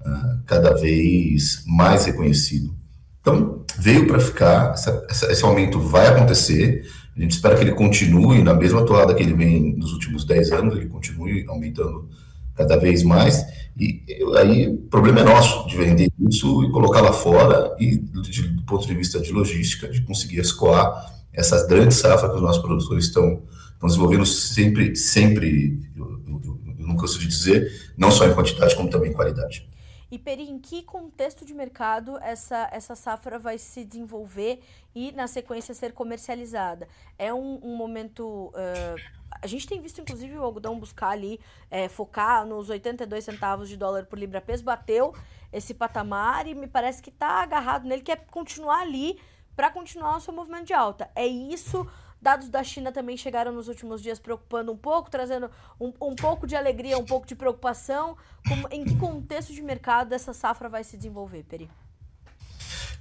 uh, 0.00 0.42
cada 0.46 0.74
vez 0.74 1.62
mais 1.66 2.06
reconhecido. 2.06 2.74
Então, 3.20 3.64
veio 3.78 4.06
para 4.06 4.18
ficar, 4.18 4.74
esse 4.74 5.44
aumento 5.44 5.78
vai 5.80 6.06
acontecer, 6.06 6.84
a 7.16 7.20
gente 7.20 7.32
espera 7.32 7.56
que 7.56 7.62
ele 7.62 7.72
continue 7.72 8.42
na 8.42 8.54
mesma 8.54 8.84
toada 8.84 9.14
que 9.14 9.22
ele 9.22 9.34
vem 9.34 9.76
nos 9.76 9.92
últimos 9.92 10.24
10 10.24 10.52
anos, 10.52 10.76
ele 10.76 10.86
continue 10.86 11.44
aumentando 11.48 12.08
cada 12.56 12.76
vez 12.76 13.02
mais, 13.02 13.44
e 13.78 14.02
aí 14.38 14.68
o 14.68 14.78
problema 14.88 15.20
é 15.20 15.24
nosso 15.24 15.68
de 15.68 15.76
vender 15.76 16.10
isso 16.18 16.64
e 16.64 16.72
colocar 16.72 17.02
lá 17.02 17.12
fora 17.12 17.76
e 17.78 17.98
do, 17.98 18.22
ponto 18.64 18.86
de 18.86 18.94
vista 18.94 19.20
de 19.20 19.30
logística, 19.30 19.88
de 19.88 20.02
conseguir 20.02 20.40
escoar 20.40 21.14
essas 21.32 21.66
grandes 21.66 21.98
safras 21.98 22.30
que 22.30 22.36
os 22.36 22.42
nossos 22.42 22.62
produtores 22.62 23.04
estão, 23.04 23.42
estão 23.72 23.86
desenvolvendo 23.86 24.24
sempre, 24.24 24.96
sempre, 24.96 25.78
eu, 25.94 26.22
eu, 26.26 26.60
eu 26.78 26.86
não 26.86 26.96
canso 26.96 27.18
de 27.18 27.28
dizer, 27.28 27.92
não 27.96 28.10
só 28.10 28.26
em 28.26 28.34
quantidade, 28.34 28.74
como 28.74 28.88
também 28.88 29.10
em 29.10 29.14
qualidade. 29.14 29.68
E 30.10 30.18
Peri, 30.18 30.44
em 30.44 30.58
que 30.58 30.82
contexto 30.82 31.44
de 31.44 31.52
mercado 31.52 32.16
essa, 32.22 32.68
essa 32.72 32.94
safra 32.94 33.38
vai 33.38 33.58
se 33.58 33.84
desenvolver 33.84 34.60
e, 34.94 35.10
na 35.12 35.26
sequência, 35.26 35.74
ser 35.74 35.92
comercializada? 35.92 36.86
É 37.18 37.34
um, 37.34 37.58
um 37.62 37.76
momento 37.76 38.52
uh, 38.54 39.00
a 39.40 39.46
gente 39.46 39.66
tem 39.66 39.80
visto, 39.80 40.00
inclusive, 40.00 40.36
o 40.36 40.42
algodão 40.42 40.78
buscar 40.78 41.08
ali, 41.08 41.40
é, 41.70 41.88
focar 41.88 42.46
nos 42.46 42.70
82 42.70 43.24
centavos 43.24 43.68
de 43.68 43.76
dólar 43.76 44.06
por 44.06 44.18
libra 44.18 44.40
peso, 44.40 44.64
bateu 44.64 45.14
esse 45.52 45.74
patamar 45.74 46.46
e 46.46 46.54
me 46.54 46.66
parece 46.66 47.02
que 47.02 47.10
está 47.10 47.42
agarrado 47.42 47.86
nele, 47.86 48.02
quer 48.02 48.26
continuar 48.26 48.80
ali 48.80 49.18
para 49.54 49.70
continuar 49.70 50.16
o 50.16 50.20
seu 50.20 50.34
movimento 50.34 50.66
de 50.66 50.74
alta. 50.74 51.10
É 51.14 51.26
isso. 51.26 51.88
Dados 52.20 52.48
da 52.48 52.62
China 52.64 52.90
também 52.90 53.16
chegaram 53.16 53.52
nos 53.52 53.68
últimos 53.68 54.02
dias 54.02 54.18
preocupando 54.18 54.72
um 54.72 54.76
pouco, 54.76 55.10
trazendo 55.10 55.50
um, 55.80 55.92
um 56.00 56.14
pouco 56.14 56.46
de 56.46 56.56
alegria, 56.56 56.98
um 56.98 57.04
pouco 57.04 57.26
de 57.26 57.36
preocupação. 57.36 58.16
Como, 58.48 58.68
em 58.70 58.84
que 58.84 58.96
contexto 58.98 59.52
de 59.52 59.62
mercado 59.62 60.12
essa 60.12 60.32
safra 60.32 60.68
vai 60.68 60.82
se 60.82 60.96
desenvolver, 60.96 61.44
Peri? 61.44 61.70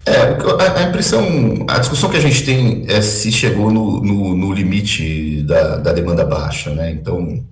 É, 0.06 0.38
a, 0.80 0.84
impressão, 0.84 1.66
a 1.68 1.80
discussão 1.80 2.10
que 2.12 2.18
a 2.18 2.22
gente 2.22 2.46
tem 2.46 2.86
é 2.88 3.02
se 3.02 3.32
chegou 3.32 3.72
no, 3.72 4.00
no, 4.02 4.36
no 4.36 4.54
limite 4.54 5.42
da, 5.44 5.78
da, 5.78 5.94
demanda 5.94 6.24
baixa, 6.24 6.70
né? 6.76 6.92
Então, 6.92 7.44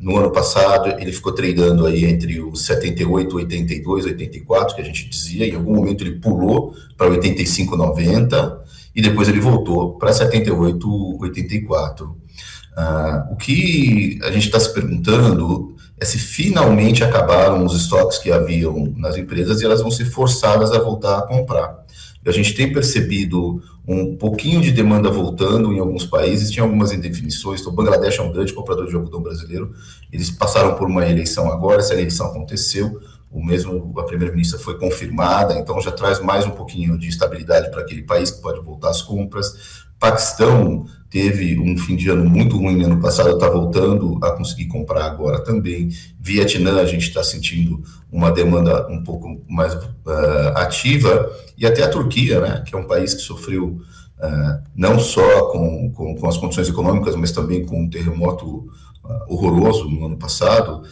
no 0.00 0.16
ano 0.16 0.32
passado, 0.32 1.00
ele 1.00 1.12
ficou 1.12 1.32
tradando 1.32 1.86
aí 1.86 2.04
entre 2.04 2.40
os 2.40 2.62
78, 2.66 3.36
82, 3.36 4.06
84, 4.06 4.74
que 4.74 4.82
a 4.82 4.84
gente 4.84 5.08
dizia, 5.08 5.46
em 5.46 5.54
algum 5.54 5.76
momento 5.76 6.02
ele 6.02 6.18
pulou 6.18 6.74
para 6.96 7.10
85, 7.10 7.76
90, 7.76 8.60
e 8.94 9.00
depois 9.00 9.28
ele 9.28 9.38
voltou 9.38 9.96
para 9.96 10.12
78, 10.12 11.20
84. 11.20 12.06
Uh, 12.06 13.32
o 13.32 13.36
que 13.36 14.18
a 14.22 14.32
gente 14.32 14.46
está 14.46 14.58
se 14.58 14.74
perguntando 14.74 15.76
é 16.00 16.04
se 16.04 16.18
finalmente 16.18 17.02
acabaram 17.02 17.64
os 17.64 17.74
estoques 17.74 18.18
que 18.18 18.30
haviam 18.30 18.92
nas 18.96 19.16
empresas 19.16 19.60
e 19.60 19.64
elas 19.64 19.80
vão 19.80 19.90
ser 19.90 20.04
forçadas 20.04 20.72
a 20.72 20.78
voltar 20.78 21.18
a 21.18 21.22
comprar. 21.22 21.84
A 22.26 22.32
gente 22.32 22.54
tem 22.54 22.72
percebido 22.72 23.62
um 23.86 24.14
pouquinho 24.14 24.60
de 24.60 24.70
demanda 24.70 25.10
voltando 25.10 25.72
em 25.72 25.78
alguns 25.78 26.04
países, 26.04 26.50
tinha 26.50 26.62
algumas 26.62 26.92
indefinições. 26.92 27.60
Então, 27.60 27.72
o 27.72 27.74
Bangladesh 27.74 28.18
é 28.18 28.22
um 28.22 28.30
grande 28.30 28.52
comprador 28.52 28.86
de 28.86 28.94
algodão 28.94 29.22
brasileiro. 29.22 29.72
Eles 30.12 30.30
passaram 30.30 30.74
por 30.74 30.86
uma 30.86 31.06
eleição 31.08 31.50
agora, 31.50 31.80
essa 31.80 31.94
eleição 31.94 32.26
aconteceu. 32.26 33.00
o 33.30 33.44
mesmo 33.44 33.94
a 33.98 34.04
primeira-ministra 34.04 34.58
foi 34.58 34.78
confirmada, 34.78 35.54
então 35.58 35.78
já 35.80 35.90
traz 35.90 36.18
mais 36.18 36.46
um 36.46 36.50
pouquinho 36.50 36.98
de 36.98 37.08
estabilidade 37.08 37.70
para 37.70 37.82
aquele 37.82 38.02
país 38.02 38.30
que 38.30 38.40
pode 38.40 38.60
voltar 38.60 38.90
às 38.90 39.02
compras. 39.02 39.86
Paquistão 39.98 40.86
teve 41.10 41.58
um 41.58 41.76
fim 41.78 41.96
de 41.96 42.08
ano 42.10 42.28
muito 42.28 42.56
ruim 42.56 42.76
no 42.76 42.86
ano 42.86 43.00
passado, 43.00 43.30
está 43.30 43.48
voltando 43.48 44.18
a 44.22 44.32
conseguir 44.32 44.66
comprar 44.66 45.06
agora 45.06 45.42
também. 45.42 45.88
Vietnã, 46.20 46.80
a 46.80 46.84
gente 46.84 47.08
está 47.08 47.24
sentindo 47.24 47.82
uma 48.12 48.30
demanda 48.30 48.86
um 48.88 49.02
pouco 49.02 49.40
mais 49.48 49.74
uh, 49.74 50.56
ativa, 50.56 51.30
e 51.56 51.66
até 51.66 51.82
a 51.82 51.88
Turquia, 51.88 52.40
né, 52.40 52.62
que 52.66 52.74
é 52.74 52.78
um 52.78 52.86
país 52.86 53.14
que 53.14 53.22
sofreu 53.22 53.80
uh, 54.18 54.62
não 54.76 54.98
só 54.98 55.46
com, 55.46 55.90
com, 55.92 56.14
com, 56.14 56.28
as 56.28 56.36
condições 56.36 56.68
econômicas, 56.68 57.16
mas 57.16 57.32
também 57.32 57.64
com 57.64 57.82
um 57.82 57.90
terremoto 57.90 58.46
uh, 58.46 58.68
horroroso 59.28 59.88
no 59.88 60.06
ano 60.06 60.16
passado, 60.16 60.82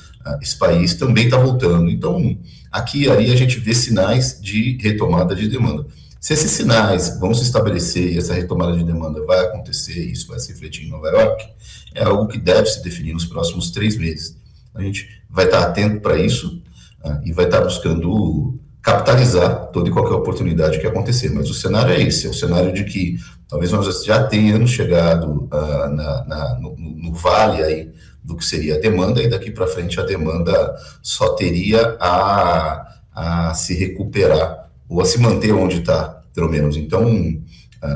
esse 0.42 0.58
país 0.58 0.94
também 0.94 1.26
está 1.26 1.38
voltando. 1.38 1.88
Então, 1.88 2.36
aqui 2.72 3.04
e 3.04 3.10
ali 3.10 3.30
a 3.30 3.36
gente 3.36 3.60
vê 3.60 3.72
sinais 3.72 4.40
de 4.40 4.76
retomada 4.80 5.36
de 5.36 5.46
demanda. 5.46 5.86
Se 6.26 6.32
esses 6.32 6.50
sinais 6.50 7.20
vão 7.20 7.32
se 7.32 7.44
estabelecer 7.44 8.12
e 8.12 8.18
essa 8.18 8.34
retomada 8.34 8.76
de 8.76 8.82
demanda 8.82 9.24
vai 9.24 9.38
acontecer, 9.44 10.10
isso 10.10 10.26
vai 10.26 10.40
se 10.40 10.50
refletir 10.50 10.84
em 10.84 10.90
Nova 10.90 11.06
York, 11.06 11.46
é 11.94 12.02
algo 12.02 12.26
que 12.26 12.36
deve 12.36 12.66
se 12.66 12.82
definir 12.82 13.12
nos 13.12 13.26
próximos 13.26 13.70
três 13.70 13.96
meses. 13.96 14.36
A 14.74 14.82
gente 14.82 15.08
vai 15.30 15.44
estar 15.44 15.60
atento 15.60 16.00
para 16.00 16.18
isso 16.18 16.60
uh, 17.04 17.20
e 17.24 17.32
vai 17.32 17.44
estar 17.44 17.60
buscando 17.60 18.58
capitalizar 18.82 19.68
toda 19.68 19.88
e 19.88 19.92
qualquer 19.92 20.14
oportunidade 20.14 20.80
que 20.80 20.86
acontecer. 20.88 21.30
Mas 21.30 21.48
o 21.48 21.54
cenário 21.54 21.92
é 21.94 22.02
esse, 22.02 22.26
é 22.26 22.30
o 22.30 22.34
cenário 22.34 22.72
de 22.72 22.82
que 22.82 23.18
talvez 23.48 23.70
nós 23.70 24.04
já 24.04 24.24
tenhamos 24.24 24.72
chegado 24.72 25.48
uh, 25.52 25.88
na, 25.94 26.24
na, 26.24 26.58
no, 26.58 26.74
no, 26.76 27.14
vale 27.14 27.62
aí 27.62 27.92
do 28.24 28.36
que 28.36 28.44
seria 28.44 28.74
a 28.74 28.80
demanda 28.80 29.22
e 29.22 29.30
daqui 29.30 29.52
para 29.52 29.68
frente 29.68 30.00
a 30.00 30.04
demanda 30.04 30.74
só 31.00 31.34
teria 31.34 31.96
a, 32.00 32.84
a 33.14 33.54
se 33.54 33.74
recuperar 33.74 34.66
ou 34.88 35.00
a 35.00 35.04
se 35.04 35.20
manter 35.20 35.52
onde 35.52 35.78
está 35.78 36.15
pelo 36.36 36.50
menos. 36.50 36.76
Então, 36.76 37.02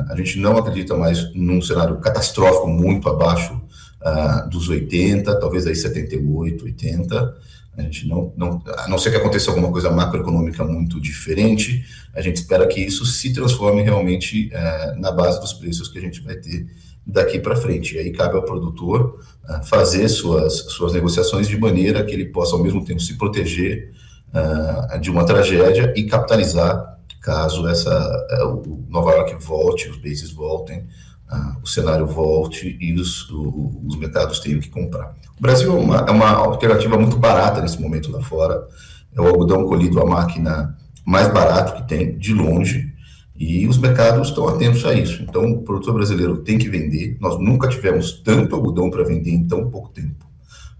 a 0.09 0.15
gente 0.15 0.39
não 0.39 0.57
acredita 0.57 0.95
mais 0.95 1.33
num 1.35 1.61
cenário 1.61 1.97
catastrófico 1.99 2.67
muito 2.67 3.07
abaixo 3.07 3.53
uh, 4.01 4.49
dos 4.49 4.67
80, 4.67 5.39
talvez 5.39 5.67
aí 5.67 5.75
78, 5.75 6.65
80. 6.65 7.37
A 7.77 7.81
gente 7.83 8.07
não, 8.07 8.33
não, 8.35 8.61
a 8.77 8.87
não 8.87 8.97
ser 8.97 9.11
que 9.11 9.17
aconteça 9.17 9.49
alguma 9.49 9.71
coisa 9.71 9.89
macroeconômica 9.89 10.63
muito 10.63 10.99
diferente, 10.99 11.85
a 12.13 12.21
gente 12.21 12.37
espera 12.37 12.67
que 12.67 12.81
isso 12.81 13.05
se 13.05 13.31
transforme 13.31 13.81
realmente 13.81 14.49
uh, 14.49 14.99
na 14.99 15.11
base 15.11 15.39
dos 15.39 15.53
preços 15.53 15.87
que 15.87 15.97
a 15.97 16.01
gente 16.01 16.21
vai 16.21 16.35
ter 16.35 16.67
daqui 17.05 17.39
para 17.39 17.55
frente. 17.55 17.95
E 17.95 17.99
aí 17.99 18.11
cabe 18.11 18.35
ao 18.35 18.43
produtor 18.43 19.19
uh, 19.47 19.63
fazer 19.65 20.09
suas, 20.09 20.53
suas 20.71 20.93
negociações 20.93 21.47
de 21.47 21.57
maneira 21.57 22.03
que 22.03 22.11
ele 22.11 22.25
possa, 22.25 22.55
ao 22.55 22.63
mesmo 22.63 22.83
tempo, 22.83 22.99
se 22.99 23.17
proteger 23.17 23.91
de 25.01 25.11
uma 25.11 25.25
tragédia 25.25 25.93
e 25.93 26.05
capitalizar 26.05 27.00
caso 27.21 27.67
essa 27.67 27.91
é, 28.31 28.43
o 28.43 28.83
Nova 28.89 29.11
York 29.11 29.35
volte, 29.45 29.89
os 29.89 29.97
bases 29.97 30.31
voltem, 30.31 30.79
uh, 31.31 31.61
o 31.63 31.67
cenário 31.67 32.07
volte 32.07 32.77
e 32.81 32.93
os, 32.93 33.29
o, 33.29 33.83
os 33.85 33.95
mercados 33.97 34.39
tenham 34.39 34.59
que 34.59 34.69
comprar. 34.69 35.15
O 35.37 35.41
Brasil 35.41 35.71
é 35.71 35.79
uma, 35.79 35.97
é 35.97 36.11
uma 36.11 36.31
alternativa 36.31 36.97
muito 36.97 37.17
barata 37.17 37.61
nesse 37.61 37.79
momento 37.79 38.11
lá 38.11 38.21
fora. 38.21 38.67
É 39.15 39.21
o 39.21 39.27
algodão 39.27 39.65
colhido 39.65 40.01
a 40.01 40.05
máquina 40.05 40.75
mais 41.05 41.31
barato 41.31 41.75
que 41.75 41.87
tem, 41.87 42.17
de 42.17 42.33
longe, 42.33 42.91
e 43.35 43.67
os 43.67 43.77
mercados 43.77 44.29
estão 44.29 44.47
atentos 44.47 44.85
a 44.85 44.93
isso. 44.93 45.23
Então, 45.23 45.43
o 45.45 45.63
produtor 45.63 45.95
brasileiro 45.95 46.37
tem 46.37 46.59
que 46.59 46.69
vender. 46.69 47.17
Nós 47.19 47.39
nunca 47.39 47.67
tivemos 47.67 48.21
tanto 48.21 48.55
algodão 48.55 48.89
para 48.89 49.03
vender 49.03 49.31
em 49.31 49.47
tão 49.47 49.69
pouco 49.69 49.89
tempo. 49.89 50.30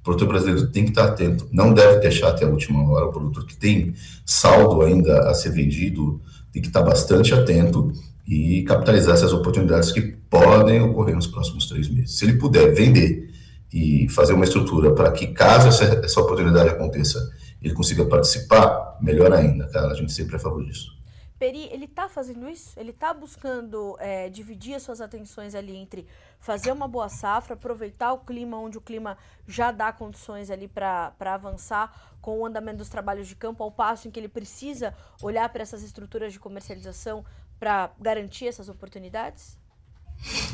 O 0.02 0.04
produtor 0.04 0.28
brasileiro 0.28 0.68
tem 0.72 0.84
que 0.84 0.90
estar 0.90 1.06
atento, 1.06 1.48
não 1.52 1.74
deve 1.74 2.00
deixar 2.00 2.30
até 2.30 2.44
a 2.44 2.50
última 2.50 2.84
hora. 2.90 3.06
O 3.06 3.12
produtor 3.12 3.46
que 3.46 3.56
tem 3.56 3.94
saldo 4.26 4.82
ainda 4.82 5.30
a 5.30 5.34
ser 5.34 5.52
vendido, 5.52 6.20
tem 6.52 6.62
que 6.62 6.68
estar 6.68 6.82
bastante 6.82 7.34
atento 7.34 7.92
e 8.28 8.64
capitalizar 8.64 9.14
essas 9.14 9.32
oportunidades 9.32 9.92
que 9.92 10.02
podem 10.02 10.82
ocorrer 10.82 11.16
nos 11.16 11.28
próximos 11.28 11.68
três 11.68 11.88
meses. 11.88 12.18
Se 12.18 12.26
ele 12.26 12.38
puder 12.38 12.74
vender 12.74 13.32
e 13.72 14.10
fazer 14.10 14.34
uma 14.34 14.44
estrutura 14.44 14.94
para 14.94 15.12
que, 15.12 15.28
caso 15.28 15.68
essa, 15.68 15.84
essa 16.04 16.20
oportunidade 16.20 16.70
aconteça, 16.70 17.32
ele 17.62 17.74
consiga 17.74 18.04
participar, 18.06 18.98
melhor 19.02 19.32
ainda, 19.32 19.68
cara. 19.68 19.92
A 19.92 19.96
gente 19.96 20.12
sempre 20.12 20.34
é 20.34 20.38
a 20.38 20.40
favor 20.40 20.66
disso. 20.66 21.00
Peri, 21.42 21.70
ele 21.72 21.86
está 21.86 22.08
fazendo 22.08 22.48
isso? 22.48 22.80
Ele 22.80 22.92
está 22.92 23.14
buscando 23.14 23.96
é, 24.00 24.30
dividir 24.30 24.76
as 24.76 24.84
suas 24.84 25.02
atenções 25.02 25.56
ali 25.56 25.76
entre 25.76 26.06
fazer 26.42 26.72
uma 26.72 26.88
boa 26.88 27.08
safra, 27.08 27.54
aproveitar 27.54 28.12
o 28.12 28.18
clima 28.18 28.58
onde 28.58 28.78
o 28.78 28.82
clima 28.82 29.18
já 29.48 29.72
dá 29.72 29.94
condições 29.94 30.50
ali 30.50 30.68
para 30.68 31.14
avançar 31.20 32.18
com 32.20 32.40
o 32.40 32.46
andamento 32.46 32.80
dos 32.80 32.90
trabalhos 32.90 33.28
de 33.28 33.36
campo, 33.36 33.64
ao 33.64 33.72
passo 33.72 34.08
em 34.08 34.12
que 34.12 34.20
ele 34.20 34.28
precisa 34.28 34.94
olhar 35.22 35.48
para 35.50 35.62
essas 35.62 35.84
estruturas 35.84 36.34
de 36.34 36.40
comercialização 36.40 37.24
para 37.60 37.92
garantir 38.00 38.48
essas 38.48 38.68
oportunidades? 38.68 39.62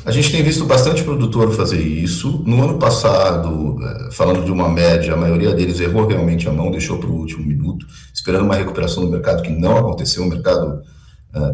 A 0.04 0.10
gente 0.10 0.30
tem 0.30 0.42
visto 0.42 0.64
bastante 0.64 1.02
produtor 1.02 1.54
fazer 1.54 1.80
isso. 1.80 2.42
No 2.46 2.62
ano 2.62 2.78
passado, 2.78 3.76
é, 3.82 4.12
falando 4.12 4.44
de 4.44 4.50
uma 4.50 4.68
média, 4.68 5.12
a 5.12 5.16
maioria 5.16 5.52
deles 5.52 5.80
errou 5.80 6.06
realmente 6.06 6.48
a 6.48 6.52
mão, 6.52 6.70
deixou 6.70 6.98
para 6.98 7.08
o 7.08 7.14
último 7.14 7.44
minuto, 7.44 7.86
esperando 8.14 8.44
uma 8.44 8.54
recuperação 8.54 9.04
do 9.04 9.10
mercado 9.10 9.42
que 9.42 9.50
não 9.50 9.76
aconteceu. 9.76 10.22
O 10.22 10.26
mercado, 10.26 10.82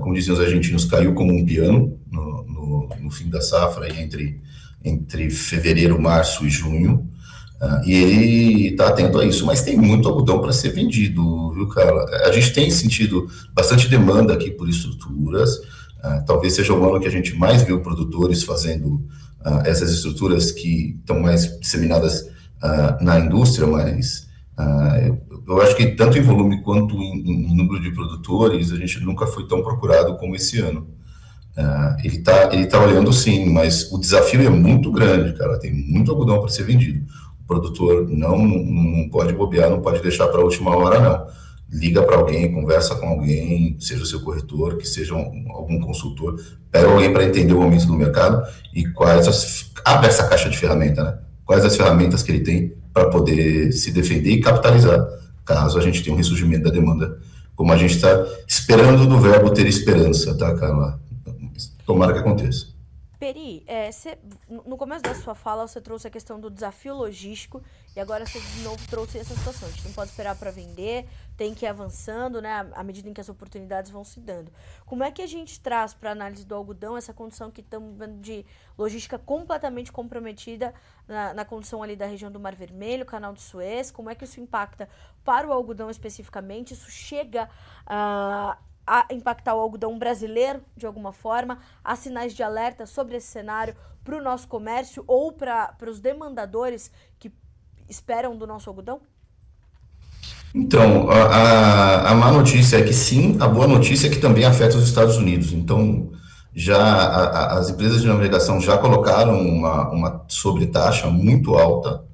como 0.01 0.15
diziam 0.15 0.35
os 0.35 0.41
argentinos, 0.41 0.85
caiu 0.85 1.15
como 1.15 1.33
um 1.33 1.45
piano 1.45 1.99
no, 2.11 2.45
no, 2.45 2.89
no 3.03 3.11
fim 3.11 3.29
da 3.29 3.41
safra, 3.41 3.89
entre, 4.01 4.41
entre 4.85 5.31
fevereiro, 5.31 6.01
março 6.01 6.47
e 6.47 6.51
junho. 6.51 7.09
É, 7.61 7.89
e 7.89 7.95
ele 7.95 8.69
está 8.69 8.89
atento 8.89 9.19
a 9.19 9.25
isso, 9.25 9.47
mas 9.47 9.63
tem 9.63 9.77
muito 9.77 10.09
algodão 10.09 10.41
para 10.41 10.53
ser 10.53 10.71
vendido, 10.71 11.53
viu, 11.53 11.69
cara? 11.69 12.27
A 12.27 12.33
gente 12.33 12.53
tem 12.53 12.71
sentido 12.71 13.27
bastante 13.53 13.89
demanda 13.89 14.35
aqui 14.35 14.51
por 14.51 14.69
estruturas. 14.69 15.57
Uh, 16.05 16.23
talvez 16.27 16.53
seja 16.53 16.75
o 16.75 16.89
ano 16.89 17.01
que 17.01 17.09
a 17.09 17.11
gente 17.11 17.35
mais 17.35 17.63
viu 17.63 17.81
produtores 17.81 18.43
fazendo 18.43 18.97
uh, 19.41 19.63
essas 19.65 19.91
estruturas 19.91 20.53
que 20.53 20.97
estão 21.01 21.21
mais 21.21 21.59
disseminadas 21.59 22.29
uh, 22.63 23.03
na 23.03 23.19
indústria, 23.19 23.67
mas 23.67 24.24
eu, 25.07 25.19
eu, 25.49 25.63
acho 25.63 25.77
que 25.77 25.87
tanto 25.89 26.17
em 26.17 26.23
volume 26.23 26.63
quanto 26.63 26.95
em, 26.97 27.51
em, 27.51 27.57
número 27.57 27.83
de 27.83 27.91
produtores, 27.93 28.73
a 28.73 28.77
gente 28.77 29.01
nunca 29.01 29.27
foi 29.27 29.47
tão 29.49 29.63
procurado 29.63 30.17
como 30.17 30.37
esse 30.37 30.61
ano. 30.61 30.87
ele 32.05 32.17
está 32.17 32.53
ele 32.53 32.67
tá 32.67 32.81
olhando 32.81 33.13
sim, 33.13 33.51
mas 33.51 33.91
o 33.93 33.99
desafio 33.99 34.43
é 34.43 34.51
muito 34.51 34.93
grande, 34.93 35.37
cara. 35.37 35.59
Tem 35.59 35.73
muito 35.73 36.11
algodão 36.11 36.41
para 36.41 36.49
ser 36.49 36.65
vendido. 36.65 37.05
O 37.43 37.47
produtor 37.47 38.09
não, 38.09 38.39
não 38.39 39.09
pode 39.09 39.33
bobear, 39.33 39.71
não 39.71 39.81
pode 39.81 40.01
deixar 40.03 40.29
para 40.29 40.41
a 40.41 40.45
última 40.45 40.77
hora, 40.77 41.01
não 41.01 41.45
liga 41.75 42.03
para 42.03 42.17
alguém, 42.17 42.53
conversa 42.53 42.95
com 42.95 43.09
alguém, 43.09 43.77
seja 43.81 44.03
o 44.03 44.07
seu 44.07 44.21
corretor, 44.21 44.77
que 44.77 44.87
seja 44.87 45.15
um, 45.15 45.47
algum 45.51 45.81
consultor, 45.81 46.41
pega 46.71 46.87
alguém 46.87 47.13
para 47.13 47.25
entender 47.25 47.53
o 47.53 47.61
momento 47.61 47.87
do 47.87 47.95
mercado 47.95 48.47
e 48.73 48.87
quais 48.87 49.27
as, 49.27 49.71
abre 49.85 50.07
essa 50.07 50.29
caixa 50.29 50.49
de 50.49 50.57
ferramenta, 50.57 51.03
né? 51.03 51.19
Quais 51.45 51.65
as 51.65 51.77
ferramentas 51.77 52.23
que 52.23 52.31
ele 52.31 52.41
tem 52.41 52.75
para 52.95 53.11
poder 53.11 53.73
se 53.73 53.91
defender 53.91 54.31
e 54.31 54.41
capitalizar, 54.41 55.05
caso 55.45 55.77
a 55.77 55.83
gente 55.83 56.03
tenha 56.03 56.15
um 56.15 56.17
ressurgimento 56.17 56.63
da 56.63 56.71
demanda, 56.71 57.19
como 57.57 57.73
a 57.73 57.77
gente 57.77 57.97
está 57.97 58.25
esperando 58.47 59.07
do 59.07 59.19
verbo 59.19 59.51
ter 59.51 59.67
esperança, 59.67 60.39
tá, 60.39 60.55
Carla? 60.55 61.01
Tomara 61.85 62.13
que 62.13 62.21
aconteça. 62.21 62.69
Peri, 63.19 63.65
é, 63.67 63.91
cê, 63.91 64.19
no 64.49 64.77
começo 64.77 65.03
da 65.03 65.15
sua 65.15 65.35
fala 65.35 65.67
você 65.67 65.81
trouxe 65.81 66.07
a 66.07 66.11
questão 66.11 66.39
do 66.39 66.51
desafio 66.51 66.95
logístico 66.95 67.63
e 67.97 68.01
agora 68.01 68.27
você 68.27 68.41
de 68.41 68.61
novo 68.63 68.87
trouxe 68.89 69.19
essa 69.19 69.35
situação. 69.35 69.69
A 69.69 69.71
gente 69.71 69.85
não 69.85 69.93
pode 69.93 70.11
esperar 70.11 70.37
para 70.37 70.51
vender, 70.51 71.09
tem 71.37 71.55
que 71.55 71.65
ir 71.65 71.69
avançando, 71.69 72.43
né, 72.43 72.69
à 72.75 72.83
medida 72.83 73.09
em 73.09 73.15
que 73.15 73.21
as 73.21 73.29
oportunidades 73.29 73.91
vão 73.91 74.05
se 74.05 74.21
dando. 74.21 74.53
Como 74.85 75.05
é 75.05 75.11
que 75.11 75.23
a 75.23 75.27
gente 75.27 75.61
traz 75.61 75.95
para 75.95 76.11
análise 76.11 76.45
do 76.45 76.55
algodão 76.55 76.97
essa 76.97 77.13
condição 77.13 77.51
que 77.51 77.61
estamos 77.61 77.97
vendo 77.97 78.21
de 78.21 78.45
logística 78.77 79.19
completamente 79.19 79.93
comprometida 79.93 80.75
na, 81.07 81.35
na 81.35 81.45
condição 81.45 81.83
ali 81.83 81.95
da 81.95 82.07
região 82.07 82.31
do 82.31 82.41
Mar 82.41 82.55
Vermelho, 82.55 83.07
Canal 83.07 83.33
do 83.33 83.41
Suez? 83.41 83.91
Como 83.91 84.11
é 84.11 84.15
que 84.15 84.25
isso 84.25 84.41
impacta 84.41 84.89
para 85.25 85.47
o 85.47 85.53
algodão 85.53 85.91
especificamente? 85.91 86.75
Isso 86.75 86.91
chega 86.91 87.49
a 87.87 88.59
uh, 88.61 88.75
a 88.87 89.07
impactar 89.11 89.55
o 89.55 89.61
algodão 89.61 89.99
brasileiro 89.99 90.63
de 90.77 90.87
alguma 90.87 91.13
forma? 91.13 91.59
Há 91.83 91.97
sinais 91.97 92.35
de 92.35 92.43
alerta 92.43 92.87
sobre 92.87 93.17
esse 93.17 93.29
cenário 93.29 93.75
para 94.03 94.17
o 94.17 94.23
nosso 94.23 94.47
comércio 94.47 95.03
ou 95.07 95.33
para 95.33 95.75
os 95.89 96.01
demandadores 96.01 96.93
que 97.19 97.31
esperam 97.89 98.37
do 98.37 98.47
nosso 98.47 98.69
algodão? 98.69 99.01
Então, 100.55 101.11
a, 101.11 101.17
a, 101.17 102.11
a, 102.11 102.15
má 102.15 102.31
notícia 102.31 102.77
é 102.77 102.83
que 102.83 102.93
sim, 102.93 103.37
a 103.41 103.49
boa 103.49 103.67
notícia 103.67 104.07
é 104.07 104.11
que 104.11 104.19
também 104.19 104.45
afeta 104.45 104.77
os 104.77 104.85
Estados 104.85 105.17
Unidos. 105.17 105.53
Então, 105.53 106.13
já 106.55 106.79
a, 106.79 107.59
as 107.59 107.71
empresas 107.71 108.03
de 108.03 108.07
navegação 108.07 108.61
já 108.61 108.79
colocaram 108.79 109.41
uma, 109.41 109.91
uma 109.91 110.25
sobretaxa 110.29 111.11
muito 111.11 111.57
alta, 111.57 112.05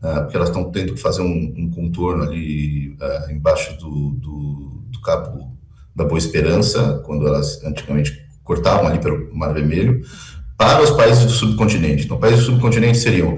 uh, 0.00 0.22
porque 0.22 0.36
elas 0.36 0.48
estão 0.50 0.70
tendo 0.70 0.94
que 0.94 1.00
fazer 1.00 1.22
um, 1.22 1.54
um 1.56 1.70
contorno 1.70 2.22
ali 2.22 2.90
uh, 2.90 3.32
embaixo 3.32 3.76
do, 3.78 4.10
do, 4.10 4.82
do 4.86 5.00
cabo 5.00 5.52
da 5.94 6.04
Boa 6.04 6.18
Esperança, 6.18 7.02
quando 7.04 7.26
elas 7.26 7.64
antigamente 7.64 8.24
cortavam 8.44 8.86
ali 8.86 9.00
pelo 9.00 9.34
Mar 9.34 9.52
Vermelho, 9.52 10.02
para 10.56 10.82
os 10.82 10.92
países 10.92 11.24
do 11.24 11.30
subcontinente. 11.30 12.04
Então, 12.04 12.16
países 12.16 12.40
do 12.40 12.52
subcontinente 12.52 12.98
seriam 12.98 13.36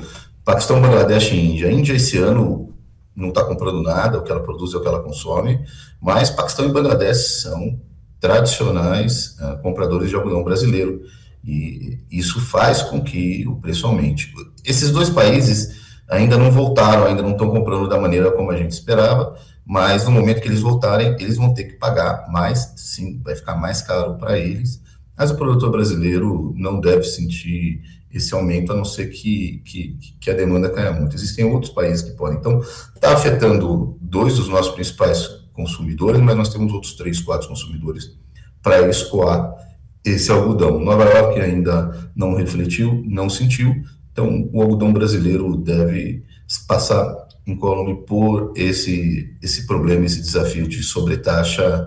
Paquistão, 0.50 0.82
Bangladesh 0.82 1.30
e 1.30 1.36
Índia. 1.36 1.70
Índia, 1.70 1.92
esse 1.92 2.18
ano, 2.18 2.74
não 3.14 3.28
está 3.28 3.44
comprando 3.44 3.80
nada, 3.84 4.18
o 4.18 4.24
que 4.24 4.32
ela 4.32 4.42
produz 4.42 4.74
é 4.74 4.78
o 4.78 4.80
que 4.80 4.88
ela 4.88 5.00
consome, 5.00 5.64
mas 6.00 6.28
Paquistão 6.28 6.66
e 6.66 6.72
Bangladesh 6.72 7.42
são 7.42 7.80
tradicionais 8.18 9.36
uh, 9.38 9.62
compradores 9.62 10.10
de 10.10 10.16
algodão 10.16 10.42
brasileiro, 10.42 11.02
e 11.44 12.00
isso 12.10 12.40
faz 12.40 12.82
com 12.82 13.00
que 13.00 13.46
o 13.46 13.60
preço 13.60 13.86
aumente. 13.86 14.34
Esses 14.64 14.90
dois 14.90 15.08
países 15.08 16.00
ainda 16.08 16.36
não 16.36 16.50
voltaram, 16.50 17.06
ainda 17.06 17.22
não 17.22 17.30
estão 17.30 17.48
comprando 17.48 17.88
da 17.88 18.00
maneira 18.00 18.32
como 18.32 18.50
a 18.50 18.56
gente 18.56 18.72
esperava, 18.72 19.36
mas 19.64 20.04
no 20.04 20.10
momento 20.10 20.40
que 20.40 20.48
eles 20.48 20.60
voltarem, 20.60 21.14
eles 21.20 21.36
vão 21.36 21.54
ter 21.54 21.62
que 21.62 21.74
pagar 21.74 22.26
mais, 22.28 22.72
sim, 22.74 23.20
vai 23.22 23.36
ficar 23.36 23.54
mais 23.54 23.82
caro 23.82 24.16
para 24.16 24.36
eles, 24.36 24.82
mas 25.20 25.30
o 25.30 25.36
produtor 25.36 25.70
brasileiro 25.70 26.54
não 26.56 26.80
deve 26.80 27.04
sentir 27.04 27.82
esse 28.10 28.34
aumento, 28.34 28.72
a 28.72 28.74
não 28.74 28.86
ser 28.86 29.08
que, 29.08 29.60
que, 29.66 29.98
que 30.18 30.30
a 30.30 30.34
demanda 30.34 30.70
caia 30.70 30.92
muito. 30.92 31.14
Existem 31.14 31.44
outros 31.44 31.70
países 31.70 32.00
que 32.00 32.16
podem. 32.16 32.38
Então, 32.38 32.58
está 32.94 33.12
afetando 33.12 33.98
dois 34.00 34.36
dos 34.36 34.48
nossos 34.48 34.72
principais 34.72 35.28
consumidores, 35.52 36.22
mas 36.22 36.34
nós 36.34 36.48
temos 36.48 36.72
outros 36.72 36.94
três, 36.94 37.20
quatro 37.20 37.48
consumidores 37.48 38.16
para 38.62 38.88
escoar 38.88 39.54
esse 40.02 40.32
algodão. 40.32 40.80
Nova 40.80 41.04
York 41.04 41.38
ainda 41.38 42.10
não 42.16 42.34
refletiu, 42.34 43.04
não 43.06 43.28
sentiu, 43.28 43.74
então 44.10 44.48
o 44.54 44.62
algodão 44.62 44.90
brasileiro 44.90 45.54
deve 45.54 46.24
passar 46.66 47.14
incólume 47.46 48.06
por 48.06 48.54
esse, 48.56 49.36
esse 49.42 49.66
problema, 49.66 50.06
esse 50.06 50.22
desafio 50.22 50.66
de 50.66 50.82
sobretaxa 50.82 51.86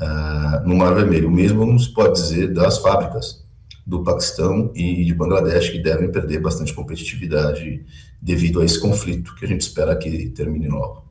uh, 0.00 0.66
no 0.66 0.76
Mar 0.76 0.94
Vermelho. 0.94 1.28
O 1.28 1.32
mesmo 1.32 1.64
não 1.64 1.78
se 1.78 1.92
pode 1.92 2.14
dizer 2.14 2.52
das 2.52 2.78
fábricas 2.78 3.44
do 3.86 4.02
Paquistão 4.02 4.72
e 4.74 5.04
de 5.04 5.14
Bangladesh, 5.14 5.70
que 5.70 5.78
devem 5.78 6.10
perder 6.10 6.40
bastante 6.40 6.72
competitividade 6.72 7.84
devido 8.20 8.60
a 8.60 8.64
esse 8.64 8.80
conflito 8.80 9.34
que 9.34 9.44
a 9.44 9.48
gente 9.48 9.60
espera 9.60 9.96
que 9.96 10.30
termine 10.30 10.68
logo. 10.68 11.04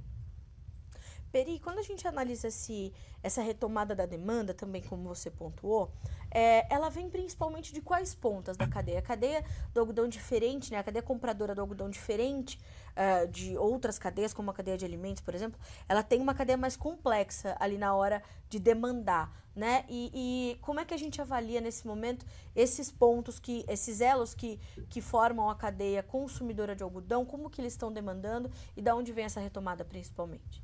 Peri, 1.31 1.59
quando 1.59 1.79
a 1.79 1.83
gente 1.83 2.07
analisa 2.07 2.47
esse, 2.47 2.93
essa 3.23 3.41
retomada 3.41 3.95
da 3.95 4.05
demanda, 4.05 4.53
também 4.53 4.83
como 4.83 5.07
você 5.07 5.31
pontuou, 5.31 5.91
é, 6.29 6.71
ela 6.71 6.89
vem 6.89 7.09
principalmente 7.09 7.73
de 7.73 7.81
quais 7.81 8.13
pontas 8.13 8.55
da 8.55 8.67
cadeia? 8.67 8.99
A 8.99 9.01
cadeia 9.01 9.43
do 9.73 9.79
algodão 9.79 10.07
diferente, 10.07 10.71
né? 10.71 10.77
a 10.77 10.83
cadeia 10.83 11.01
compradora 11.01 11.55
do 11.55 11.61
algodão 11.61 11.89
diferente 11.89 12.59
uh, 12.93 13.27
de 13.27 13.57
outras 13.57 13.99
cadeias, 13.99 14.33
como 14.33 14.51
a 14.51 14.53
cadeia 14.53 14.77
de 14.77 14.85
alimentos, 14.85 15.21
por 15.21 15.35
exemplo, 15.35 15.59
ela 15.87 16.03
tem 16.03 16.21
uma 16.21 16.33
cadeia 16.33 16.57
mais 16.57 16.75
complexa 16.75 17.55
ali 17.59 17.77
na 17.77 17.93
hora 17.93 18.21
de 18.49 18.59
demandar. 18.59 19.31
Né? 19.55 19.83
E, 19.87 20.09
e 20.15 20.57
como 20.61 20.79
é 20.79 20.85
que 20.85 20.95
a 20.95 20.97
gente 20.97 21.21
avalia 21.21 21.61
nesse 21.61 21.85
momento 21.85 22.25
esses 22.55 22.89
pontos, 22.89 23.37
que 23.37 23.63
esses 23.67 24.01
elos 24.01 24.33
que, 24.33 24.59
que 24.89 24.99
formam 24.99 25.47
a 25.47 25.55
cadeia 25.55 26.01
consumidora 26.01 26.75
de 26.75 26.81
algodão, 26.81 27.23
como 27.23 27.51
que 27.51 27.61
eles 27.61 27.73
estão 27.73 27.91
demandando 27.91 28.49
e 28.75 28.81
da 28.81 28.95
onde 28.95 29.11
vem 29.11 29.25
essa 29.25 29.39
retomada 29.39 29.85
principalmente? 29.85 30.63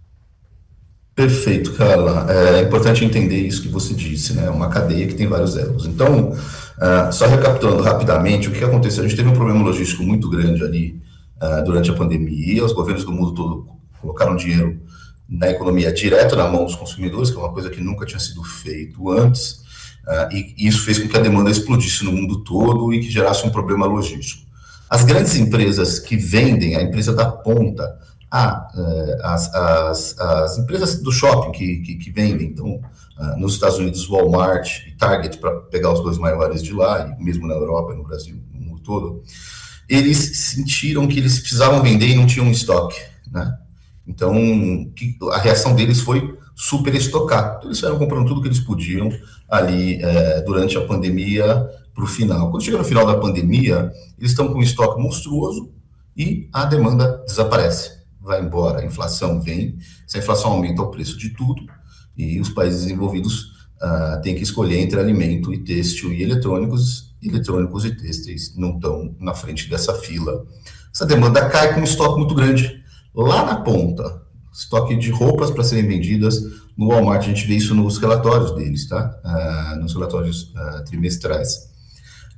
Perfeito, 1.13 1.73
Carla. 1.73 2.25
É 2.31 2.61
importante 2.61 3.03
entender 3.03 3.45
isso 3.45 3.61
que 3.61 3.67
você 3.67 3.93
disse, 3.93 4.33
né? 4.33 4.49
Uma 4.49 4.69
cadeia 4.69 5.05
que 5.05 5.15
tem 5.15 5.27
vários 5.27 5.57
elos. 5.57 5.85
Então, 5.85 6.31
uh, 6.31 7.11
só 7.11 7.27
recapitulando 7.27 7.83
rapidamente, 7.83 8.47
o 8.47 8.53
que 8.53 8.63
aconteceu? 8.63 9.03
A 9.03 9.07
gente 9.07 9.17
teve 9.17 9.29
um 9.29 9.33
problema 9.33 9.61
logístico 9.61 10.01
muito 10.01 10.29
grande 10.29 10.63
ali 10.63 10.99
uh, 11.41 11.63
durante 11.63 11.89
a 11.89 11.93
pandemia. 11.93 12.63
Os 12.63 12.73
governos 12.73 13.03
do 13.03 13.11
mundo 13.11 13.33
todo 13.33 13.67
colocaram 14.01 14.35
dinheiro 14.35 14.81
na 15.27 15.49
economia 15.49 15.91
direto 15.91 16.35
na 16.35 16.47
mão 16.47 16.65
dos 16.65 16.75
consumidores, 16.75 17.29
que 17.29 17.37
é 17.37 17.39
uma 17.39 17.53
coisa 17.53 17.69
que 17.69 17.81
nunca 17.81 18.05
tinha 18.05 18.19
sido 18.19 18.43
feito 18.43 19.09
antes. 19.09 19.61
Uh, 20.07 20.33
e 20.33 20.67
isso 20.67 20.83
fez 20.83 20.97
com 20.97 21.07
que 21.07 21.17
a 21.17 21.21
demanda 21.21 21.51
explodisse 21.51 22.03
no 22.03 22.11
mundo 22.11 22.43
todo 22.43 22.93
e 22.93 22.99
que 22.99 23.09
gerasse 23.09 23.45
um 23.45 23.51
problema 23.51 23.85
logístico. 23.85 24.47
As 24.89 25.03
grandes 25.03 25.35
empresas 25.35 25.99
que 25.99 26.17
vendem, 26.17 26.75
a 26.75 26.81
empresa 26.81 27.13
da 27.13 27.29
ponta, 27.29 27.99
ah, 28.31 28.67
as, 29.23 29.53
as, 29.53 30.19
as, 30.19 30.57
empresas 30.57 31.01
do 31.01 31.11
shopping 31.11 31.51
que, 31.51 31.77
que, 31.79 31.95
que 31.95 32.11
vendem, 32.11 32.47
então, 32.47 32.79
ah, 33.17 33.35
nos 33.37 33.53
Estados 33.53 33.77
Unidos, 33.77 34.07
Walmart 34.07 34.87
e 34.87 34.91
Target, 34.91 35.37
para 35.39 35.51
pegar 35.61 35.91
os 35.91 36.01
dois 36.01 36.17
maiores 36.17 36.61
de 36.61 36.73
lá, 36.73 37.15
e 37.19 37.23
mesmo 37.23 37.47
na 37.47 37.55
Europa, 37.55 37.95
no 37.95 38.03
Brasil, 38.03 38.39
no 38.53 38.61
mundo 38.61 38.81
todo, 38.81 39.23
eles 39.89 40.17
sentiram 40.37 41.07
que 41.07 41.19
eles 41.19 41.39
precisavam 41.39 41.81
vender 41.81 42.07
e 42.07 42.15
não 42.15 42.25
tinham 42.25 42.49
estoque, 42.51 42.99
né? 43.31 43.57
Então, 44.07 44.33
a 45.31 45.37
reação 45.37 45.75
deles 45.75 45.99
foi 45.99 46.37
super 46.55 46.93
estocar. 46.95 47.55
Então, 47.57 47.69
eles 47.69 47.79
foram 47.79 47.97
comprando 47.97 48.27
tudo 48.27 48.41
que 48.41 48.47
eles 48.47 48.59
podiam 48.59 49.09
ali 49.47 50.01
é, 50.01 50.41
durante 50.41 50.77
a 50.77 50.81
pandemia 50.81 51.67
para 51.93 52.03
o 52.03 52.07
final. 52.07 52.49
Quando 52.49 52.63
chega 52.63 52.77
no 52.77 52.83
final 52.83 53.05
da 53.05 53.17
pandemia, 53.17 53.91
eles 54.17 54.31
estão 54.31 54.47
com 54.51 54.59
um 54.59 54.63
estoque 54.63 55.01
monstruoso 55.01 55.71
e 56.17 56.49
a 56.51 56.65
demanda 56.65 57.23
desaparece 57.27 57.99
vai 58.29 58.41
embora, 58.41 58.81
a 58.81 58.85
inflação 58.85 59.41
vem, 59.41 59.77
se 60.05 60.17
a 60.17 60.19
inflação 60.19 60.51
aumenta 60.51 60.81
o 60.81 60.91
preço 60.91 61.17
de 61.17 61.29
tudo, 61.31 61.63
e 62.17 62.39
os 62.39 62.49
países 62.49 62.83
desenvolvidos 62.83 63.45
uh, 63.81 64.21
têm 64.21 64.35
que 64.35 64.43
escolher 64.43 64.77
entre 64.79 64.99
alimento 64.99 65.53
e 65.53 65.57
têxtil 65.63 66.11
e 66.11 66.21
eletrônicos, 66.21 67.08
eletrônicos 67.21 67.85
e 67.85 67.95
têxteis 67.95 68.55
não 68.55 68.75
estão 68.75 69.15
na 69.19 69.33
frente 69.33 69.69
dessa 69.69 69.93
fila. 69.93 70.45
Essa 70.93 71.05
demanda 71.05 71.49
cai 71.49 71.73
com 71.73 71.81
um 71.81 71.83
estoque 71.83 72.19
muito 72.19 72.35
grande. 72.35 72.83
Lá 73.13 73.45
na 73.45 73.57
ponta, 73.57 74.21
estoque 74.53 74.95
de 74.95 75.11
roupas 75.11 75.51
para 75.51 75.63
serem 75.63 75.87
vendidas, 75.87 76.41
no 76.77 76.87
Walmart 76.87 77.23
a 77.23 77.27
gente 77.27 77.45
vê 77.45 77.55
isso 77.55 77.75
nos 77.75 77.97
relatórios 77.97 78.55
deles, 78.55 78.87
tá? 78.87 79.19
Uh, 79.23 79.75
nos 79.81 79.93
relatórios 79.93 80.53
uh, 80.53 80.83
trimestrais. 80.85 81.69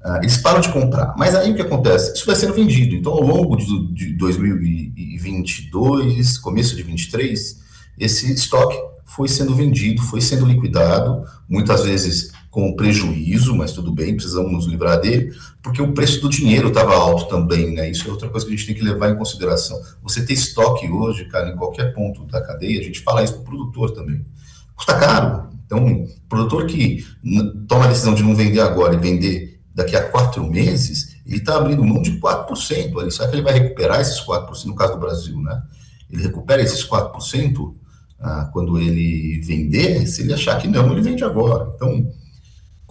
Uh, 0.04 0.18
eles 0.18 0.38
param 0.38 0.62
de 0.62 0.70
comprar. 0.70 1.14
Mas 1.16 1.36
aí 1.36 1.52
o 1.52 1.56
que 1.56 1.62
acontece? 1.62 2.16
Isso 2.16 2.26
vai 2.26 2.36
sendo 2.36 2.56
vendido. 2.56 2.96
Então, 2.96 3.12
ao 3.12 3.22
longo 3.22 3.56
de, 3.56 3.94
de 3.94 4.14
2022, 4.14 6.40
começo 6.40 6.72
de 6.72 6.78
2023, 6.84 7.62
esse 8.00 8.34
estoque 8.34 8.76
foi 9.06 9.28
sendo 9.28 9.54
vendido, 9.54 10.02
foi 10.02 10.22
sendo 10.22 10.46
liquidado, 10.46 11.24
muitas 11.48 11.84
vezes 11.84 12.32
com 12.52 12.76
prejuízo, 12.76 13.56
mas 13.56 13.72
tudo 13.72 13.94
bem, 13.94 14.14
precisamos 14.14 14.52
nos 14.52 14.68
livrar 14.68 15.00
dele, 15.00 15.34
porque 15.64 15.82
o 15.82 15.94
preço 15.94 16.20
do 16.20 16.30
dinheiro 16.30 16.68
estava 16.68 16.94
alto 16.94 17.30
também, 17.30 17.74
né? 17.74 17.90
Isso 17.90 18.06
é 18.06 18.12
outra 18.12 18.28
coisa 18.28 18.46
que 18.46 18.54
a 18.54 18.56
gente 18.58 18.68
tem 18.68 18.76
que 18.76 18.84
levar 18.84 19.10
em 19.10 19.16
consideração. 19.16 19.82
Você 20.04 20.26
ter 20.26 20.34
estoque 20.34 20.86
hoje, 20.86 21.26
cara, 21.26 21.50
em 21.50 21.56
qualquer 21.56 21.94
ponto 21.94 22.26
da 22.26 22.42
cadeia, 22.42 22.82
a 22.82 22.84
gente 22.84 23.00
fala 23.00 23.24
isso 23.24 23.36
para 23.36 23.42
o 23.42 23.46
produtor 23.46 23.92
também. 23.92 24.26
Custa 24.76 25.00
caro. 25.00 25.50
Então, 25.66 26.06
produtor 26.28 26.66
que 26.66 27.06
toma 27.70 27.86
a 27.86 27.88
decisão 27.88 28.14
de 28.14 28.22
não 28.22 28.36
vender 28.36 28.60
agora 28.60 28.96
e 28.96 28.98
vender 28.98 29.62
daqui 29.74 29.96
a 29.96 30.10
quatro 30.10 30.44
meses, 30.44 31.16
ele 31.26 31.38
está 31.38 31.56
abrindo 31.56 31.86
mão 31.86 32.02
de 32.02 32.20
4% 32.20 33.00
ali. 33.00 33.12
Será 33.12 33.30
que 33.30 33.36
ele 33.36 33.44
vai 33.44 33.54
recuperar 33.54 34.02
esses 34.02 34.20
4%, 34.20 34.66
no 34.66 34.76
caso 34.76 34.94
do 34.94 35.00
Brasil, 35.00 35.40
né? 35.42 35.64
Ele 36.10 36.24
recupera 36.24 36.62
esses 36.62 36.86
4% 36.86 37.74
ah, 38.20 38.50
quando 38.52 38.78
ele 38.78 39.40
vender, 39.40 40.06
se 40.06 40.22
ele 40.22 40.34
achar 40.34 40.60
que 40.62 40.68
não, 40.68 40.92
ele 40.92 41.02
vende 41.02 41.24
agora. 41.24 41.72
Então, 41.74 42.12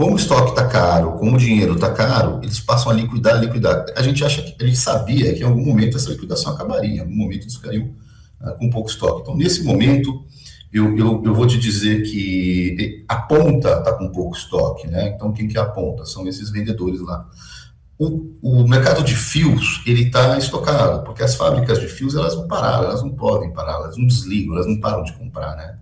como 0.01 0.15
o 0.15 0.17
estoque 0.17 0.53
está 0.53 0.67
caro, 0.67 1.13
como 1.19 1.37
o 1.37 1.39
dinheiro 1.39 1.75
está 1.75 1.93
caro, 1.93 2.41
eles 2.43 2.59
passam 2.59 2.91
a 2.91 2.95
liquidar, 2.95 3.39
liquidar. 3.39 3.85
A 3.95 4.03
gente 4.03 4.25
acha 4.25 4.41
que, 4.41 4.57
a 4.59 4.67
gente 4.67 4.79
sabia 4.79 5.35
que 5.35 5.41
em 5.41 5.43
algum 5.43 5.63
momento 5.63 5.99
essa 5.99 6.09
liquidação 6.09 6.55
acabaria, 6.55 6.95
em 6.95 6.99
algum 7.01 7.15
momento 7.15 7.43
eles 7.43 7.57
ficariam 7.57 7.91
ah, 8.41 8.53
com 8.53 8.71
pouco 8.71 8.89
estoque. 8.89 9.21
Então, 9.21 9.37
nesse 9.37 9.63
momento, 9.63 10.25
eu, 10.73 10.97
eu, 10.97 11.23
eu 11.23 11.35
vou 11.35 11.47
te 11.47 11.59
dizer 11.59 12.03
que 12.05 13.05
a 13.07 13.17
ponta 13.17 13.77
está 13.77 13.93
com 13.93 14.09
pouco 14.09 14.35
estoque, 14.35 14.87
né? 14.87 15.13
Então, 15.15 15.35
quem 15.35 15.47
que 15.47 15.59
é 15.59 15.61
a 15.61 15.67
ponta? 15.67 16.07
São 16.07 16.27
esses 16.27 16.49
vendedores 16.49 17.03
lá. 17.03 17.29
O, 17.99 18.33
o 18.41 18.67
mercado 18.67 19.05
de 19.05 19.15
fios, 19.15 19.83
ele 19.85 20.05
está 20.05 20.39
estocado, 20.39 21.05
porque 21.05 21.23
as 21.23 21.35
fábricas 21.35 21.79
de 21.79 21.89
fios, 21.89 22.15
elas 22.15 22.35
não 22.35 22.49
pararam, 22.49 22.85
elas 22.85 23.03
não 23.03 23.11
podem 23.11 23.53
parar, 23.53 23.75
elas 23.75 23.99
não 23.99 24.07
desligam, 24.07 24.55
elas 24.55 24.67
não 24.67 24.81
param 24.81 25.05
de 25.05 25.13
comprar, 25.13 25.55
né? 25.57 25.77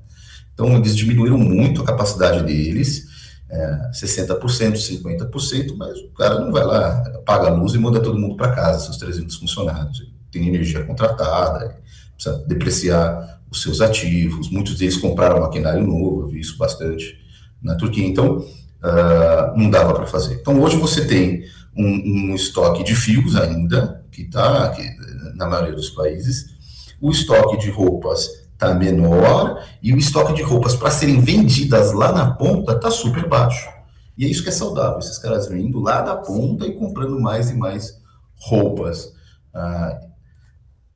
Então, 0.52 0.76
eles 0.76 0.96
diminuíram 0.96 1.38
muito 1.38 1.82
a 1.82 1.84
capacidade 1.84 2.42
deles, 2.42 3.07
é, 3.50 3.90
60%, 3.92 4.38
50%, 4.38 5.76
mas 5.76 5.98
o 5.98 6.08
cara 6.10 6.40
não 6.40 6.52
vai 6.52 6.64
lá, 6.64 7.02
paga 7.24 7.48
a 7.48 7.54
luz 7.54 7.74
e 7.74 7.78
manda 7.78 8.00
todo 8.00 8.18
mundo 8.18 8.36
para 8.36 8.52
casa, 8.52 8.84
seus 8.84 8.98
300 8.98 9.36
funcionários. 9.36 10.06
Tem 10.30 10.46
energia 10.46 10.84
contratada, 10.84 11.80
precisa 12.14 12.44
depreciar 12.46 13.40
os 13.50 13.62
seus 13.62 13.80
ativos, 13.80 14.50
muitos 14.50 14.76
deles 14.76 14.98
compraram 14.98 15.40
maquinário 15.40 15.86
novo, 15.86 16.22
eu 16.22 16.28
vi 16.28 16.40
isso 16.40 16.58
bastante 16.58 17.16
na 17.62 17.74
Turquia, 17.74 18.06
então 18.06 18.38
uh, 18.38 19.56
não 19.56 19.70
dava 19.70 19.94
para 19.94 20.06
fazer. 20.06 20.34
Então 20.34 20.60
hoje 20.60 20.76
você 20.76 21.06
tem 21.06 21.42
um, 21.74 22.30
um 22.30 22.34
estoque 22.34 22.84
de 22.84 22.94
fios 22.94 23.34
ainda, 23.36 24.04
que 24.10 24.22
está 24.22 24.76
na 25.34 25.46
maioria 25.46 25.74
dos 25.74 25.90
países, 25.90 26.58
o 27.00 27.10
estoque 27.10 27.56
de 27.58 27.70
roupas 27.70 28.28
está 28.58 28.74
menor 28.74 29.64
e 29.80 29.94
o 29.94 29.96
estoque 29.96 30.34
de 30.34 30.42
roupas 30.42 30.74
para 30.74 30.90
serem 30.90 31.20
vendidas 31.20 31.92
lá 31.92 32.10
na 32.10 32.32
ponta 32.32 32.72
está 32.72 32.90
super 32.90 33.28
baixo. 33.28 33.68
E 34.16 34.24
é 34.24 34.28
isso 34.28 34.42
que 34.42 34.48
é 34.48 34.52
saudável, 34.52 34.98
esses 34.98 35.16
caras 35.16 35.48
vindo 35.48 35.78
lá 35.78 36.02
da 36.02 36.16
ponta 36.16 36.66
e 36.66 36.74
comprando 36.74 37.20
mais 37.20 37.50
e 37.50 37.54
mais 37.54 38.02
roupas. 38.34 39.04
Uh, 39.54 40.08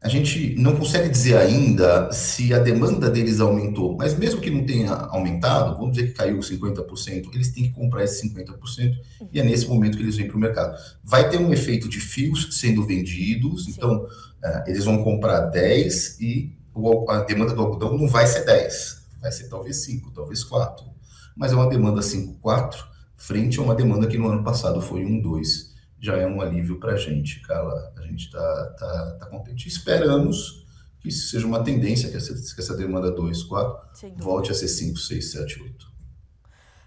a 0.02 0.08
gente 0.08 0.56
não 0.58 0.74
consegue 0.74 1.08
dizer 1.08 1.36
ainda 1.36 2.10
se 2.10 2.52
a 2.52 2.58
demanda 2.58 3.08
deles 3.08 3.38
aumentou, 3.38 3.96
mas 3.96 4.18
mesmo 4.18 4.40
que 4.40 4.50
não 4.50 4.66
tenha 4.66 4.90
aumentado, 4.92 5.78
vamos 5.78 5.92
dizer 5.92 6.08
que 6.08 6.14
caiu 6.14 6.40
50%, 6.40 7.32
eles 7.32 7.52
têm 7.52 7.64
que 7.64 7.70
comprar 7.70 8.02
esse 8.02 8.28
50%, 8.28 8.96
e 9.32 9.38
é 9.38 9.44
nesse 9.44 9.68
momento 9.68 9.96
que 9.96 10.02
eles 10.02 10.16
vêm 10.16 10.26
para 10.26 10.36
o 10.36 10.40
mercado. 10.40 10.76
Vai 11.04 11.30
ter 11.30 11.38
um 11.38 11.52
efeito 11.52 11.88
de 11.88 12.00
fios 12.00 12.48
sendo 12.58 12.84
vendidos, 12.84 13.66
Sim. 13.66 13.74
então 13.76 14.02
uh, 14.02 14.62
eles 14.66 14.84
vão 14.84 15.04
comprar 15.04 15.42
10 15.42 16.20
e 16.20 16.61
a 17.08 17.18
demanda 17.20 17.54
do 17.54 17.60
algodão 17.60 17.96
não 17.96 18.08
vai 18.08 18.26
ser 18.26 18.44
10, 18.44 19.06
vai 19.20 19.32
ser 19.32 19.48
talvez 19.48 19.84
5, 19.84 20.10
talvez 20.12 20.42
4. 20.44 20.84
Mas 21.36 21.52
é 21.52 21.54
uma 21.54 21.68
demanda 21.68 22.00
5,4 22.00 22.84
frente 23.16 23.58
a 23.58 23.62
uma 23.62 23.74
demanda 23.74 24.06
que 24.06 24.18
no 24.18 24.28
ano 24.28 24.42
passado 24.42 24.80
foi 24.80 25.02
1,2. 25.02 25.72
Já 26.00 26.16
é 26.16 26.26
um 26.26 26.40
alívio 26.40 26.80
para 26.80 26.94
a 26.94 26.96
gente, 26.96 27.40
Carla. 27.42 27.92
A 27.96 28.02
gente 28.02 28.26
está 28.26 28.74
tá, 28.78 29.16
tá 29.20 29.26
contente. 29.26 29.68
Esperamos 29.68 30.66
que 31.00 31.08
isso 31.08 31.28
seja 31.28 31.46
uma 31.46 31.62
tendência, 31.62 32.10
que 32.10 32.16
essa, 32.16 32.34
que 32.34 32.60
essa 32.60 32.76
demanda 32.76 33.10
2, 33.10 33.44
4 33.44 34.08
volte 34.16 34.50
a 34.50 34.54
ser 34.54 34.68
5, 34.68 34.98
6, 34.98 35.32
7, 35.32 35.62
8. 35.62 35.92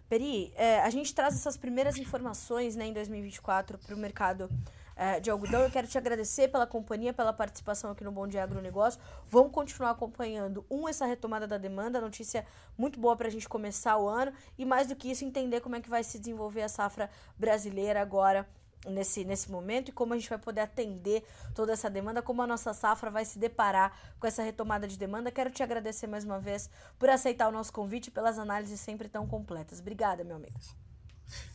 Peri, 0.10 0.54
é, 0.56 0.82
a 0.82 0.90
gente 0.90 1.14
traz 1.16 1.34
essas 1.34 1.58
primeiras 1.58 1.98
informações 1.98 2.76
né, 2.76 2.86
em 2.86 2.94
2024 2.94 3.78
para 3.80 3.96
o 3.96 3.98
mercado 3.98 4.50
é, 4.96 5.20
de 5.20 5.30
algodão. 5.30 5.62
Eu 5.62 5.72
quero 5.72 5.88
te 5.88 5.98
agradecer 5.98 6.48
pela 6.48 6.66
companhia, 6.66 7.14
pela 7.14 7.34
participação 7.34 7.91
aqui 7.91 8.04
no 8.04 8.12
Bom 8.12 8.28
Dia 8.28 8.43
Agronegócio. 8.43 9.00
Vamos 9.30 9.52
continuar 9.52 9.91
acompanhando, 9.91 10.66
um, 10.70 10.88
essa 10.88 11.06
retomada 11.06 11.48
da 11.48 11.58
demanda, 11.58 12.00
notícia 12.00 12.46
muito 12.78 13.00
boa 13.00 13.16
para 13.16 13.28
a 13.28 13.32
gente 13.32 13.48
começar 13.50 13.98
o 13.98 14.08
ano, 14.08 14.32
e 14.58 14.66
mais 14.66 14.88
do 14.88 14.96
que 14.96 15.10
isso, 15.10 15.26
entender 15.26 15.62
como 15.62 15.76
é 15.76 15.82
que 15.82 15.89
vai 15.89 16.04
se 16.04 16.20
desenvolver 16.20 16.62
a 16.62 16.70
safra 16.70 17.10
brasileira 17.38 18.02
agora 18.02 18.48
nesse, 18.89 19.24
nesse 19.24 19.52
momento 19.52 19.89
e 19.89 19.91
como 19.91 20.14
a 20.14 20.18
gente 20.18 20.30
vai 20.30 20.38
poder 20.38 20.62
atender 20.62 21.24
toda 21.54 21.74
essa 21.74 21.89
demanda, 21.89 22.22
como 22.22 22.41
a 22.41 22.48
nossa 22.48 22.74
safra 22.74 23.10
vai 23.10 23.26
se 23.26 23.39
deparar 23.39 23.98
com 24.20 24.28
essa 24.28 24.43
retomada 24.43 24.88
de 24.88 24.98
demanda. 24.98 25.32
Quero 25.32 25.50
te 25.50 25.64
agradecer 25.64 26.08
mais 26.08 26.24
uma 26.24 26.39
vez 26.39 26.70
por 27.00 27.10
aceitar 27.10 27.48
o 27.48 27.52
nosso 27.52 27.74
convite 27.74 28.08
e 28.08 28.12
pelas 28.12 28.38
análises 28.38 28.80
sempre 28.80 29.10
tão 29.10 29.28
completas. 29.28 29.80
Obrigada, 29.80 30.24
meu 30.24 30.36
amigo. 30.36 30.85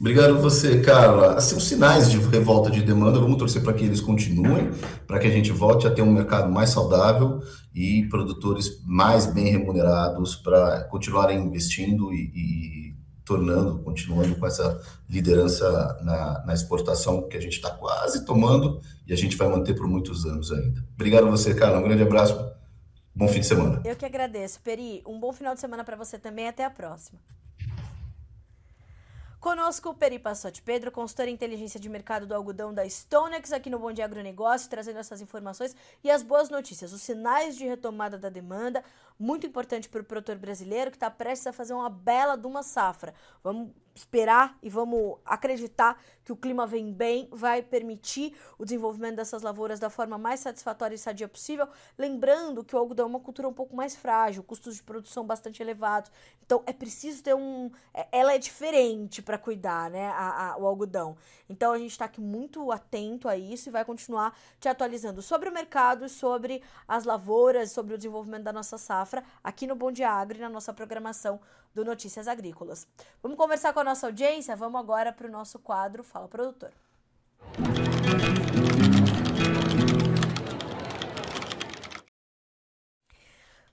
Obrigado 0.01 0.39
você, 0.39 0.81
Carla. 0.81 1.35
Assim, 1.35 1.57
os 1.57 1.69
sinais 1.69 2.11
de 2.11 2.17
revolta 2.19 2.71
de 2.71 2.83
demanda, 2.83 3.21
vamos 3.21 3.37
torcer 3.37 3.63
para 3.63 3.75
que 3.75 3.85
eles 3.85 4.01
continuem, 4.01 4.71
para 5.07 5.19
que 5.19 5.27
a 5.27 5.31
gente 5.31 5.53
volte 5.53 5.87
a 5.87 5.91
ter 5.91 6.01
um 6.01 6.11
mercado 6.11 6.51
mais 6.51 6.71
saudável 6.71 7.43
e 7.75 8.07
produtores 8.09 8.83
mais 8.87 9.27
bem 9.27 9.51
remunerados 9.51 10.37
para 10.37 10.85
continuarem 10.85 11.39
investindo 11.39 12.13
e, 12.15 12.33
e, 12.35 12.95
tornando, 13.27 13.79
continuando 13.81 14.35
com 14.37 14.47
essa 14.47 14.81
liderança 15.09 15.99
na, 16.03 16.45
na 16.47 16.55
exportação 16.55 17.29
que 17.29 17.37
a 17.37 17.41
gente 17.41 17.53
está 17.53 17.71
quase 17.71 18.25
tomando 18.25 18.81
e 19.07 19.13
a 19.13 19.17
gente 19.17 19.37
vai 19.37 19.49
manter 19.49 19.75
por 19.75 19.87
muitos 19.87 20.25
anos 20.25 20.51
ainda. 20.51 20.85
Obrigado 20.95 21.31
você, 21.31 21.55
Carla. 21.55 21.79
Um 21.79 21.83
grande 21.83 22.03
abraço. 22.03 22.35
Bom 23.15 23.29
fim 23.29 23.41
de 23.41 23.47
semana. 23.47 23.83
Eu 23.85 23.95
que 23.95 24.05
agradeço. 24.05 24.61
Peri, 24.61 25.03
um 25.07 25.21
bom 25.21 25.33
final 25.33 25.55
de 25.55 25.61
semana 25.61 25.85
para 25.85 25.97
você 25.97 26.19
também. 26.19 26.49
Até 26.49 26.65
a 26.65 26.71
próxima. 26.71 27.21
Conosco 29.41 29.89
o 29.89 29.95
Peri 29.95 30.19
Passotti. 30.19 30.61
Pedro, 30.61 30.93
consultor 30.93 31.27
em 31.27 31.33
inteligência 31.33 31.81
de 31.81 31.89
mercado 31.89 32.27
do 32.27 32.35
algodão 32.35 32.75
da 32.75 32.85
Stonex, 32.85 33.55
aqui 33.55 33.71
no 33.71 33.79
Bom 33.79 33.91
Dia 33.91 34.05
Agronegócio, 34.05 34.69
trazendo 34.69 34.99
essas 34.99 35.23
informações 35.23 35.75
e 36.05 36.11
as 36.11 36.23
boas 36.23 36.51
notícias, 36.51 36.93
os 36.93 37.01
sinais 37.01 37.57
de 37.57 37.65
retomada 37.65 38.19
da 38.19 38.29
demanda, 38.29 38.85
muito 39.21 39.47
importante 39.47 39.87
para 39.87 40.01
o 40.01 40.05
produtor 40.05 40.37
brasileiro 40.37 40.91
que 40.91 40.97
está 40.97 41.11
prestes 41.11 41.47
a 41.47 41.53
fazer 41.53 41.75
uma 41.75 41.91
bela 41.91 42.37
de 42.37 42.47
uma 42.47 42.63
safra. 42.63 43.13
Vamos 43.45 43.71
esperar 43.95 44.57
e 44.63 44.71
vamos 44.71 45.19
acreditar 45.27 46.01
que 46.25 46.33
o 46.33 46.37
clima 46.37 46.67
vem 46.67 46.93
bem, 46.93 47.29
vai 47.31 47.61
permitir 47.61 48.35
o 48.57 48.65
desenvolvimento 48.65 49.17
dessas 49.17 49.43
lavouras 49.43 49.79
da 49.79 49.91
forma 49.91 50.17
mais 50.17 50.41
satisfatória 50.41 50.95
e 50.95 50.99
sadia 50.99 51.29
possível. 51.29 51.69
Lembrando 51.99 52.65
que 52.65 52.75
o 52.75 52.79
algodão 52.79 53.07
é 53.07 53.09
uma 53.09 53.21
cultura 53.21 53.49
um 53.49 53.53
pouco 53.53 53.77
mais 53.77 53.95
frágil, 53.95 54.43
custos 54.43 54.77
de 54.77 54.83
produção 54.83 55.27
bastante 55.27 55.63
elevados. 55.63 56.11
Então 56.43 56.63
é 56.67 56.73
preciso 56.73 57.23
ter 57.23 57.35
um. 57.35 57.71
É, 57.93 58.07
ela 58.13 58.33
é 58.33 58.39
diferente 58.39 59.21
para 59.21 59.37
cuidar, 59.37 59.91
né? 59.91 60.07
A, 60.09 60.53
a, 60.53 60.57
o 60.57 60.67
algodão. 60.67 61.17
Então 61.49 61.73
a 61.73 61.79
gente 61.79 61.91
está 61.91 62.07
aqui 62.07 62.21
muito 62.21 62.73
atento 62.73 63.29
a 63.29 63.37
isso 63.37 63.69
e 63.69 63.73
vai 63.73 63.85
continuar 63.85 64.37
te 64.59 64.69
atualizando 64.69 65.21
sobre 65.21 65.49
o 65.49 65.53
mercado, 65.53 66.09
sobre 66.09 66.63
as 66.87 67.05
lavouras, 67.05 67.73
sobre 67.73 67.95
o 67.95 67.97
desenvolvimento 67.97 68.45
da 68.45 68.53
nossa 68.53 68.79
safra 68.79 69.10
aqui 69.43 69.67
no 69.67 69.75
Bom 69.75 69.91
Dia 69.91 70.11
Agro 70.11 70.39
na 70.39 70.49
nossa 70.49 70.73
programação 70.73 71.41
do 71.75 71.85
Notícias 71.85 72.29
Agrícolas. 72.29 72.87
Vamos 73.23 73.37
conversar 73.37 73.73
com 73.73 73.81
a 73.81 73.85
nossa 73.85 74.07
audiência? 74.07 74.57
Vamos 74.57 74.81
agora 74.81 75.13
para 75.13 75.27
o 75.27 75.31
nosso 75.31 75.59
quadro 75.59 76.03
Fala 76.03 76.29
Produtor. 76.29 76.73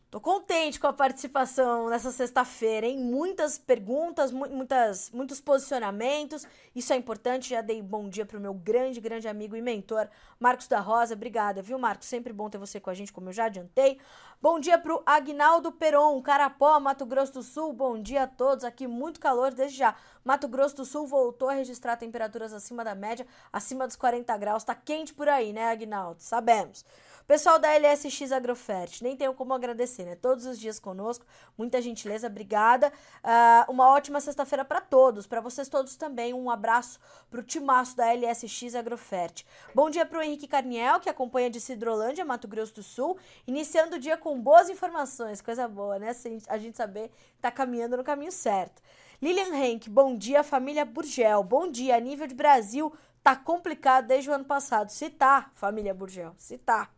Tô 0.09 0.21
contente 0.21 0.79
com 0.79 0.87
a 0.87 0.93
participação 0.93 1.89
nessa 1.89 2.13
sexta-feira, 2.13 2.87
hein? 2.87 2.97
Muitas 2.97 3.57
perguntas, 3.57 4.31
mu 4.31 4.47
muitas, 4.47 5.11
muitos 5.11 5.41
posicionamentos. 5.41 6.47
Isso 6.73 6.93
é 6.93 6.95
importante. 6.95 7.49
Já 7.49 7.59
dei 7.59 7.81
bom 7.81 8.07
dia 8.07 8.25
pro 8.25 8.39
meu 8.39 8.53
grande, 8.53 9.01
grande 9.01 9.27
amigo 9.27 9.53
e 9.53 9.61
mentor, 9.61 10.07
Marcos 10.39 10.65
da 10.65 10.79
Rosa. 10.79 11.13
Obrigada, 11.13 11.61
viu, 11.61 11.77
Marcos? 11.77 12.07
Sempre 12.07 12.31
bom 12.31 12.49
ter 12.49 12.57
você 12.57 12.79
com 12.79 12.89
a 12.89 12.93
gente, 12.93 13.11
como 13.11 13.27
eu 13.27 13.33
já 13.33 13.45
adiantei. 13.45 13.99
Bom 14.41 14.61
dia 14.61 14.77
pro 14.77 15.03
Agnaldo 15.05 15.73
Peron, 15.73 16.21
Carapó, 16.21 16.79
Mato 16.79 17.05
Grosso 17.05 17.33
do 17.33 17.43
Sul. 17.43 17.73
Bom 17.73 18.01
dia 18.01 18.23
a 18.23 18.27
todos. 18.27 18.63
Aqui 18.63 18.87
muito 18.87 19.19
calor 19.19 19.53
desde 19.53 19.77
já. 19.77 19.93
Mato 20.23 20.47
Grosso 20.47 20.77
do 20.77 20.85
Sul 20.85 21.05
voltou 21.05 21.49
a 21.49 21.53
registrar 21.53 21.97
temperaturas 21.97 22.53
acima 22.53 22.81
da 22.81 22.95
média, 22.95 23.27
acima 23.51 23.85
dos 23.85 23.97
40 23.97 24.37
graus. 24.37 24.63
Tá 24.63 24.73
quente 24.73 25.13
por 25.13 25.27
aí, 25.27 25.51
né, 25.51 25.69
Agnaldo? 25.69 26.21
Sabemos. 26.21 26.85
Pessoal 27.27 27.59
da 27.59 27.77
LSX 27.77 28.31
Agrofert, 28.31 29.01
nem 29.01 29.17
tenho 29.17 29.33
como 29.33 29.53
agradecer, 29.53 30.05
né? 30.05 30.15
Todos 30.15 30.45
os 30.45 30.57
dias 30.57 30.79
conosco, 30.79 31.25
muita 31.57 31.81
gentileza, 31.81 32.27
obrigada. 32.27 32.87
Uh, 33.21 33.69
uma 33.69 33.89
ótima 33.89 34.21
sexta-feira 34.21 34.63
para 34.63 34.79
todos, 34.79 35.27
para 35.27 35.41
vocês 35.41 35.67
todos 35.67 35.97
também. 35.97 36.33
Um 36.33 36.49
abraço 36.49 37.01
pro 37.29 37.43
timaço 37.43 37.97
da 37.97 38.13
LSX 38.13 38.75
Agrofert. 38.75 39.43
Bom 39.75 39.89
dia 39.89 40.05
pro 40.05 40.21
Henrique 40.21 40.47
Carniel, 40.47 41.01
que 41.01 41.09
acompanha 41.09 41.49
de 41.49 41.59
Cidrolândia, 41.59 42.23
Mato 42.23 42.47
Grosso 42.47 42.75
do 42.75 42.81
Sul, 42.83 43.17
iniciando 43.45 43.97
o 43.97 43.99
dia 43.99 44.15
com 44.15 44.39
boas 44.39 44.69
informações, 44.69 45.41
coisa 45.41 45.67
boa, 45.67 45.99
né? 45.99 46.15
A 46.47 46.57
gente 46.57 46.77
saber 46.77 47.09
que 47.09 47.41
tá 47.41 47.51
caminhando 47.51 47.97
no 47.97 48.05
caminho 48.05 48.31
certo. 48.31 48.81
Lilian 49.21 49.53
Henk, 49.53 49.89
bom 49.89 50.15
dia, 50.15 50.45
família 50.45 50.85
Burgel. 50.85 51.43
Bom 51.43 51.69
dia, 51.69 51.97
a 51.97 51.99
nível 51.99 52.25
de 52.25 52.35
Brasil, 52.35 52.95
tá 53.21 53.35
complicado 53.35 54.07
desde 54.07 54.29
o 54.29 54.33
ano 54.33 54.45
passado. 54.45 54.91
Se 54.91 55.09
tá, 55.09 55.51
família 55.55 55.93
Burgel, 55.93 56.33
se 56.37 56.57
tá. 56.57 56.89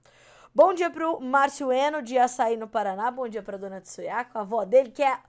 Bom 0.62 0.74
dia 0.74 0.89
pro 0.89 1.22
Márcio 1.22 1.72
Eno, 1.72 2.01
de 2.01 2.18
Açaí, 2.18 2.57
no 2.57 2.68
Paraná. 2.68 3.10
Bom 3.10 3.30
dia 3.30 3.41
pra 3.41 3.55
dona 3.55 3.80
Tsuyako, 3.80 4.38
a 4.38 4.41
avó 4.41 4.66
dele, 4.66 4.91
que 4.91 5.01
é 5.01 5.14
a 5.14 5.22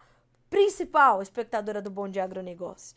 principal 0.50 1.22
espectadora 1.22 1.80
do 1.80 1.88
Bom 1.88 2.08
Dia 2.08 2.24
Agronegócio. 2.24 2.96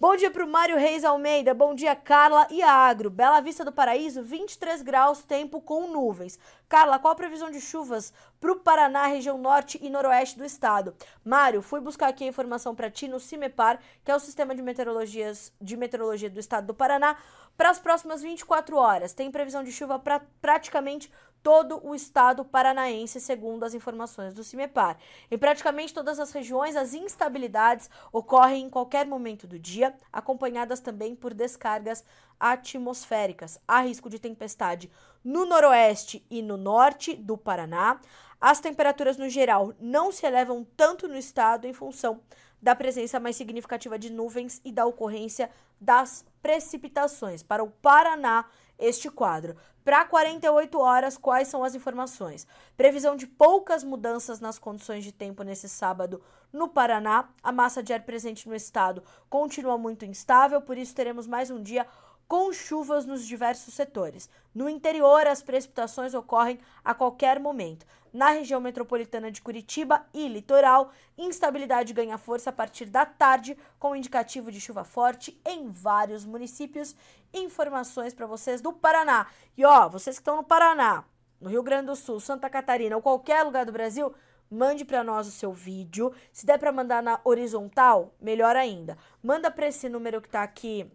Bom 0.00 0.16
dia 0.16 0.28
pro 0.28 0.46
Mário 0.46 0.76
Reis 0.76 1.04
Almeida, 1.04 1.54
bom 1.54 1.74
dia 1.74 1.94
Carla 1.94 2.48
e 2.50 2.62
Agro. 2.62 3.10
Bela 3.10 3.40
Vista 3.40 3.64
do 3.64 3.72
Paraíso, 3.72 4.24
23 4.24 4.82
graus, 4.82 5.22
tempo 5.22 5.60
com 5.60 5.88
nuvens. 5.88 6.36
Carla, 6.68 6.98
qual 6.98 7.12
a 7.12 7.16
previsão 7.16 7.50
de 7.50 7.60
chuvas 7.60 8.12
pro 8.40 8.60
Paraná, 8.60 9.06
região 9.06 9.38
norte 9.38 9.78
e 9.80 9.88
noroeste 9.88 10.36
do 10.36 10.44
estado? 10.44 10.94
Mário, 11.24 11.62
fui 11.62 11.80
buscar 11.80 12.08
aqui 12.08 12.24
a 12.24 12.28
informação 12.28 12.74
para 12.74 12.90
ti 12.90 13.06
no 13.06 13.20
CIMEPAR, 13.20 13.80
que 14.04 14.10
é 14.10 14.14
o 14.14 14.20
Sistema 14.20 14.54
de, 14.54 14.62
Meteorologias, 14.62 15.52
de 15.60 15.76
Meteorologia 15.76 16.30
do 16.30 16.40
Estado 16.40 16.68
do 16.68 16.74
Paraná, 16.74 17.16
para 17.56 17.70
as 17.70 17.80
próximas 17.80 18.22
24 18.22 18.76
horas. 18.76 19.12
Tem 19.12 19.32
previsão 19.32 19.64
de 19.64 19.72
chuva 19.72 19.98
para 19.98 20.20
praticamente 20.40 21.10
todo 21.42 21.80
o 21.86 21.94
estado 21.94 22.44
paranaense, 22.44 23.20
segundo 23.20 23.64
as 23.64 23.74
informações 23.74 24.34
do 24.34 24.44
CIMEPAR. 24.44 24.98
Em 25.30 25.38
praticamente 25.38 25.94
todas 25.94 26.18
as 26.18 26.32
regiões, 26.32 26.76
as 26.76 26.94
instabilidades 26.94 27.88
ocorrem 28.12 28.64
em 28.64 28.70
qualquer 28.70 29.06
momento 29.06 29.46
do 29.46 29.58
dia, 29.58 29.94
acompanhadas 30.12 30.80
também 30.80 31.14
por 31.14 31.34
descargas 31.34 32.04
atmosféricas. 32.38 33.60
Há 33.66 33.80
risco 33.80 34.08
de 34.08 34.18
tempestade 34.18 34.90
no 35.24 35.44
noroeste 35.44 36.24
e 36.30 36.42
no 36.42 36.56
norte 36.56 37.14
do 37.14 37.36
Paraná. 37.36 38.00
As 38.40 38.60
temperaturas 38.60 39.16
no 39.16 39.28
geral 39.28 39.74
não 39.80 40.12
se 40.12 40.24
elevam 40.24 40.66
tanto 40.76 41.08
no 41.08 41.16
estado 41.16 41.66
em 41.66 41.72
função 41.72 42.20
da 42.60 42.74
presença 42.74 43.20
mais 43.20 43.36
significativa 43.36 43.98
de 43.98 44.10
nuvens 44.10 44.60
e 44.64 44.72
da 44.72 44.84
ocorrência 44.84 45.50
das 45.80 46.24
precipitações. 46.42 47.42
Para 47.42 47.62
o 47.62 47.70
Paraná, 47.70 48.44
este 48.78 49.10
quadro. 49.10 49.56
Para 49.84 50.04
48 50.04 50.78
horas, 50.78 51.16
quais 51.16 51.48
são 51.48 51.64
as 51.64 51.74
informações? 51.74 52.46
Previsão 52.76 53.16
de 53.16 53.26
poucas 53.26 53.82
mudanças 53.82 54.38
nas 54.38 54.58
condições 54.58 55.02
de 55.02 55.12
tempo 55.12 55.42
nesse 55.42 55.68
sábado 55.68 56.20
no 56.52 56.68
Paraná. 56.68 57.28
A 57.42 57.50
massa 57.50 57.82
de 57.82 57.92
ar 57.92 58.02
presente 58.02 58.48
no 58.48 58.54
estado 58.54 59.02
continua 59.30 59.78
muito 59.78 60.04
instável, 60.04 60.60
por 60.60 60.76
isso 60.76 60.94
teremos 60.94 61.26
mais 61.26 61.50
um 61.50 61.62
dia 61.62 61.86
com 62.28 62.52
chuvas 62.52 63.06
nos 63.06 63.26
diversos 63.26 63.72
setores. 63.72 64.28
No 64.54 64.68
interior, 64.68 65.26
as 65.26 65.42
precipitações 65.42 66.12
ocorrem 66.12 66.58
a 66.84 66.92
qualquer 66.92 67.40
momento. 67.40 67.86
Na 68.12 68.30
região 68.30 68.60
metropolitana 68.60 69.30
de 69.30 69.42
Curitiba 69.42 70.06
e 70.14 70.28
litoral, 70.28 70.90
instabilidade 71.16 71.92
ganha 71.92 72.16
força 72.16 72.50
a 72.50 72.52
partir 72.52 72.86
da 72.86 73.04
tarde, 73.04 73.56
com 73.78 73.94
indicativo 73.94 74.50
de 74.50 74.60
chuva 74.60 74.84
forte 74.84 75.40
em 75.44 75.70
vários 75.70 76.24
municípios. 76.24 76.96
Informações 77.32 78.14
para 78.14 78.26
vocês 78.26 78.60
do 78.60 78.72
Paraná. 78.72 79.26
E 79.56 79.64
ó, 79.64 79.88
vocês 79.88 80.16
que 80.16 80.22
estão 80.22 80.36
no 80.36 80.44
Paraná, 80.44 81.04
no 81.40 81.50
Rio 81.50 81.62
Grande 81.62 81.86
do 81.86 81.96
Sul, 81.96 82.18
Santa 82.18 82.48
Catarina 82.48 82.96
ou 82.96 83.02
qualquer 83.02 83.42
lugar 83.42 83.66
do 83.66 83.72
Brasil, 83.72 84.14
mande 84.50 84.84
para 84.84 85.04
nós 85.04 85.26
o 85.26 85.30
seu 85.30 85.52
vídeo. 85.52 86.12
Se 86.32 86.46
der 86.46 86.58
para 86.58 86.72
mandar 86.72 87.02
na 87.02 87.20
horizontal, 87.24 88.14
melhor 88.20 88.56
ainda. 88.56 88.96
Manda 89.22 89.50
para 89.50 89.66
esse 89.68 89.88
número 89.88 90.20
que 90.20 90.28
está 90.28 90.42
aqui 90.42 90.90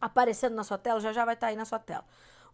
aparecendo 0.00 0.54
na 0.54 0.64
sua 0.64 0.76
tela, 0.76 1.00
já 1.00 1.12
já 1.12 1.24
vai 1.24 1.34
estar 1.34 1.46
tá 1.46 1.50
aí 1.50 1.56
na 1.56 1.64
sua 1.64 1.78
tela. 1.78 2.04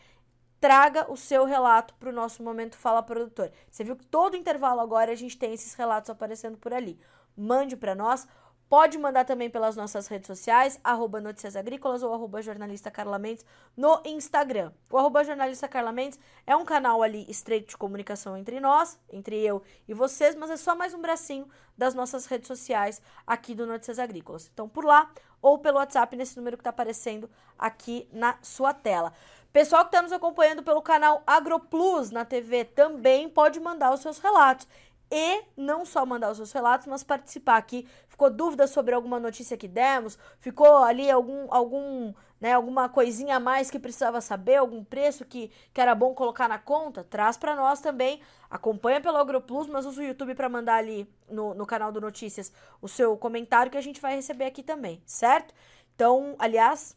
traga 0.67 1.09
o 1.09 1.17
seu 1.17 1.45
relato 1.45 1.95
para 1.95 2.09
o 2.09 2.12
nosso 2.12 2.43
Momento 2.43 2.77
Fala 2.77 3.01
Produtor. 3.01 3.53
Você 3.71 3.85
viu 3.85 3.95
que 3.95 4.05
todo 4.05 4.37
intervalo 4.37 4.81
agora 4.81 5.12
a 5.12 5.14
gente 5.14 5.39
tem 5.39 5.55
esses 5.55 5.75
relatos 5.75 6.11
aparecendo 6.11 6.59
por 6.59 6.75
ali. 6.75 6.99
Mande 7.37 7.77
para 7.77 7.95
nós. 7.95 8.27
Pode 8.69 8.99
mandar 8.99 9.25
também 9.25 9.49
pelas 9.49 9.77
nossas 9.77 10.09
redes 10.09 10.27
sociais, 10.27 10.81
arroba 10.83 11.21
Notícias 11.21 11.55
Agrícolas 11.55 12.03
ou 12.03 12.12
arroba 12.12 12.43
Jornalista 12.43 12.91
Carla 12.91 13.17
Mendes 13.17 13.47
no 13.77 14.03
Instagram. 14.05 14.73
O 14.91 14.99
arroba 14.99 15.23
Jornalista 15.23 15.69
Carla 15.69 15.93
Mendes 15.93 16.19
é 16.45 16.57
um 16.57 16.64
canal 16.64 17.01
ali 17.01 17.25
estreito 17.29 17.69
de 17.69 17.77
comunicação 17.77 18.37
entre 18.37 18.59
nós, 18.59 18.99
entre 19.09 19.37
eu 19.37 19.62
e 19.87 19.95
vocês, 19.95 20.35
mas 20.35 20.51
é 20.51 20.57
só 20.57 20.75
mais 20.75 20.93
um 20.93 21.01
bracinho 21.01 21.49
das 21.79 21.95
nossas 21.95 22.27
redes 22.27 22.49
sociais 22.49 23.01
aqui 23.25 23.55
do 23.55 23.67
Notícias 23.67 24.01
Agrícolas. 24.01 24.51
Então, 24.53 24.69
por 24.69 24.85
lá 24.85 25.12
ou 25.41 25.59
pelo 25.59 25.79
WhatsApp 25.79 26.17
nesse 26.17 26.37
número 26.37 26.57
que 26.57 26.62
está 26.62 26.71
aparecendo 26.71 27.31
aqui 27.57 28.09
na 28.12 28.37
sua 28.43 28.75
tela. 28.75 29.12
Pessoal 29.53 29.85
que 29.85 29.89
está 29.89 30.03
nos 30.03 30.13
acompanhando 30.13 30.63
pelo 30.63 30.83
canal 30.83 31.23
AgroPlus 31.27 32.11
na 32.11 32.25
TV 32.25 32.65
também 32.65 33.29
pode 33.29 33.59
mandar 33.59 33.93
os 33.93 34.01
seus 34.01 34.19
relatos. 34.19 34.67
E 35.11 35.45
não 35.57 35.85
só 35.87 36.05
mandar 36.05 36.31
os 36.31 36.37
seus 36.37 36.53
relatos, 36.53 36.87
mas 36.87 37.05
participar 37.05 37.57
aqui. 37.57 37.89
Ficou 38.09 38.29
dúvida 38.29 38.67
sobre 38.67 38.95
alguma 38.95 39.21
notícia 39.21 39.57
que 39.57 39.69
demos? 39.69 40.19
Ficou 40.41 40.79
ali 40.79 41.09
algum, 41.09 41.47
algum, 41.49 42.13
né, 42.41 42.55
alguma 42.55 42.89
coisinha 42.89 43.37
a 43.37 43.41
mais 43.41 43.71
que 43.71 43.79
precisava 43.79 44.21
saber? 44.21 44.57
Algum 44.57 44.83
preço 44.83 45.25
que, 45.25 45.51
que 45.73 45.81
era 45.81 45.95
bom 45.95 46.13
colocar 46.13 46.49
na 46.49 46.59
conta? 46.59 47.05
Traz 47.05 47.37
para 47.37 47.55
nós 47.55 47.81
também. 47.81 48.21
Acompanha 48.51 49.01
pelo 49.01 49.17
AgroPlus, 49.17 49.69
mas 49.69 49.87
usa 49.87 50.01
o 50.01 50.05
YouTube 50.05 50.35
para 50.35 50.49
mandar 50.49 50.75
ali 50.75 51.09
no, 51.29 51.55
no 51.55 51.67
canal 51.67 51.93
do 51.93 52.01
Notícias 52.01 52.53
o 52.83 52.89
seu 52.89 53.17
comentário 53.17 53.71
que 53.71 53.79
a 53.79 53.83
gente 53.83 54.01
vai 54.01 54.17
receber 54.17 54.47
aqui 54.47 54.63
também, 54.63 55.01
certo? 55.07 55.55
Então, 55.95 56.35
aliás, 56.39 56.97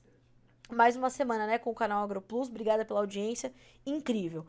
mais 0.71 0.95
uma 0.95 1.09
semana, 1.09 1.47
né, 1.47 1.57
com 1.57 1.71
o 1.71 1.75
canal 1.75 2.03
AgroPlus. 2.03 2.47
Obrigada 2.47 2.85
pela 2.85 2.99
audiência. 2.99 3.53
Incrível. 3.85 4.45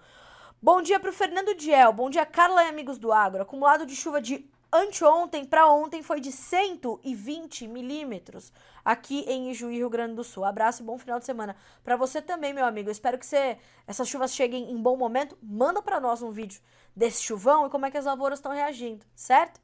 Bom 0.63 0.83
dia 0.83 1.01
para 1.01 1.11
o 1.11 1.13
Fernando 1.13 1.55
Diel. 1.55 1.93
Bom 1.93 2.11
dia, 2.11 2.27
Carla 2.27 2.65
e 2.65 2.69
amigos 2.69 2.99
do 2.99 3.13
Agro. 3.13 3.43
Acumulado 3.43 3.87
de 3.87 3.97
chuva 3.97 4.21
de 4.21 4.49
anteontem 4.73 5.45
para 5.45 5.67
ontem 5.67 6.03
foi 6.03 6.21
de 6.21 6.31
120 6.31 7.67
milímetros 7.67 8.53
aqui 8.85 9.25
em 9.27 9.51
Ijuí, 9.51 9.77
Rio 9.77 9.91
Grande 9.91 10.15
do 10.15 10.23
Sul. 10.23 10.45
Abraço 10.45 10.83
e 10.83 10.87
bom 10.87 10.99
final 10.99 11.19
de 11.19 11.25
semana 11.25 11.57
para 11.83 11.97
você 11.97 12.21
também, 12.23 12.53
meu 12.53 12.65
amigo. 12.65 12.91
Espero 12.91 13.19
que 13.19 13.27
você, 13.27 13.59
essas 13.87 14.09
chuvas 14.09 14.35
cheguem 14.35 14.71
em 14.71 14.77
bom 14.77 14.97
momento. 14.97 15.37
Manda 15.43 15.83
para 15.83 15.99
nós 15.99 16.23
um 16.23 16.31
vídeo 16.31 16.61
desse 16.95 17.23
chuvão 17.23 17.67
e 17.67 17.71
como 17.71 17.87
é 17.87 17.91
que 17.91 17.99
as 17.99 18.05
lavouras 18.05 18.39
estão 18.39 18.53
reagindo, 18.53 19.05
certo? 19.15 19.61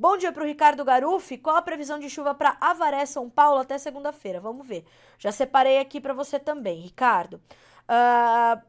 Bom 0.00 0.16
dia 0.16 0.32
para 0.32 0.42
o 0.42 0.46
Ricardo 0.46 0.82
Garufi. 0.82 1.36
Qual 1.36 1.54
a 1.54 1.60
previsão 1.60 1.98
de 1.98 2.08
chuva 2.08 2.34
para 2.34 2.56
Avaré, 2.58 3.04
São 3.04 3.28
Paulo 3.28 3.60
até 3.60 3.76
segunda-feira? 3.76 4.40
Vamos 4.40 4.66
ver. 4.66 4.82
Já 5.18 5.30
separei 5.30 5.78
aqui 5.78 6.00
para 6.00 6.14
você 6.14 6.38
também, 6.38 6.80
Ricardo. 6.80 7.34
Uh, 7.84 8.62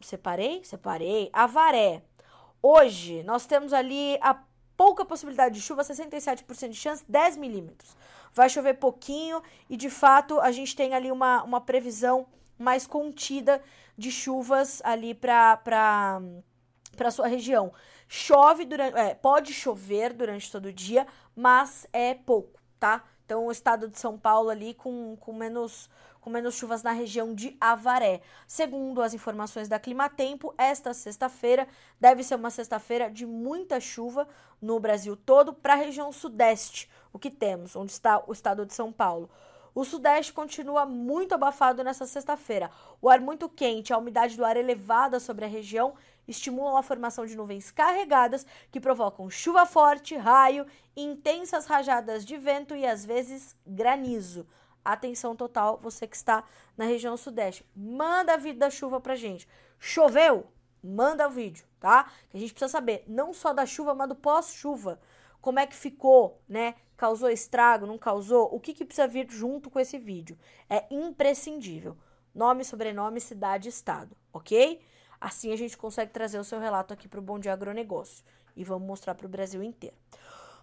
separei? 0.00 0.62
Separei. 0.62 1.28
Avaré. 1.32 2.04
Hoje 2.62 3.24
nós 3.24 3.46
temos 3.46 3.72
ali 3.72 4.16
a 4.20 4.44
pouca 4.76 5.04
possibilidade 5.04 5.56
de 5.56 5.60
chuva, 5.60 5.82
67% 5.82 6.68
de 6.68 6.76
chance, 6.76 7.04
10 7.08 7.36
milímetros. 7.36 7.96
Vai 8.32 8.48
chover 8.48 8.74
pouquinho 8.74 9.42
e 9.68 9.76
de 9.76 9.90
fato 9.90 10.38
a 10.38 10.52
gente 10.52 10.76
tem 10.76 10.94
ali 10.94 11.10
uma, 11.10 11.42
uma 11.42 11.60
previsão 11.60 12.28
mais 12.56 12.86
contida 12.86 13.60
de 13.98 14.12
chuvas 14.12 14.80
ali 14.84 15.14
para 15.14 15.56
para 16.96 17.10
sua 17.10 17.26
região. 17.26 17.72
Chove 18.12 18.64
durante. 18.64 18.96
É, 18.96 19.14
pode 19.14 19.54
chover 19.54 20.12
durante 20.12 20.50
todo 20.50 20.66
o 20.66 20.72
dia, 20.72 21.06
mas 21.36 21.86
é 21.92 22.12
pouco, 22.12 22.60
tá? 22.76 23.04
Então, 23.24 23.46
o 23.46 23.52
estado 23.52 23.86
de 23.86 24.00
São 24.00 24.18
Paulo 24.18 24.50
ali 24.50 24.74
com, 24.74 25.16
com 25.20 25.32
menos 25.32 25.88
com 26.20 26.28
menos 26.28 26.56
chuvas 26.56 26.82
na 26.82 26.90
região 26.90 27.32
de 27.32 27.56
Avaré. 27.60 28.20
Segundo 28.48 29.00
as 29.00 29.14
informações 29.14 29.68
da 29.68 29.78
Climatempo, 29.78 30.52
esta 30.58 30.92
sexta-feira 30.92 31.68
deve 32.00 32.24
ser 32.24 32.34
uma 32.34 32.50
sexta-feira 32.50 33.08
de 33.08 33.24
muita 33.24 33.78
chuva 33.78 34.26
no 34.60 34.80
Brasil 34.80 35.16
todo 35.16 35.54
para 35.54 35.74
a 35.74 35.76
região 35.76 36.10
sudeste, 36.10 36.90
o 37.12 37.18
que 37.18 37.30
temos, 37.30 37.76
onde 37.76 37.92
está 37.92 38.22
o 38.26 38.32
estado 38.32 38.66
de 38.66 38.74
São 38.74 38.92
Paulo. 38.92 39.30
O 39.72 39.84
Sudeste 39.84 40.32
continua 40.32 40.84
muito 40.84 41.34
abafado 41.34 41.84
nessa 41.84 42.04
sexta-feira. 42.04 42.70
O 43.00 43.08
ar 43.08 43.20
muito 43.20 43.48
quente, 43.48 43.92
a 43.92 43.98
umidade 43.98 44.36
do 44.36 44.44
ar 44.44 44.56
elevada 44.56 45.20
sobre 45.20 45.44
a 45.44 45.48
região 45.48 45.94
estimulam 46.30 46.76
a 46.76 46.82
formação 46.82 47.26
de 47.26 47.36
nuvens 47.36 47.70
carregadas 47.70 48.46
que 48.70 48.80
provocam 48.80 49.28
chuva 49.28 49.66
forte, 49.66 50.16
raio, 50.16 50.66
intensas 50.96 51.66
rajadas 51.66 52.24
de 52.24 52.36
vento 52.36 52.74
e 52.74 52.86
às 52.86 53.04
vezes 53.04 53.56
granizo. 53.66 54.46
Atenção 54.84 55.36
total, 55.36 55.78
você 55.78 56.06
que 56.06 56.16
está 56.16 56.44
na 56.76 56.84
região 56.84 57.16
sudeste. 57.16 57.66
Manda 57.76 58.34
a 58.34 58.36
vídeo 58.36 58.58
da 58.58 58.70
chuva 58.70 59.00
pra 59.00 59.14
gente. 59.14 59.46
Choveu? 59.78 60.46
Manda 60.82 61.28
o 61.28 61.30
vídeo, 61.30 61.66
tá? 61.78 62.10
Que 62.30 62.36
a 62.38 62.40
gente 62.40 62.54
precisa 62.54 62.72
saber 62.72 63.04
não 63.06 63.34
só 63.34 63.52
da 63.52 63.66
chuva, 63.66 63.94
mas 63.94 64.08
do 64.08 64.14
pós-chuva. 64.14 64.98
Como 65.40 65.58
é 65.58 65.66
que 65.66 65.74
ficou, 65.74 66.40
né? 66.48 66.74
Causou 66.96 67.30
estrago, 67.30 67.86
não 67.86 67.98
causou? 67.98 68.54
O 68.54 68.60
que, 68.60 68.72
que 68.72 68.84
precisa 68.84 69.06
vir 69.06 69.26
junto 69.30 69.70
com 69.70 69.78
esse 69.78 69.98
vídeo? 69.98 70.38
É 70.68 70.84
imprescindível. 70.90 71.96
Nome, 72.34 72.64
sobrenome, 72.64 73.20
cidade, 73.20 73.68
estado, 73.68 74.16
ok? 74.32 74.80
Assim 75.20 75.52
a 75.52 75.56
gente 75.56 75.76
consegue 75.76 76.12
trazer 76.12 76.38
o 76.38 76.44
seu 76.44 76.58
relato 76.58 76.94
aqui 76.94 77.06
para 77.06 77.20
o 77.20 77.22
Bom 77.22 77.38
Dia 77.38 77.52
Agronegócio 77.52 78.24
e 78.56 78.64
vamos 78.64 78.88
mostrar 78.88 79.14
para 79.14 79.26
o 79.26 79.28
Brasil 79.28 79.62
inteiro. 79.62 79.94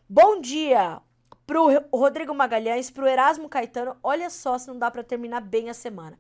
Bom 0.09 0.41
dia 0.41 0.99
para 1.45 1.61
o 1.61 1.97
Rodrigo 1.97 2.33
Magalhães, 2.33 2.89
para 2.89 3.03
o 3.03 3.07
Erasmo 3.07 3.47
Caetano. 3.47 3.95
Olha 4.01 4.29
só 4.29 4.57
se 4.57 4.67
não 4.67 4.77
dá 4.77 4.89
para 4.89 5.03
terminar 5.03 5.41
bem 5.41 5.69
a 5.69 5.73
semana. 5.73 6.19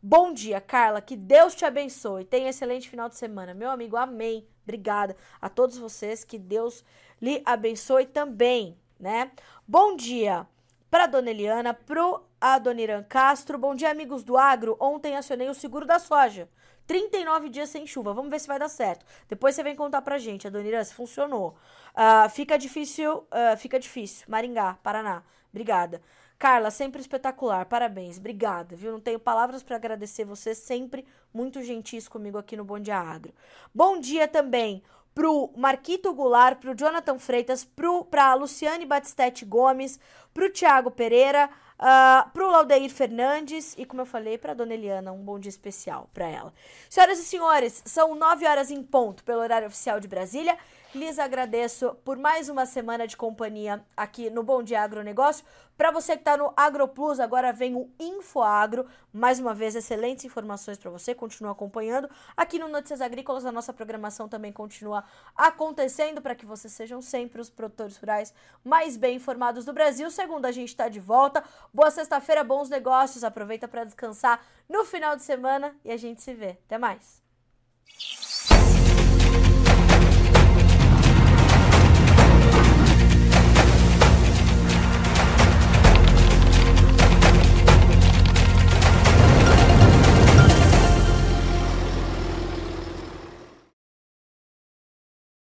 Bom 0.00 0.32
dia, 0.32 0.60
Carla. 0.60 1.00
Que 1.00 1.16
Deus 1.16 1.54
te 1.54 1.64
abençoe. 1.64 2.24
Tenha 2.24 2.50
excelente 2.50 2.88
final 2.88 3.08
de 3.08 3.16
semana. 3.16 3.54
Meu 3.54 3.70
amigo, 3.70 3.96
amém. 3.96 4.46
Obrigada 4.62 5.16
a 5.40 5.48
todos 5.48 5.78
vocês. 5.78 6.22
Que 6.22 6.38
Deus 6.38 6.84
lhe 7.20 7.42
abençoe 7.44 8.06
também, 8.06 8.78
né? 9.00 9.32
Bom 9.66 9.96
dia 9.96 10.46
para 10.90 11.06
Dona 11.06 11.30
Eliana, 11.30 11.74
pro 11.74 12.22
Adoniran 12.40 13.02
Castro. 13.02 13.58
Bom 13.58 13.74
dia, 13.74 13.90
amigos 13.90 14.22
do 14.22 14.36
Agro. 14.36 14.76
Ontem 14.78 15.16
acionei 15.16 15.48
o 15.48 15.54
seguro 15.54 15.84
da 15.84 15.98
soja. 15.98 16.48
39 16.88 17.50
dias 17.50 17.68
sem 17.68 17.86
chuva. 17.86 18.14
Vamos 18.14 18.30
ver 18.30 18.40
se 18.40 18.48
vai 18.48 18.58
dar 18.58 18.68
certo. 18.68 19.04
Depois 19.28 19.54
você 19.54 19.62
vem 19.62 19.76
contar 19.76 20.00
pra 20.02 20.18
gente, 20.18 20.46
Adoniran, 20.46 20.82
se 20.82 20.94
funcionou. 20.94 21.54
Uh, 21.94 22.28
fica 22.30 22.58
difícil, 22.58 23.18
uh, 23.18 23.56
fica 23.58 23.78
difícil. 23.78 24.24
Maringá, 24.26 24.78
Paraná. 24.82 25.22
Obrigada. 25.50 26.00
Carla, 26.38 26.70
sempre 26.70 27.00
espetacular. 27.00 27.66
Parabéns. 27.66 28.16
Obrigada, 28.16 28.74
viu? 28.74 28.90
Não 28.90 29.00
tenho 29.00 29.18
palavras 29.20 29.62
para 29.62 29.76
agradecer 29.76 30.24
você, 30.24 30.54
sempre 30.54 31.04
muito 31.32 31.62
gentis 31.62 32.08
comigo 32.08 32.38
aqui 32.38 32.56
no 32.56 32.64
Bom 32.64 32.80
Dia 32.80 32.98
Agro. 32.98 33.34
Bom 33.74 34.00
dia 34.00 34.26
também 34.26 34.82
pro 35.14 35.50
Marquito 35.56 36.14
Goulart, 36.14 36.58
pro 36.58 36.76
Jonathan 36.76 37.18
Freitas, 37.18 37.64
pro, 37.64 38.04
pra 38.04 38.34
Luciane 38.34 38.86
Batistete 38.86 39.44
Gomes, 39.44 39.98
pro 40.32 40.48
Tiago 40.48 40.92
Pereira, 40.92 41.50
uh, 41.78 42.30
pro 42.30 42.50
Laudeir 42.50 42.90
Fernandes 42.90 43.74
e, 43.78 43.84
como 43.84 44.02
eu 44.02 44.06
falei, 44.06 44.36
pra 44.36 44.54
Dona 44.54 44.74
Eliana, 44.74 45.12
um 45.12 45.22
bom 45.22 45.38
dia 45.38 45.48
especial 45.48 46.08
para 46.12 46.26
ela. 46.26 46.52
Senhoras 46.88 47.18
e 47.18 47.24
senhores, 47.24 47.82
são 47.86 48.14
nove 48.14 48.46
horas 48.46 48.70
em 48.70 48.82
ponto 48.82 49.24
pelo 49.24 49.40
horário 49.40 49.68
oficial 49.68 50.00
de 50.00 50.08
Brasília. 50.08 50.56
Lhes 50.94 51.18
agradeço 51.18 51.94
por 52.04 52.16
mais 52.16 52.48
uma 52.48 52.64
semana 52.64 53.06
de 53.06 53.16
companhia 53.16 53.84
aqui 53.96 54.30
no 54.30 54.42
Bom 54.42 54.62
Dia 54.62 54.82
Agronegócio. 54.82 55.44
Para 55.76 55.92
você 55.92 56.14
que 56.14 56.22
está 56.22 56.36
no 56.36 56.52
AgroPlus, 56.56 57.20
agora 57.20 57.52
vem 57.52 57.76
o 57.76 57.88
InfoAgro. 58.00 58.86
Mais 59.12 59.38
uma 59.38 59.54
vez, 59.54 59.76
excelentes 59.76 60.24
informações 60.24 60.76
para 60.76 60.90
você. 60.90 61.14
Continua 61.14 61.52
acompanhando. 61.52 62.10
Aqui 62.36 62.58
no 62.58 62.68
Notícias 62.68 63.00
Agrícolas, 63.00 63.46
a 63.46 63.52
nossa 63.52 63.72
programação 63.72 64.28
também 64.28 64.50
continua 64.50 65.04
acontecendo 65.36 66.20
para 66.20 66.34
que 66.34 66.44
vocês 66.44 66.72
sejam 66.72 67.00
sempre 67.00 67.40
os 67.40 67.48
produtores 67.48 67.96
rurais 67.96 68.34
mais 68.64 68.96
bem 68.96 69.16
informados 69.16 69.64
do 69.64 69.72
Brasil. 69.72 70.10
Segunda, 70.10 70.48
a 70.48 70.52
gente 70.52 70.70
está 70.70 70.88
de 70.88 70.98
volta. 70.98 71.44
Boa 71.72 71.90
sexta-feira, 71.90 72.42
bons 72.42 72.68
negócios. 72.68 73.22
Aproveita 73.22 73.68
para 73.68 73.84
descansar 73.84 74.44
no 74.68 74.84
final 74.84 75.14
de 75.14 75.22
semana 75.22 75.76
e 75.84 75.92
a 75.92 75.96
gente 75.96 76.22
se 76.22 76.34
vê. 76.34 76.58
Até 76.66 76.76
mais. 76.76 77.22